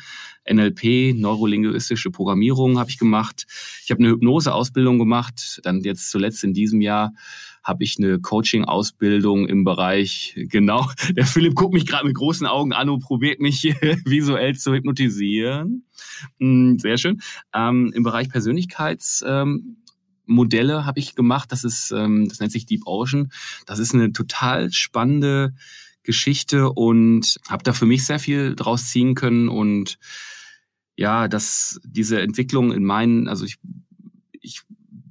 NLP, 0.49 1.13
neurolinguistische 1.15 2.11
Programmierung 2.11 2.77
habe 2.77 2.89
ich 2.89 2.97
gemacht. 2.97 3.45
Ich 3.85 3.91
habe 3.91 4.03
eine 4.03 4.09
Hypnose-Ausbildung 4.09 4.99
gemacht. 4.99 5.61
Dann 5.63 5.79
jetzt 5.81 6.11
zuletzt 6.11 6.43
in 6.43 6.53
diesem 6.53 6.81
Jahr 6.81 7.13
habe 7.67 7.83
ich 7.83 7.97
eine 7.99 8.19
Coaching-Ausbildung 8.19 9.47
im 9.47 9.63
Bereich, 9.63 10.33
genau, 10.35 10.89
der 11.15 11.25
Philipp 11.25 11.55
guckt 11.55 11.73
mich 11.73 11.85
gerade 11.85 12.07
mit 12.07 12.15
großen 12.15 12.47
Augen 12.47 12.73
an 12.73 12.89
und 12.89 13.03
probiert 13.03 13.39
mich 13.39 13.63
visuell 14.05 14.55
zu 14.55 14.73
hypnotisieren. 14.73 15.85
Hm, 16.39 16.79
sehr 16.79 16.97
schön. 16.97 17.21
Ähm, 17.53 17.91
Im 17.93 18.03
Bereich 18.03 18.29
Persönlichkeits... 18.29 19.23
Ähm, 19.27 19.77
Modelle 20.29 20.85
habe 20.85 20.99
ich 20.99 21.15
gemacht. 21.15 21.53
Das 21.53 21.63
ist, 21.63 21.91
ähm, 21.91 22.27
das 22.27 22.41
nennt 22.41 22.51
sich 22.51 22.65
Deep 22.65 22.81
Ocean. 22.85 23.31
Das 23.65 23.79
ist 23.79 23.93
eine 23.93 24.11
total 24.11 24.73
spannende 24.73 25.53
Geschichte 26.03 26.69
und 26.71 27.37
habe 27.47 27.63
da 27.63 27.71
für 27.73 27.85
mich 27.85 28.05
sehr 28.05 28.19
viel 28.19 28.55
draus 28.55 28.89
ziehen 28.89 29.15
können 29.15 29.49
und 29.49 29.97
ja, 30.95 31.27
dass 31.27 31.79
diese 31.85 32.21
Entwicklung 32.21 32.71
in 32.71 32.83
meinen, 32.83 33.27
also 33.27 33.45
ich, 33.45 33.57
ich 34.41 34.61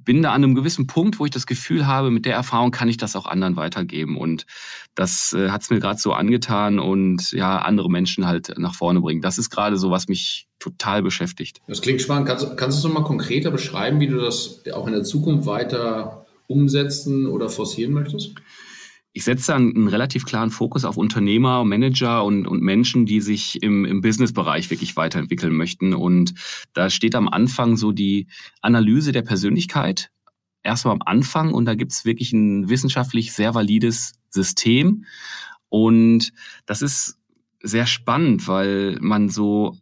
bin 0.07 0.23
da 0.23 0.31
an 0.31 0.41
einem 0.41 0.55
gewissen 0.55 0.87
Punkt, 0.87 1.19
wo 1.19 1.25
ich 1.25 1.31
das 1.31 1.45
Gefühl 1.45 1.85
habe, 1.85 2.11
mit 2.11 2.25
der 2.25 2.33
Erfahrung 2.33 2.71
kann 2.71 2.87
ich 2.87 2.95
das 2.95 3.17
auch 3.17 3.25
anderen 3.25 3.57
weitergeben. 3.57 4.17
Und 4.17 4.45
das 4.95 5.33
äh, 5.33 5.49
hat 5.49 5.63
es 5.63 5.69
mir 5.69 5.81
gerade 5.81 5.99
so 5.99 6.13
angetan 6.13 6.79
und 6.79 7.33
ja, 7.33 7.57
andere 7.57 7.91
Menschen 7.91 8.25
halt 8.25 8.57
nach 8.57 8.73
vorne 8.73 9.01
bringen. 9.01 9.21
Das 9.21 9.37
ist 9.37 9.49
gerade 9.49 9.77
so, 9.77 9.91
was 9.91 10.07
mich 10.07 10.47
total 10.59 11.03
beschäftigt. 11.03 11.61
Das 11.67 11.81
klingt 11.81 12.01
spannend. 12.01 12.25
Kannst, 12.25 12.55
kannst 12.55 12.77
du 12.77 12.79
es 12.79 12.83
nochmal 12.85 13.03
konkreter 13.03 13.51
beschreiben, 13.51 13.99
wie 13.99 14.07
du 14.07 14.17
das 14.17 14.63
auch 14.73 14.87
in 14.87 14.93
der 14.93 15.03
Zukunft 15.03 15.45
weiter 15.45 16.25
umsetzen 16.47 17.27
oder 17.27 17.49
forcieren 17.49 17.91
möchtest? 17.91 18.31
Ich 19.13 19.23
setze 19.23 19.55
einen, 19.55 19.75
einen 19.75 19.87
relativ 19.87 20.25
klaren 20.25 20.51
Fokus 20.51 20.85
auf 20.85 20.97
Unternehmer, 20.97 21.63
Manager 21.63 22.23
und, 22.23 22.47
und 22.47 22.61
Menschen, 22.61 23.05
die 23.05 23.19
sich 23.19 23.61
im, 23.63 23.83
im 23.85 24.01
Businessbereich 24.01 24.69
wirklich 24.69 24.95
weiterentwickeln 24.95 25.55
möchten. 25.55 25.93
Und 25.93 26.33
da 26.73 26.89
steht 26.89 27.15
am 27.15 27.27
Anfang 27.27 27.77
so 27.77 27.91
die 27.91 28.27
Analyse 28.61 29.11
der 29.11 29.23
Persönlichkeit. 29.23 30.11
Erstmal 30.61 30.93
am 30.93 31.01
Anfang 31.03 31.53
und 31.53 31.65
da 31.65 31.75
gibt 31.75 31.93
es 31.93 32.05
wirklich 32.05 32.31
ein 32.33 32.69
wissenschaftlich 32.69 33.33
sehr 33.33 33.55
valides 33.55 34.13
System. 34.29 35.05
Und 35.69 36.31
das 36.65 36.81
ist 36.81 37.17
sehr 37.61 37.85
spannend, 37.85 38.47
weil 38.47 38.97
man 39.01 39.29
so 39.29 39.77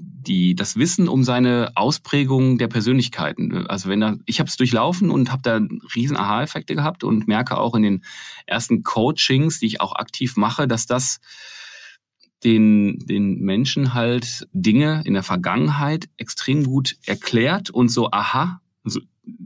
die, 0.00 0.54
das 0.54 0.76
Wissen 0.76 1.08
um 1.08 1.24
seine 1.24 1.72
Ausprägung 1.74 2.58
der 2.58 2.68
Persönlichkeiten. 2.68 3.66
Also 3.66 3.88
wenn 3.88 4.00
da, 4.00 4.16
ich 4.26 4.40
habe 4.40 4.48
es 4.48 4.56
durchlaufen 4.56 5.10
und 5.10 5.30
habe 5.30 5.42
da 5.42 5.60
riesen 5.94 6.16
Aha-Effekte 6.16 6.74
gehabt 6.74 7.04
und 7.04 7.28
merke 7.28 7.58
auch 7.58 7.74
in 7.74 7.82
den 7.82 8.04
ersten 8.46 8.82
Coachings, 8.82 9.60
die 9.60 9.66
ich 9.66 9.80
auch 9.80 9.94
aktiv 9.94 10.36
mache, 10.36 10.66
dass 10.66 10.86
das 10.86 11.20
den, 12.42 12.98
den 12.98 13.40
Menschen 13.40 13.94
halt 13.94 14.46
Dinge 14.52 15.02
in 15.04 15.14
der 15.14 15.22
Vergangenheit 15.22 16.08
extrem 16.16 16.64
gut 16.64 16.96
erklärt 17.06 17.70
und 17.70 17.88
so, 17.88 18.10
aha, 18.10 18.60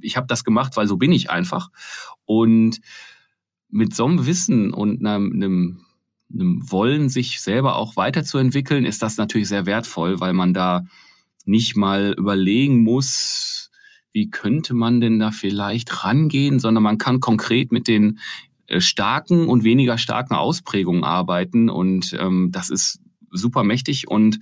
ich 0.01 0.17
habe 0.17 0.27
das 0.27 0.45
gemacht, 0.45 0.77
weil 0.77 0.89
so 0.89 0.97
bin 0.97 1.13
ich 1.13 1.31
einfach. 1.31 1.71
Und 2.25 2.81
mit 3.71 3.95
so 3.95 4.07
einem 4.07 4.27
Wissen 4.27 4.73
und 4.73 5.05
einem, 5.05 5.33
einem 5.33 5.85
einem 6.33 6.71
Wollen, 6.71 7.09
sich 7.09 7.41
selber 7.41 7.77
auch 7.77 7.97
weiterzuentwickeln, 7.97 8.85
ist 8.85 9.03
das 9.03 9.17
natürlich 9.17 9.49
sehr 9.49 9.67
wertvoll, 9.67 10.21
weil 10.21 10.33
man 10.33 10.55
da 10.55 10.85
nicht 11.45 11.77
mal 11.77 12.15
überlegen 12.17 12.83
muss, 12.83 13.71
wie 14.13 14.31
könnte 14.31 14.75
man 14.75 15.01
denn 15.01 15.19
da 15.19 15.31
vielleicht 15.31 16.05
rangehen, 16.05 16.59
sondern 16.61 16.83
man 16.83 16.99
kann 16.99 17.21
konkret 17.21 17.73
mit 17.73 17.89
den 17.89 18.19
äh, 18.67 18.81
starken 18.81 19.49
und 19.49 19.65
weniger 19.65 19.97
starken 19.97 20.35
Ausprägungen 20.35 21.05
arbeiten 21.05 21.71
und 21.71 22.17
ähm, 22.19 22.51
das 22.53 22.69
ist 22.71 23.01
super 23.31 23.65
mächtig 23.65 24.09
und 24.09 24.41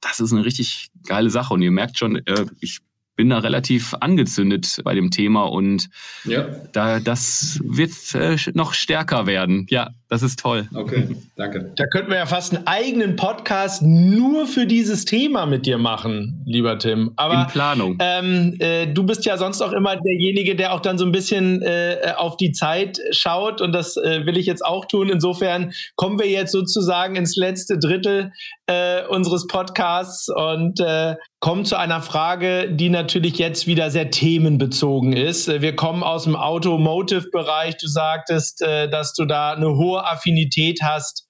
das 0.00 0.20
ist 0.20 0.32
eine 0.32 0.44
richtig 0.44 0.88
geile 1.06 1.30
Sache 1.30 1.54
und 1.54 1.62
ihr 1.62 1.70
merkt 1.70 1.98
schon, 1.98 2.16
äh, 2.16 2.46
ich 2.60 2.80
bin 3.18 3.30
da 3.30 3.38
relativ 3.38 3.94
angezündet 3.94 4.80
bei 4.84 4.94
dem 4.94 5.10
Thema 5.10 5.42
und 5.42 5.90
ja. 6.24 6.48
da, 6.72 7.00
das 7.00 7.58
wird 7.64 8.14
äh, 8.14 8.36
noch 8.54 8.74
stärker 8.74 9.26
werden. 9.26 9.66
Ja, 9.70 9.90
das 10.08 10.22
ist 10.22 10.38
toll. 10.38 10.66
Okay, 10.74 11.06
danke. 11.36 11.72
Da 11.76 11.86
könnten 11.86 12.10
wir 12.10 12.16
ja 12.16 12.26
fast 12.26 12.54
einen 12.54 12.66
eigenen 12.66 13.16
Podcast 13.16 13.82
nur 13.82 14.46
für 14.46 14.66
dieses 14.66 15.04
Thema 15.04 15.44
mit 15.44 15.66
dir 15.66 15.76
machen, 15.76 16.42
lieber 16.46 16.78
Tim. 16.78 17.12
Aber, 17.16 17.42
In 17.42 17.46
Planung. 17.48 17.98
Ähm, 18.00 18.56
äh, 18.58 18.86
du 18.86 19.04
bist 19.04 19.26
ja 19.26 19.36
sonst 19.36 19.60
auch 19.60 19.72
immer 19.72 19.96
derjenige, 19.96 20.56
der 20.56 20.72
auch 20.72 20.80
dann 20.80 20.96
so 20.96 21.04
ein 21.04 21.12
bisschen 21.12 21.60
äh, 21.60 22.14
auf 22.16 22.38
die 22.38 22.52
Zeit 22.52 22.98
schaut 23.10 23.60
und 23.60 23.72
das 23.72 23.98
äh, 23.98 24.24
will 24.24 24.38
ich 24.38 24.46
jetzt 24.46 24.64
auch 24.64 24.86
tun. 24.86 25.10
Insofern 25.10 25.72
kommen 25.96 26.18
wir 26.18 26.28
jetzt 26.28 26.52
sozusagen 26.52 27.14
ins 27.14 27.36
letzte 27.36 27.78
Drittel 27.78 28.32
äh, 28.66 29.06
unseres 29.08 29.46
Podcasts 29.46 30.28
und 30.28 30.80
äh, 30.80 31.16
kommen 31.40 31.64
zu 31.64 31.76
einer 31.76 32.02
Frage, 32.02 32.70
die 32.70 32.90
natürlich 32.90 33.38
jetzt 33.38 33.66
wieder 33.66 33.90
sehr 33.90 34.10
themenbezogen 34.10 35.12
ist. 35.12 35.48
Wir 35.48 35.76
kommen 35.76 36.02
aus 36.02 36.24
dem 36.24 36.34
Automotive-Bereich. 36.34 37.76
Du 37.76 37.86
sagtest, 37.86 38.60
äh, 38.60 38.90
dass 38.90 39.14
du 39.14 39.24
da 39.24 39.52
eine 39.52 39.76
hohe 39.76 39.97
Affinität 40.06 40.80
hast. 40.82 41.28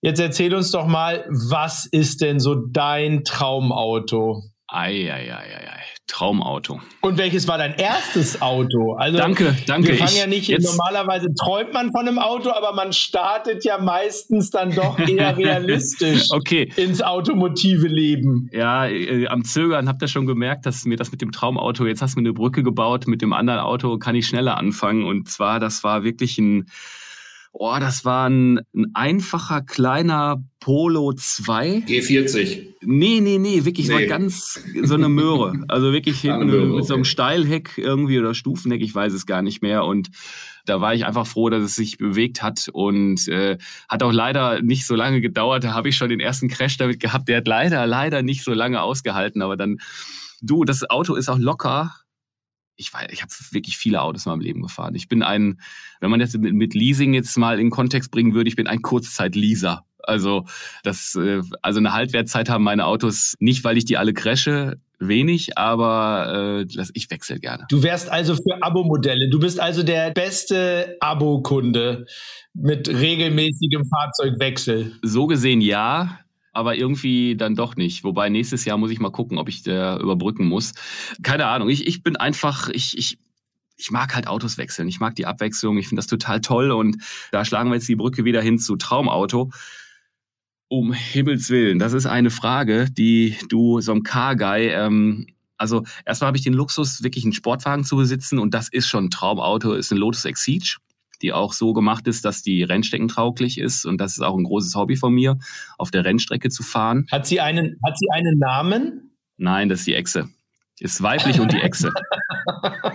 Jetzt 0.00 0.18
erzähl 0.18 0.54
uns 0.54 0.70
doch 0.72 0.86
mal, 0.86 1.24
was 1.28 1.86
ist 1.86 2.20
denn 2.20 2.40
so 2.40 2.54
dein 2.54 3.24
Traumauto? 3.24 4.42
Eieieiei. 4.66 5.72
Traumauto. 6.12 6.80
Und 7.00 7.16
welches 7.16 7.48
war 7.48 7.56
dein 7.56 7.74
erstes 7.74 8.42
Auto? 8.42 8.94
Also, 8.94 9.16
danke, 9.16 9.56
danke. 9.66 9.88
Wir 9.88 9.96
fangen 9.96 10.16
ja 10.16 10.26
nicht, 10.26 10.48
jetzt, 10.48 10.64
normalerweise 10.64 11.28
träumt 11.34 11.72
man 11.72 11.90
von 11.90 12.06
einem 12.06 12.18
Auto, 12.18 12.50
aber 12.50 12.74
man 12.74 12.92
startet 12.92 13.64
ja 13.64 13.78
meistens 13.78 14.50
dann 14.50 14.74
doch 14.74 14.98
eher 14.98 15.36
realistisch 15.38 16.26
okay. 16.30 16.70
ins 16.76 17.02
automotive 17.02 17.86
Leben. 17.86 18.48
Ja, 18.52 18.86
äh, 18.86 19.26
am 19.28 19.44
Zögern 19.44 19.88
habt 19.88 20.02
ihr 20.02 20.08
schon 20.08 20.26
gemerkt, 20.26 20.66
dass 20.66 20.84
mir 20.84 20.96
das 20.96 21.10
mit 21.12 21.22
dem 21.22 21.32
Traumauto, 21.32 21.86
jetzt 21.86 22.02
hast 22.02 22.14
du 22.14 22.20
mir 22.20 22.28
eine 22.28 22.34
Brücke 22.34 22.62
gebaut, 22.62 23.06
mit 23.06 23.22
dem 23.22 23.32
anderen 23.32 23.60
Auto 23.60 23.96
kann 23.98 24.14
ich 24.14 24.26
schneller 24.26 24.58
anfangen. 24.58 25.04
Und 25.04 25.30
zwar, 25.30 25.60
das 25.60 25.82
war 25.82 26.04
wirklich 26.04 26.36
ein 26.38 26.66
Oh, 27.54 27.76
das 27.78 28.06
war 28.06 28.30
ein, 28.30 28.60
ein 28.74 28.86
einfacher 28.94 29.60
kleiner 29.60 30.42
Polo 30.58 31.12
2. 31.12 31.84
G40. 31.86 32.66
Nee, 32.80 33.20
nee, 33.20 33.36
nee, 33.36 33.66
wirklich 33.66 33.88
nee. 33.88 33.94
war 33.94 34.02
ganz 34.04 34.58
so 34.82 34.94
eine 34.94 35.10
Möhre. 35.10 35.52
Also 35.68 35.92
wirklich 35.92 36.20
hinten 36.20 36.46
Möhre, 36.46 36.66
mit 36.66 36.74
okay. 36.76 36.86
so 36.86 36.94
einem 36.94 37.04
Steilheck 37.04 37.76
irgendwie 37.76 38.18
oder 38.18 38.34
Stufenheck, 38.34 38.80
ich 38.80 38.94
weiß 38.94 39.12
es 39.12 39.26
gar 39.26 39.42
nicht 39.42 39.60
mehr. 39.60 39.84
Und 39.84 40.10
da 40.64 40.80
war 40.80 40.94
ich 40.94 41.04
einfach 41.04 41.26
froh, 41.26 41.50
dass 41.50 41.62
es 41.62 41.74
sich 41.74 41.98
bewegt 41.98 42.42
hat 42.42 42.68
und 42.72 43.28
äh, 43.28 43.58
hat 43.88 44.02
auch 44.02 44.12
leider 44.12 44.62
nicht 44.62 44.86
so 44.86 44.94
lange 44.94 45.20
gedauert. 45.20 45.64
Da 45.64 45.74
habe 45.74 45.90
ich 45.90 45.96
schon 45.96 46.08
den 46.08 46.20
ersten 46.20 46.48
Crash 46.48 46.78
damit 46.78 47.00
gehabt. 47.00 47.28
Der 47.28 47.38
hat 47.38 47.48
leider, 47.48 47.86
leider 47.86 48.22
nicht 48.22 48.44
so 48.44 48.54
lange 48.54 48.80
ausgehalten. 48.80 49.42
Aber 49.42 49.56
dann, 49.56 49.78
du, 50.40 50.64
das 50.64 50.88
Auto 50.88 51.14
ist 51.14 51.28
auch 51.28 51.38
locker 51.38 51.94
ich 52.82 52.92
weiß, 52.92 53.08
ich 53.10 53.22
habe 53.22 53.32
wirklich 53.50 53.76
viele 53.76 54.02
Autos 54.02 54.26
in 54.26 54.30
meinem 54.30 54.40
Leben 54.40 54.62
gefahren. 54.62 54.94
Ich 54.94 55.08
bin 55.08 55.22
ein, 55.22 55.60
wenn 56.00 56.10
man 56.10 56.20
das 56.20 56.34
mit 56.34 56.74
Leasing 56.74 57.14
jetzt 57.14 57.36
mal 57.38 57.58
in 57.58 57.70
Kontext 57.70 58.10
bringen 58.10 58.34
würde, 58.34 58.48
ich 58.48 58.56
bin 58.56 58.66
ein 58.66 58.82
Kurzzeit-Leaser. 58.82 59.84
Also 60.04 60.46
das, 60.82 61.14
äh, 61.14 61.42
also 61.62 61.78
eine 61.78 61.92
Haltwertzeit 61.92 62.48
haben 62.48 62.64
meine 62.64 62.86
Autos 62.86 63.36
nicht, 63.38 63.62
weil 63.64 63.78
ich 63.78 63.84
die 63.84 63.96
alle 63.96 64.12
crashe, 64.12 64.80
wenig, 64.98 65.58
aber 65.58 66.64
äh, 66.68 66.86
ich 66.94 67.10
wechsle 67.10 67.38
gerne. 67.38 67.66
Du 67.68 67.82
wärst 67.82 68.10
also 68.10 68.34
für 68.34 68.62
Abo-Modelle. 68.62 69.30
Du 69.30 69.38
bist 69.38 69.60
also 69.60 69.82
der 69.82 70.10
beste 70.10 70.96
Abo-Kunde 71.00 72.06
mit 72.54 72.88
regelmäßigem 72.88 73.84
Fahrzeugwechsel. 73.84 74.92
So 75.02 75.26
gesehen 75.26 75.60
ja 75.60 76.18
aber 76.52 76.76
irgendwie 76.76 77.36
dann 77.36 77.54
doch 77.54 77.76
nicht. 77.76 78.04
Wobei 78.04 78.28
nächstes 78.28 78.64
Jahr 78.64 78.78
muss 78.78 78.90
ich 78.90 79.00
mal 79.00 79.10
gucken, 79.10 79.38
ob 79.38 79.48
ich 79.48 79.62
da 79.62 79.98
überbrücken 79.98 80.46
muss. 80.46 80.72
Keine 81.22 81.46
Ahnung. 81.46 81.68
Ich, 81.68 81.86
ich 81.86 82.02
bin 82.02 82.16
einfach, 82.16 82.68
ich, 82.68 82.96
ich, 82.96 83.18
ich 83.76 83.90
mag 83.90 84.14
halt 84.14 84.26
Autos 84.26 84.58
wechseln. 84.58 84.86
Ich 84.88 85.00
mag 85.00 85.14
die 85.14 85.26
Abwechslung. 85.26 85.78
Ich 85.78 85.88
finde 85.88 86.00
das 86.00 86.06
total 86.06 86.40
toll. 86.40 86.70
Und 86.70 86.98
da 87.32 87.44
schlagen 87.44 87.70
wir 87.70 87.76
jetzt 87.76 87.88
die 87.88 87.96
Brücke 87.96 88.24
wieder 88.24 88.42
hin 88.42 88.58
zu 88.58 88.76
Traumauto. 88.76 89.50
Um 90.68 90.92
Himmels 90.92 91.50
Willen, 91.50 91.78
das 91.78 91.92
ist 91.92 92.06
eine 92.06 92.30
Frage, 92.30 92.90
die 92.90 93.36
du, 93.50 93.82
so 93.82 93.92
ein 93.92 94.04
Car-Guy, 94.04 94.68
ähm, 94.68 95.26
also 95.58 95.84
erstmal 96.06 96.28
habe 96.28 96.38
ich 96.38 96.44
den 96.44 96.54
Luxus, 96.54 97.02
wirklich 97.02 97.24
einen 97.24 97.34
Sportwagen 97.34 97.84
zu 97.84 97.96
besitzen 97.96 98.38
und 98.38 98.54
das 98.54 98.68
ist 98.70 98.88
schon 98.88 99.04
ein 99.04 99.10
Traumauto, 99.10 99.74
ist 99.74 99.92
ein 99.92 99.98
Lotus 99.98 100.24
Exige 100.24 100.76
die 101.22 101.32
auch 101.32 101.52
so 101.52 101.72
gemacht 101.72 102.06
ist, 102.06 102.24
dass 102.24 102.42
die 102.42 102.62
rennsteckentauglich 102.62 103.58
ist. 103.58 103.84
Und 103.84 104.00
das 104.00 104.12
ist 104.12 104.22
auch 104.22 104.36
ein 104.36 104.44
großes 104.44 104.74
Hobby 104.74 104.96
von 104.96 105.14
mir, 105.14 105.38
auf 105.78 105.90
der 105.90 106.04
Rennstrecke 106.04 106.50
zu 106.50 106.62
fahren. 106.62 107.06
Hat 107.10 107.26
sie 107.26 107.40
einen, 107.40 107.78
hat 107.84 107.96
sie 107.98 108.08
einen 108.12 108.38
Namen? 108.38 109.12
Nein, 109.36 109.68
das 109.68 109.80
ist 109.80 109.86
die 109.86 109.94
Echse. 109.94 110.28
Ist 110.80 111.02
weiblich 111.02 111.40
und 111.40 111.52
die 111.52 111.60
Echse. 111.60 111.92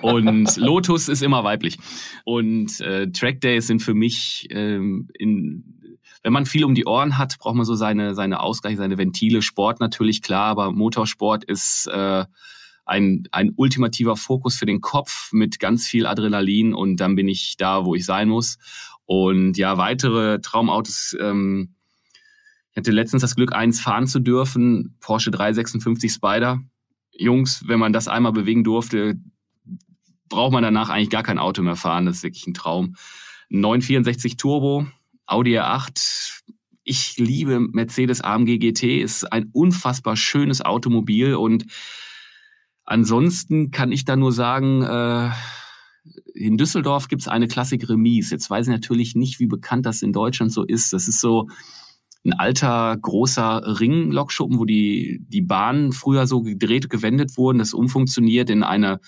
und 0.02 0.58
Lotus 0.58 1.08
ist 1.08 1.24
immer 1.24 1.44
weiblich. 1.44 1.78
Und 2.26 2.80
äh, 2.82 3.10
Track 3.12 3.42
Days 3.42 3.68
sind 3.68 3.82
für 3.82 3.94
mich 3.94 4.48
ähm, 4.52 5.10
in 5.14 5.74
wenn 6.24 6.34
man 6.34 6.46
viel 6.46 6.66
um 6.66 6.76
die 6.76 6.86
Ohren 6.86 7.18
hat, 7.18 7.38
braucht 7.40 7.56
man 7.56 7.66
so 7.66 7.76
seine, 7.76 8.14
seine 8.14 8.42
Ausgleiche, 8.42 8.76
seine 8.76 8.98
Ventile. 8.98 9.42
Sport 9.42 9.80
natürlich 9.80 10.22
klar, 10.22 10.48
aber 10.48 10.74
Motorsport 10.74 11.46
ist 11.46 11.88
äh, 11.88 12.26
ein, 12.88 13.28
ein 13.32 13.52
ultimativer 13.56 14.16
Fokus 14.16 14.56
für 14.56 14.66
den 14.66 14.82
Kopf 14.82 15.32
mit 15.34 15.60
ganz 15.60 15.86
viel 15.86 16.06
Adrenalin 16.06 16.74
und 16.74 16.98
dann 16.98 17.16
bin 17.16 17.28
ich 17.28 17.58
da, 17.58 17.86
wo 17.86 17.96
ich 17.96 18.06
sein 18.06 18.30
muss. 18.30 18.58
Und 19.06 19.58
ja, 19.58 19.78
weitere 19.78 20.40
Traumautos. 20.40 21.16
Ähm, 21.20 21.76
ich 22.72 22.78
hatte 22.78 22.92
letztens 22.92 23.22
das 23.22 23.36
Glück, 23.36 23.54
eins 23.54 23.82
fahren 23.82 24.08
zu 24.08 24.20
dürfen, 24.20 24.96
Porsche 25.00 25.32
356 25.32 26.12
Spider. 26.12 26.62
Jungs, 27.12 27.64
wenn 27.68 27.80
man 27.80 27.92
das 27.92 28.08
einmal 28.08 28.32
bewegen 28.32 28.64
durfte, 28.64 29.16
braucht 30.30 30.54
man 30.54 30.64
danach 30.64 30.90
eigentlich 30.90 31.10
gar 31.10 31.24
kein 31.24 31.40
Auto 31.40 31.64
mehr 31.64 31.76
fahren. 31.76 32.06
Das 32.06 32.18
ist 32.18 32.24
wirklich 32.24 32.48
ein 32.48 32.54
Traum. 32.54 32.96
964 33.50 34.38
Turbo, 34.38 34.88
Audi 35.26 35.58
R8. 35.60 36.44
Ich 36.84 37.18
liebe 37.18 37.60
Mercedes 37.60 38.22
AMG 38.22 38.60
GT, 38.60 39.02
ist 39.02 39.26
ein 39.32 39.50
unfassbar 39.52 40.16
schönes 40.16 40.62
Automobil 40.62 41.36
und 41.36 41.66
Ansonsten 42.88 43.70
kann 43.70 43.92
ich 43.92 44.06
da 44.06 44.16
nur 44.16 44.32
sagen, 44.32 44.82
äh, 44.82 45.30
in 46.34 46.58
Düsseldorf 46.58 47.10
gibt 47.10 47.22
es 47.22 47.28
eine 47.28 47.50
Klassik 47.50 47.90
Remise. 47.90 48.34
Jetzt 48.34 48.50
weiß 48.50 48.68
ich 48.68 48.72
natürlich 48.72 49.14
nicht, 49.14 49.40
wie 49.40 49.48
bekannt 49.48 49.86
das 49.86 50.02
in 50.02 50.14
Deutschland 50.14 50.54
so 50.54 50.64
ist. 50.64 50.94
Das 50.94 51.10
ist 51.10 51.20
so 51.20 51.50
ein 52.24 52.32
alter, 52.32 52.96
großer 52.96 53.80
Ringlokschuppen, 53.82 54.58
wo 54.58 54.64
die, 54.64 55.20
die 55.28 55.42
Bahnen 55.42 55.92
früher 55.92 56.28
so 56.28 56.42
gedreht, 56.42 56.90
gewendet 56.90 57.38
wurden. 57.38 57.60
Das 57.60 57.74
umfunktioniert 57.74 58.50
in 58.50 58.64
eine 58.64 59.02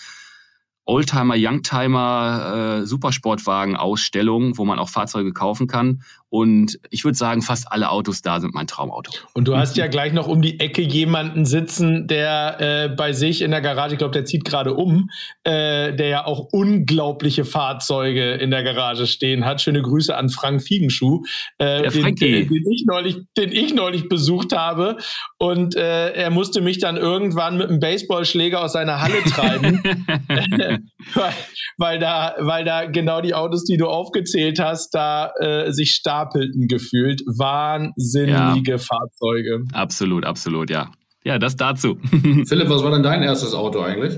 Oldtimer, 0.84 1.36
Youngtimer, 1.38 2.82
äh, 2.82 2.86
Supersportwagen-Ausstellung, 2.86 4.58
wo 4.58 4.66
man 4.66 4.78
auch 4.78 4.90
Fahrzeuge 4.90 5.32
kaufen 5.32 5.68
kann. 5.68 6.02
Und 6.30 6.80
ich 6.92 7.04
würde 7.06 7.18
sagen, 7.18 7.42
fast 7.42 7.72
alle 7.72 7.90
Autos 7.90 8.22
da 8.22 8.40
sind 8.40 8.54
mein 8.54 8.68
Traumauto. 8.68 9.12
Und 9.34 9.48
du 9.48 9.58
hast 9.58 9.78
ja 9.78 9.88
gleich 9.88 10.14
noch 10.14 10.28
um 10.28 10.44
die 10.44 10.60
Ecke 10.60 10.84
jemanden 10.84 11.46
sitzen, 11.46 12.08
der 12.08 12.58
äh, 12.60 12.90
bei 12.90 13.14
sich 13.14 13.42
in 13.42 13.50
der 13.50 13.62
Garage, 13.62 13.94
ich 13.94 13.98
glaube, 13.98 14.14
der 14.14 14.26
zieht 14.26 14.46
gerade 14.46 14.76
um, 14.76 15.10
äh, 15.44 15.92
der 15.92 16.08
ja 16.08 16.26
auch 16.26 16.50
unglaubliche 16.52 17.46
Fahrzeuge 17.46 18.34
in 18.34 18.52
der 18.52 18.64
Garage 18.64 19.08
stehen 19.08 19.44
hat. 19.44 19.60
Schöne 19.62 19.82
Grüße 19.82 20.16
an 20.16 20.30
Frank 20.30 20.62
Fiegenschuh, 20.62 21.24
äh, 21.58 21.90
den, 21.90 22.16
den, 22.16 22.48
den, 22.48 22.72
ich 22.72 22.86
neulich, 22.86 23.18
den 23.36 23.52
ich 23.52 23.74
neulich 23.74 24.08
besucht 24.08 24.56
habe. 24.56 24.98
Und 25.40 25.76
äh, 25.76 26.12
er 26.12 26.30
musste 26.30 26.62
mich 26.62 26.78
dann 26.78 26.96
irgendwann 26.96 27.58
mit 27.58 27.70
einem 27.70 27.80
Baseballschläger 27.80 28.62
aus 28.62 28.74
seiner 28.74 29.02
Halle 29.02 29.24
treiben, 29.24 29.82
weil, 31.16 31.34
weil, 31.78 31.98
da, 31.98 32.36
weil 32.38 32.66
da 32.66 32.86
genau 32.86 33.22
die 33.22 33.34
Autos, 33.34 33.64
die 33.64 33.78
du 33.78 33.88
aufgezählt 33.88 34.60
hast, 34.60 34.92
da 34.92 35.32
äh, 35.40 35.72
sich 35.72 35.96
stark 35.96 36.19
stapelten 36.20 36.68
gefühlt. 36.68 37.22
Wahnsinnige 37.26 38.72
ja. 38.72 38.78
Fahrzeuge. 38.78 39.64
Absolut, 39.74 40.26
absolut, 40.26 40.70
ja. 40.70 40.92
Ja, 41.26 41.38
das 41.38 41.58
dazu. 41.58 41.98
Philipp, 42.48 42.70
was 42.70 42.82
war 42.82 42.92
denn 42.92 43.04
dein 43.04 43.24
erstes 43.24 43.54
Auto 43.54 43.82
eigentlich? 43.82 44.18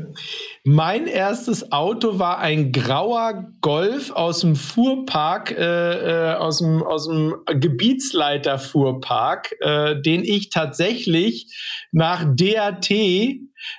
Mein 0.63 1.07
erstes 1.07 1.71
Auto 1.71 2.19
war 2.19 2.37
ein 2.37 2.71
grauer 2.71 3.47
Golf 3.61 4.11
aus 4.11 4.41
dem 4.41 4.55
Fuhrpark, 4.55 5.49
äh, 5.49 6.33
äh 6.33 6.35
aus, 6.35 6.59
dem, 6.59 6.83
aus 6.83 7.07
dem 7.07 7.37
Gebietsleiter-Fuhrpark, 7.47 9.55
äh, 9.61 9.99
den 9.99 10.23
ich 10.23 10.51
tatsächlich 10.51 11.47
nach 11.91 12.23
DAT 12.23 12.91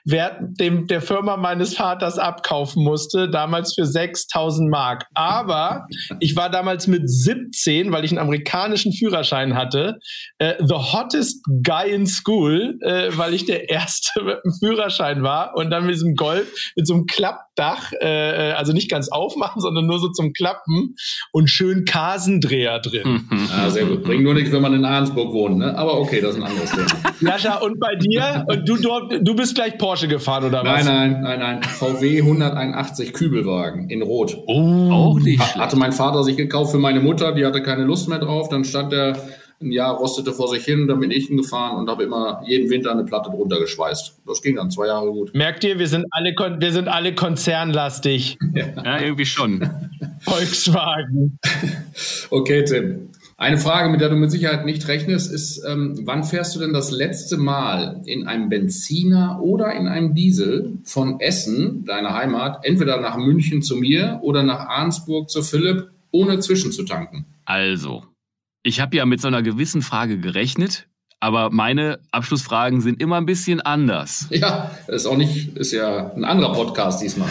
dem, 0.05 0.87
der 0.87 1.03
Firma 1.03 1.37
meines 1.37 1.74
Vaters 1.74 2.18
abkaufen 2.18 2.83
musste, 2.83 3.28
damals 3.28 3.74
für 3.74 3.87
6000 3.87 4.70
Mark. 4.70 5.07
Aber 5.14 5.87
ich 6.20 6.37
war 6.37 6.51
damals 6.51 6.87
mit 6.87 7.09
17, 7.09 7.93
weil 7.93 8.05
ich 8.05 8.11
einen 8.11 8.18
amerikanischen 8.18 8.93
Führerschein 8.93 9.55
hatte, 9.55 9.99
äh, 10.39 10.55
the 10.61 10.74
hottest 10.74 11.45
guy 11.62 11.91
in 11.91 12.07
school, 12.07 12.78
äh, 12.83 13.11
weil 13.16 13.35
ich 13.35 13.47
der 13.47 13.70
Erste 13.70 14.22
mit 14.22 14.37
einem 14.45 14.55
Führerschein 14.59 15.22
war 15.22 15.55
und 15.57 15.70
dann 15.70 15.87
mit 15.87 15.95
diesem 15.95 16.14
Golf, 16.14 16.49
mit 16.76 16.87
so 16.87 16.95
einem 16.95 17.07
Klappdach, 17.07 17.93
äh, 18.01 18.51
äh 18.51 18.53
also 18.53 18.72
nicht 18.72 18.91
ganz 18.91 19.09
aufmachen, 19.09 19.61
sondern 19.61 19.87
nur 19.87 19.99
so 19.99 20.09
zum 20.09 20.33
Klappen 20.33 20.95
und 21.33 21.49
schön 21.49 21.85
Kasendreher 21.85 22.80
drin. 22.80 23.28
Ah, 23.53 23.68
sehr 23.68 23.85
gut. 23.85 24.05
Bringt 24.05 24.22
nur 24.22 24.35
nichts, 24.35 24.53
wenn 24.53 24.62
man 24.62 24.72
in 24.72 24.85
Arnsburg 24.85 25.33
wohnt, 25.33 25.59
ne? 25.59 25.76
aber 25.76 25.99
okay, 25.99 26.20
das 26.20 26.37
ist 26.37 26.43
ein 26.43 26.49
anderes 26.49 26.70
Thema. 26.70 26.87
Jascha, 27.20 27.57
und 27.57 27.78
bei 27.78 27.97
dir? 27.97 28.45
Und 28.49 28.68
du, 28.68 28.76
du, 28.76 29.18
du 29.20 29.35
bist 29.35 29.55
gleich 29.55 29.72
Porsche 29.79 30.09
gefahren 30.09 30.45
oder 30.45 30.64
was? 30.64 30.85
Nein, 30.85 31.12
nein, 31.12 31.23
nein, 31.23 31.39
nein. 31.39 31.62
VW 31.62 32.20
181 32.20 33.12
Kübelwagen 33.12 33.89
in 33.91 34.03
Rot. 34.03 34.39
Oh, 34.47 34.91
auch 34.91 35.18
nicht. 35.18 35.41
Ha 35.41 35.61
hatte 35.61 35.77
mein 35.77 35.93
Vater 35.93 36.25
sich 36.25 36.37
gekauft 36.37 36.73
für 36.73 36.79
meine 36.79 37.01
Mutter, 37.01 37.33
die 37.33 37.45
hatte 37.45 37.62
keine 37.62 37.85
Lust 37.85 38.09
mehr 38.09 38.18
drauf. 38.18 38.49
Dann 38.49 38.64
stand 38.64 38.93
der 38.93 39.16
ein 39.62 39.73
Jahr 39.73 39.95
rostete 39.95 40.33
vor 40.33 40.49
sich 40.49 40.64
hin, 40.64 40.89
dann 40.89 41.01
bin 41.01 41.11
ich 41.11 41.31
ihn 41.31 41.37
gefahren 41.37 41.79
und 41.79 41.89
habe 41.89 42.03
immer 42.03 42.43
jeden 42.47 42.68
Winter 42.70 42.91
eine 42.91 43.05
Platte 43.05 43.31
drunter 43.31 43.59
geschweißt. 43.61 44.20
Das 44.27 44.43
ging 44.43 44.57
dann 44.57 44.70
zwei 44.70 44.89
Jahre 44.89 45.11
gut. 45.11 45.35
Merkt 45.35 45.64
ihr, 45.64 45.79
wir 45.79 45.87
sind 45.87 46.07
alle, 46.11 46.33
wir 46.33 46.73
sind 46.73 46.89
alle 46.89 47.14
konzernlastig. 47.14 48.39
Ja, 48.55 48.66
ja 48.85 49.01
irgendwie 49.01 49.27
schon. 49.27 49.68
Volkswagen. 50.20 51.39
okay, 52.31 52.64
Tim. 52.64 53.11
Eine 53.37 53.59
Frage, 53.59 53.89
mit 53.89 54.01
der 54.01 54.09
du 54.09 54.16
mit 54.16 54.30
Sicherheit 54.30 54.64
nicht 54.64 54.87
rechnest, 54.89 55.33
ist, 55.33 55.62
ähm, 55.66 56.01
wann 56.05 56.24
fährst 56.24 56.55
du 56.55 56.61
denn 56.61 56.72
das 56.72 56.91
letzte 56.91 57.37
Mal 57.37 58.03
in 58.07 58.26
einem 58.26 58.49
Benziner 58.49 59.41
oder 59.41 59.72
in 59.72 59.89
einem 59.89 60.14
Diesel 60.14 60.78
von 60.85 61.18
Essen, 61.20 61.85
deiner 61.85 62.14
Heimat, 62.14 62.64
entweder 62.64 63.01
nach 63.01 63.16
München 63.16 63.62
zu 63.62 63.76
mir 63.76 64.20
oder 64.22 64.43
nach 64.43 64.68
Arnsburg 64.68 65.30
zu 65.30 65.43
Philipp, 65.43 65.91
ohne 66.11 66.39
zwischenzutanken? 66.39 67.24
Also, 67.45 68.05
ich 68.62 68.80
habe 68.80 68.97
ja 68.97 69.07
mit 69.07 69.20
so 69.20 69.28
einer 69.28 69.43
gewissen 69.43 69.83
Frage 69.83 70.18
gerechnet, 70.18 70.87
aber 71.18 71.51
meine 71.51 72.01
Abschlussfragen 72.11 72.80
sind 72.80 73.01
immer 73.01 73.16
ein 73.16 73.26
bisschen 73.26 73.61
anders. 73.61 74.28
Ja, 74.30 74.70
ist 74.89 75.07
auch 75.07 75.16
nicht, 75.16 75.57
ist 75.57 75.72
ja 75.72 76.12
ein 76.12 76.24
anderer 76.24 76.53
Podcast 76.53 77.03
diesmal. 77.03 77.30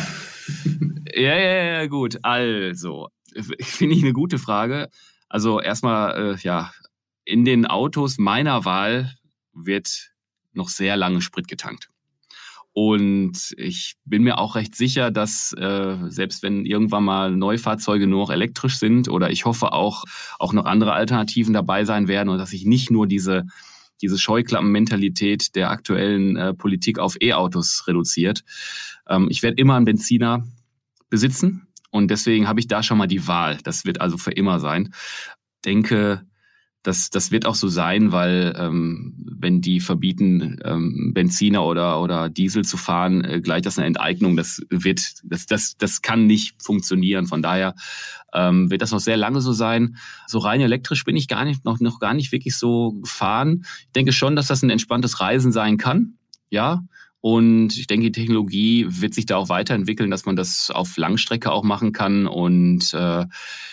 ja, 1.16 1.38
ja, 1.38 1.64
ja, 1.64 1.88
gut. 1.88 2.20
Also, 2.24 3.10
finde 3.62 3.96
ich 3.96 4.04
eine 4.04 4.14
gute 4.14 4.38
Frage. 4.38 4.90
Also 5.32 5.62
erstmal, 5.62 6.34
äh, 6.34 6.38
ja, 6.42 6.74
in 7.24 7.46
den 7.46 7.66
Autos 7.66 8.18
meiner 8.18 8.66
Wahl 8.66 9.16
wird 9.54 10.12
noch 10.52 10.68
sehr 10.68 10.98
lange 10.98 11.22
Sprit 11.22 11.48
getankt. 11.48 11.88
Und 12.74 13.54
ich 13.56 13.96
bin 14.04 14.24
mir 14.24 14.38
auch 14.38 14.56
recht 14.56 14.76
sicher, 14.76 15.10
dass 15.10 15.54
äh, 15.54 15.96
selbst 16.10 16.44
wenn 16.44 16.66
irgendwann 16.66 17.06
mal 17.06 17.32
Neufahrzeuge 17.32 18.08
nur 18.08 18.24
noch 18.24 18.30
elektrisch 18.30 18.78
sind 18.78 19.08
oder 19.08 19.30
ich 19.30 19.46
hoffe 19.46 19.72
auch, 19.72 20.04
auch 20.38 20.52
noch 20.52 20.66
andere 20.66 20.92
Alternativen 20.92 21.54
dabei 21.54 21.86
sein 21.86 22.10
werden 22.10 22.28
und 22.28 22.38
dass 22.38 22.50
sich 22.50 22.66
nicht 22.66 22.92
nur 22.92 23.08
diese, 23.08 23.46
diese 24.02 24.18
Scheuklappenmentalität 24.18 25.56
der 25.56 25.70
aktuellen 25.70 26.36
äh, 26.36 26.54
Politik 26.54 27.00
auf 27.00 27.16
E-Autos 27.22 27.88
reduziert. 27.88 28.44
Ähm, 29.08 29.28
ich 29.30 29.44
werde 29.44 29.56
immer 29.56 29.76
einen 29.76 29.86
Benziner 29.86 30.46
besitzen 31.10 31.71
und 31.92 32.10
deswegen 32.10 32.48
habe 32.48 32.60
ich 32.60 32.68
da 32.68 32.82
schon 32.82 32.98
mal 32.98 33.08
die 33.08 33.28
Wahl. 33.28 33.60
Das 33.64 33.86
wird 33.86 34.02
also 34.02 34.18
für 34.18 34.32
immer 34.32 34.60
sein. 34.60 34.94
Denke, 35.66 36.26
das, 36.84 37.12
das 37.12 37.32
wird 37.32 37.46
auch 37.46 37.54
so 37.54 37.68
sein, 37.68 38.12
weil 38.12 38.56
ähm, 38.58 39.14
wenn 39.40 39.62
die 39.62 39.80
verbieten, 39.80 40.58
ähm, 40.64 41.12
Benziner 41.14 41.64
oder, 41.64 42.02
oder 42.02 42.30
Diesel 42.30 42.64
zu 42.66 42.76
fahren, 42.76 43.24
äh, 43.24 43.40
gleich 43.40 43.62
das 43.62 43.78
eine 43.78 43.86
Enteignung. 43.86 44.36
Das 44.36 44.62
wird, 44.70 45.22
das, 45.24 45.46
das, 45.46 45.78
das 45.78 46.02
kann 46.02 46.26
nicht 46.26 46.64
funktionieren. 46.64 47.28
Von 47.28 47.44
daher 47.44 47.76
ähm, 48.34 48.72
wird 48.72 48.82
das 48.82 48.92
noch 48.92 49.00
sehr 49.00 49.18
lange 49.18 49.42
so 49.42 49.54
sein. 49.54 49.98
So 50.26 50.40
rein 50.40 50.62
elektrisch 50.62 51.04
bin 51.04 51.16
ich 51.16 51.28
gar 51.28 51.46
nicht, 51.46 51.66
noch, 51.66 51.80
noch 51.80 52.00
gar 52.00 52.16
nicht 52.16 52.32
wirklich 52.32 52.56
so 52.56 52.94
gefahren. 52.94 53.64
Ich 53.82 53.92
denke 53.94 54.12
schon, 54.12 54.36
dass 54.36 54.48
das 54.48 54.64
ein 54.64 54.72
entspanntes 54.72 55.20
Reisen 55.20 55.52
sein 55.52 55.78
kann. 55.78 56.16
Ja, 56.50 56.84
und 57.22 57.78
ich 57.78 57.86
denke, 57.86 58.08
die 58.08 58.20
Technologie 58.20 58.88
wird 58.90 59.14
sich 59.14 59.28
da 59.28 59.38
auch 59.38 59.48
weiterentwickeln, 59.48 60.10
dass 60.10 60.26
man 60.26 60.36
das 60.36 60.72
auf 60.72 60.98
Langstrecke 60.98 61.52
auch 61.52 61.64
machen 61.64 61.92
kann 61.92 62.26
und 62.26 62.94
äh, 62.96 63.26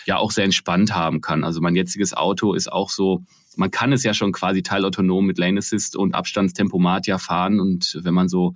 ja 0.05 0.17
auch 0.17 0.29
sehr 0.29 0.45
entspannt 0.45 0.93
haben 0.93 1.19
kann. 1.19 1.43
Also 1.43 1.59
mein 1.59 1.75
jetziges 1.75 2.13
Auto 2.13 2.53
ist 2.53 2.71
auch 2.71 2.91
so, 2.91 3.23
man 3.55 3.71
kann 3.71 3.91
es 3.91 4.03
ja 4.03 4.13
schon 4.13 4.33
quasi 4.33 4.61
teilautonom 4.61 5.25
mit 5.25 5.39
Lane 5.39 5.57
Assist 5.57 5.95
und 5.95 6.13
Abstandstempomat 6.13 7.07
ja 7.07 7.17
fahren. 7.17 7.59
Und 7.59 7.97
wenn 8.03 8.13
man 8.13 8.29
so 8.29 8.53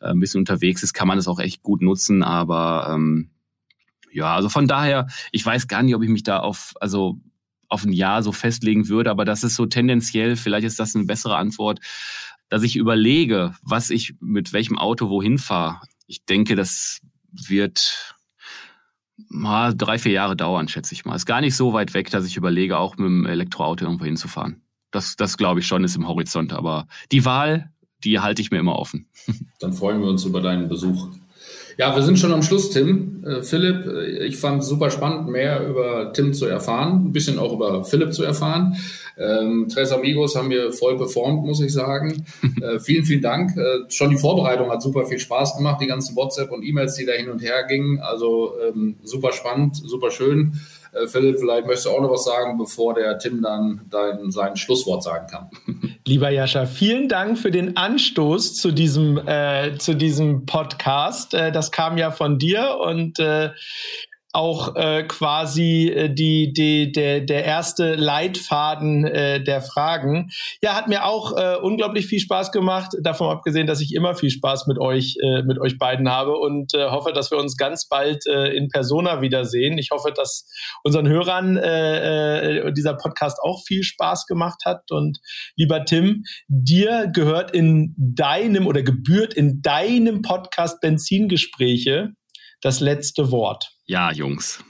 äh, 0.00 0.10
ein 0.10 0.20
bisschen 0.20 0.38
unterwegs 0.38 0.84
ist, 0.84 0.92
kann 0.92 1.08
man 1.08 1.18
es 1.18 1.26
auch 1.26 1.40
echt 1.40 1.64
gut 1.64 1.82
nutzen. 1.82 2.22
Aber 2.22 2.92
ähm, 2.94 3.30
ja, 4.12 4.36
also 4.36 4.48
von 4.48 4.68
daher, 4.68 5.08
ich 5.32 5.44
weiß 5.44 5.66
gar 5.66 5.82
nicht, 5.82 5.96
ob 5.96 6.02
ich 6.04 6.10
mich 6.10 6.22
da 6.22 6.38
auf, 6.38 6.74
also 6.80 7.18
auf 7.68 7.84
ein 7.84 7.92
Jahr 7.92 8.22
so 8.22 8.32
festlegen 8.32 8.88
würde, 8.88 9.10
aber 9.10 9.24
das 9.24 9.42
ist 9.42 9.54
so 9.54 9.66
tendenziell, 9.66 10.36
vielleicht 10.36 10.66
ist 10.66 10.78
das 10.78 10.94
eine 10.94 11.04
bessere 11.04 11.36
Antwort, 11.36 11.80
dass 12.48 12.62
ich 12.62 12.76
überlege, 12.76 13.54
was 13.62 13.90
ich 13.90 14.14
mit 14.20 14.52
welchem 14.52 14.78
Auto 14.78 15.08
wohin 15.08 15.38
fahre. 15.38 15.80
Ich 16.06 16.24
denke, 16.24 16.56
das 16.56 17.00
wird 17.30 18.16
mal 19.28 19.74
drei, 19.74 19.98
vier 19.98 20.12
Jahre 20.12 20.36
dauern, 20.36 20.68
schätze 20.68 20.94
ich 20.94 21.04
mal. 21.04 21.16
Ist 21.16 21.26
gar 21.26 21.40
nicht 21.40 21.56
so 21.56 21.72
weit 21.72 21.94
weg, 21.94 22.10
dass 22.10 22.26
ich 22.26 22.36
überlege, 22.36 22.78
auch 22.78 22.96
mit 22.96 23.06
dem 23.06 23.26
Elektroauto 23.26 23.84
irgendwo 23.84 24.04
hinzufahren. 24.04 24.62
Das, 24.90 25.16
das 25.16 25.36
glaube 25.36 25.60
ich 25.60 25.66
schon, 25.66 25.84
ist 25.84 25.96
im 25.96 26.08
Horizont. 26.08 26.52
Aber 26.52 26.86
die 27.12 27.24
Wahl, 27.24 27.72
die 28.04 28.20
halte 28.20 28.40
ich 28.40 28.50
mir 28.50 28.58
immer 28.58 28.76
offen. 28.76 29.08
Dann 29.60 29.72
freuen 29.72 30.00
wir 30.00 30.08
uns 30.08 30.24
über 30.24 30.40
deinen 30.40 30.68
Besuch. 30.68 31.08
Ja, 31.78 31.94
wir 31.94 32.02
sind 32.02 32.18
schon 32.18 32.32
am 32.32 32.42
Schluss, 32.42 32.70
Tim. 32.70 33.22
Äh, 33.24 33.42
Philipp, 33.42 33.86
äh, 33.86 34.26
ich 34.26 34.36
fand 34.36 34.62
es 34.62 34.68
super 34.68 34.90
spannend, 34.90 35.28
mehr 35.28 35.64
über 35.64 36.12
Tim 36.12 36.34
zu 36.34 36.46
erfahren, 36.46 37.06
ein 37.06 37.12
bisschen 37.12 37.38
auch 37.38 37.52
über 37.52 37.84
Philipp 37.84 38.12
zu 38.12 38.24
erfahren. 38.24 38.76
Ähm, 39.16 39.68
Tres 39.72 39.92
Amigos 39.92 40.34
haben 40.34 40.50
wir 40.50 40.72
voll 40.72 40.96
performt, 40.96 41.46
muss 41.46 41.60
ich 41.60 41.72
sagen. 41.72 42.26
äh, 42.60 42.80
vielen, 42.80 43.04
vielen 43.04 43.22
Dank. 43.22 43.56
Äh, 43.56 43.88
schon 43.90 44.10
die 44.10 44.16
Vorbereitung 44.16 44.70
hat 44.70 44.82
super 44.82 45.06
viel 45.06 45.20
Spaß 45.20 45.56
gemacht, 45.56 45.80
die 45.80 45.86
ganzen 45.86 46.16
WhatsApp 46.16 46.50
und 46.50 46.64
E-Mails, 46.64 46.96
die 46.96 47.06
da 47.06 47.12
hin 47.12 47.30
und 47.30 47.42
her 47.42 47.62
gingen. 47.68 48.00
Also 48.00 48.54
ähm, 48.68 48.96
super 49.04 49.30
spannend, 49.30 49.76
super 49.76 50.10
schön. 50.10 50.60
Äh, 50.92 51.06
Philipp, 51.06 51.38
vielleicht 51.38 51.66
möchtest 51.66 51.86
du 51.86 51.90
auch 51.90 52.00
noch 52.00 52.10
was 52.10 52.24
sagen, 52.24 52.58
bevor 52.58 52.94
der 52.94 53.20
Tim 53.20 53.40
dann 53.40 53.82
dein, 53.88 54.32
sein 54.32 54.56
Schlusswort 54.56 55.04
sagen 55.04 55.28
kann. 55.30 55.50
Lieber 56.08 56.30
Jascha, 56.30 56.64
vielen 56.64 57.06
Dank 57.10 57.38
für 57.38 57.50
den 57.50 57.76
Anstoß 57.76 58.54
zu 58.54 58.72
diesem, 58.72 59.18
äh, 59.28 59.76
zu 59.76 59.94
diesem 59.94 60.46
Podcast. 60.46 61.34
Äh, 61.34 61.52
das 61.52 61.70
kam 61.70 61.98
ja 61.98 62.10
von 62.10 62.38
dir 62.38 62.78
und 62.80 63.18
äh, 63.18 63.50
auch 64.32 64.76
äh, 64.76 65.04
quasi 65.04 65.88
äh, 65.88 66.12
die, 66.12 66.52
die, 66.52 66.92
der, 66.92 67.20
der 67.22 67.44
erste 67.44 67.94
Leitfaden 67.94 69.04
äh, 69.06 69.42
der 69.42 69.62
Fragen. 69.62 70.30
Ja, 70.62 70.74
hat 70.74 70.88
mir 70.88 71.06
auch 71.06 71.36
äh, 71.36 71.56
unglaublich 71.56 72.06
viel 72.06 72.20
Spaß 72.20 72.52
gemacht, 72.52 72.92
davon 73.00 73.30
abgesehen, 73.30 73.66
dass 73.66 73.80
ich 73.80 73.94
immer 73.94 74.14
viel 74.14 74.30
Spaß 74.30 74.66
mit 74.66 74.78
euch, 74.78 75.16
äh, 75.22 75.42
mit 75.42 75.58
euch 75.58 75.78
beiden 75.78 76.10
habe 76.10 76.36
und 76.36 76.74
äh, 76.74 76.90
hoffe, 76.90 77.12
dass 77.12 77.30
wir 77.30 77.38
uns 77.38 77.56
ganz 77.56 77.88
bald 77.88 78.26
äh, 78.26 78.48
in 78.54 78.68
Persona 78.68 79.22
wiedersehen. 79.22 79.78
Ich 79.78 79.90
hoffe, 79.92 80.12
dass 80.14 80.46
unseren 80.84 81.08
Hörern 81.08 81.56
äh, 81.56 82.58
äh, 82.58 82.72
dieser 82.72 82.94
Podcast 82.94 83.38
auch 83.42 83.62
viel 83.66 83.82
Spaß 83.82 84.26
gemacht 84.26 84.62
hat. 84.66 84.90
Und 84.90 85.18
lieber 85.56 85.86
Tim, 85.86 86.24
dir 86.48 87.10
gehört 87.12 87.52
in 87.52 87.94
deinem 87.96 88.66
oder 88.66 88.82
gebührt 88.82 89.32
in 89.32 89.62
deinem 89.62 90.20
Podcast 90.20 90.80
Benzingespräche 90.82 92.10
das 92.60 92.80
letzte 92.80 93.30
Wort. 93.30 93.77
Ja, 93.90 94.12
Jungs. 94.12 94.62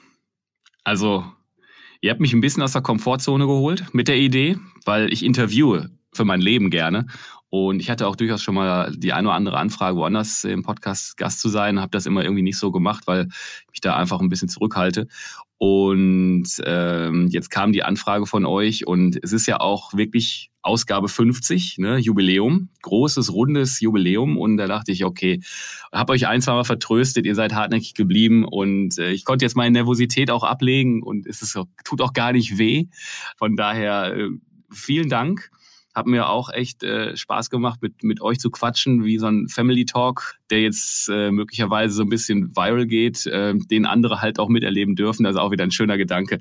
Also, 0.85 1.25
ihr 2.01 2.13
habt 2.13 2.21
mich 2.21 2.33
ein 2.33 2.41
bisschen 2.41 2.63
aus 2.63 2.75
der 2.75 2.83
Komfortzone 2.83 3.47
geholt 3.47 3.93
mit 3.93 4.07
der 4.07 4.17
Idee, 4.17 4.59
weil 4.85 5.13
ich 5.13 5.25
interviewe 5.25 5.91
für 6.13 6.25
mein 6.25 6.41
Leben 6.41 6.71
gerne. 6.71 7.09
Und 7.51 7.81
ich 7.81 7.91
hatte 7.91 8.07
auch 8.07 8.15
durchaus 8.15 8.43
schon 8.43 8.55
mal 8.55 8.95
die 8.97 9.13
eine 9.13 9.27
oder 9.27 9.37
andere 9.37 9.57
Anfrage, 9.59 9.97
woanders 9.97 10.45
im 10.45 10.63
Podcast 10.63 11.17
Gast 11.17 11.41
zu 11.41 11.49
sein, 11.49 11.81
habe 11.81 11.91
das 11.91 12.07
immer 12.07 12.23
irgendwie 12.23 12.43
nicht 12.43 12.59
so 12.59 12.71
gemacht, 12.71 13.09
weil 13.09 13.27
ich 13.65 13.71
mich 13.73 13.81
da 13.81 13.97
einfach 13.97 14.21
ein 14.21 14.29
bisschen 14.29 14.49
zurückhalte. 14.49 15.09
Und 15.59 16.47
ähm, 16.65 17.27
jetzt 17.31 17.51
kam 17.51 17.73
die 17.73 17.83
Anfrage 17.83 18.27
von 18.27 18.47
euch 18.47 18.87
und 18.87 19.19
es 19.23 19.33
ist 19.33 19.47
ja 19.47 19.59
auch 19.59 19.93
wirklich 19.93 20.51
Ausgabe 20.63 21.09
50, 21.09 21.79
ne, 21.79 21.99
Jubiläum, 21.99 22.69
großes, 22.83 23.33
rundes 23.33 23.81
Jubiläum. 23.81 24.39
Und 24.39 24.57
da 24.57 24.69
dachte 24.69 24.93
ich, 24.93 25.05
okay, 25.05 25.41
habe 25.93 26.13
euch 26.13 26.29
ein, 26.29 26.41
zwei 26.43 26.53
Mal 26.53 26.65
vertröstet, 26.65 27.27
ihr 27.27 27.35
seid 27.35 27.55
hartnäckig 27.55 27.95
geblieben 27.95 28.45
und 28.45 28.99
äh, 28.99 29.11
ich 29.11 29.25
konnte 29.25 29.45
jetzt 29.45 29.57
meine 29.57 29.73
Nervosität 29.73 30.31
auch 30.31 30.45
ablegen 30.45 31.03
und 31.03 31.27
es 31.27 31.43
ist, 31.43 31.59
tut 31.85 32.03
auch 32.03 32.13
gar 32.13 32.33
nicht 32.33 32.59
weh. 32.59 32.87
Von 33.37 33.57
daher 33.57 34.15
äh, 34.15 34.29
vielen 34.71 35.09
Dank. 35.09 35.51
Hat 35.99 36.07
mir 36.07 36.29
auch 36.29 36.49
echt 36.49 36.85
äh, 36.85 37.17
Spaß 37.17 37.51
gemacht, 37.51 37.83
mit, 37.83 38.05
mit 38.05 38.21
euch 38.21 38.39
zu 38.39 38.51
quatschen, 38.51 39.05
wie 39.05 39.19
so 39.19 39.27
ein 39.27 39.49
Family 39.49 39.85
Talk, 39.85 40.37
der 40.49 40.63
jetzt 40.63 41.09
äh, 41.09 41.33
möglicherweise 41.33 41.93
so 41.93 42.03
ein 42.03 42.09
bisschen 42.09 42.57
viral 42.57 42.87
geht, 42.87 43.27
äh, 43.27 43.55
den 43.55 43.85
andere 43.85 44.21
halt 44.21 44.39
auch 44.39 44.49
miterleben 44.49 44.95
dürfen. 44.95 45.25
Das 45.25 45.35
ist 45.35 45.41
auch 45.41 45.51
wieder 45.51 45.65
ein 45.65 45.73
schöner 45.73 45.99
Gedanke. 45.99 46.39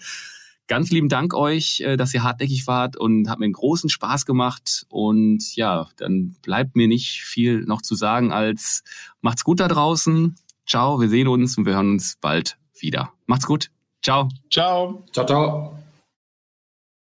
Ganz 0.67 0.91
lieben 0.91 1.09
Dank 1.09 1.33
euch, 1.33 1.79
äh, 1.79 1.97
dass 1.97 2.13
ihr 2.13 2.21
hartnäckig 2.21 2.67
wart 2.67 2.97
und 2.97 3.29
hat 3.31 3.39
mir 3.39 3.45
einen 3.45 3.53
großen 3.53 3.89
Spaß 3.89 4.27
gemacht. 4.27 4.85
Und 4.89 5.55
ja, 5.55 5.87
dann 5.97 6.35
bleibt 6.43 6.75
mir 6.75 6.87
nicht 6.87 7.23
viel 7.23 7.61
noch 7.61 7.81
zu 7.81 7.95
sagen 7.95 8.31
als 8.31 8.83
macht's 9.21 9.43
gut 9.43 9.59
da 9.59 9.67
draußen. 9.67 10.35
Ciao, 10.67 11.01
wir 11.01 11.09
sehen 11.09 11.29
uns 11.29 11.57
und 11.57 11.65
wir 11.65 11.73
hören 11.73 11.93
uns 11.93 12.17
bald 12.21 12.57
wieder. 12.79 13.11
Macht's 13.25 13.47
gut. 13.47 13.71
Ciao. 14.03 14.29
Ciao. 14.51 15.03
Ciao, 15.11 15.25
ciao. 15.25 15.86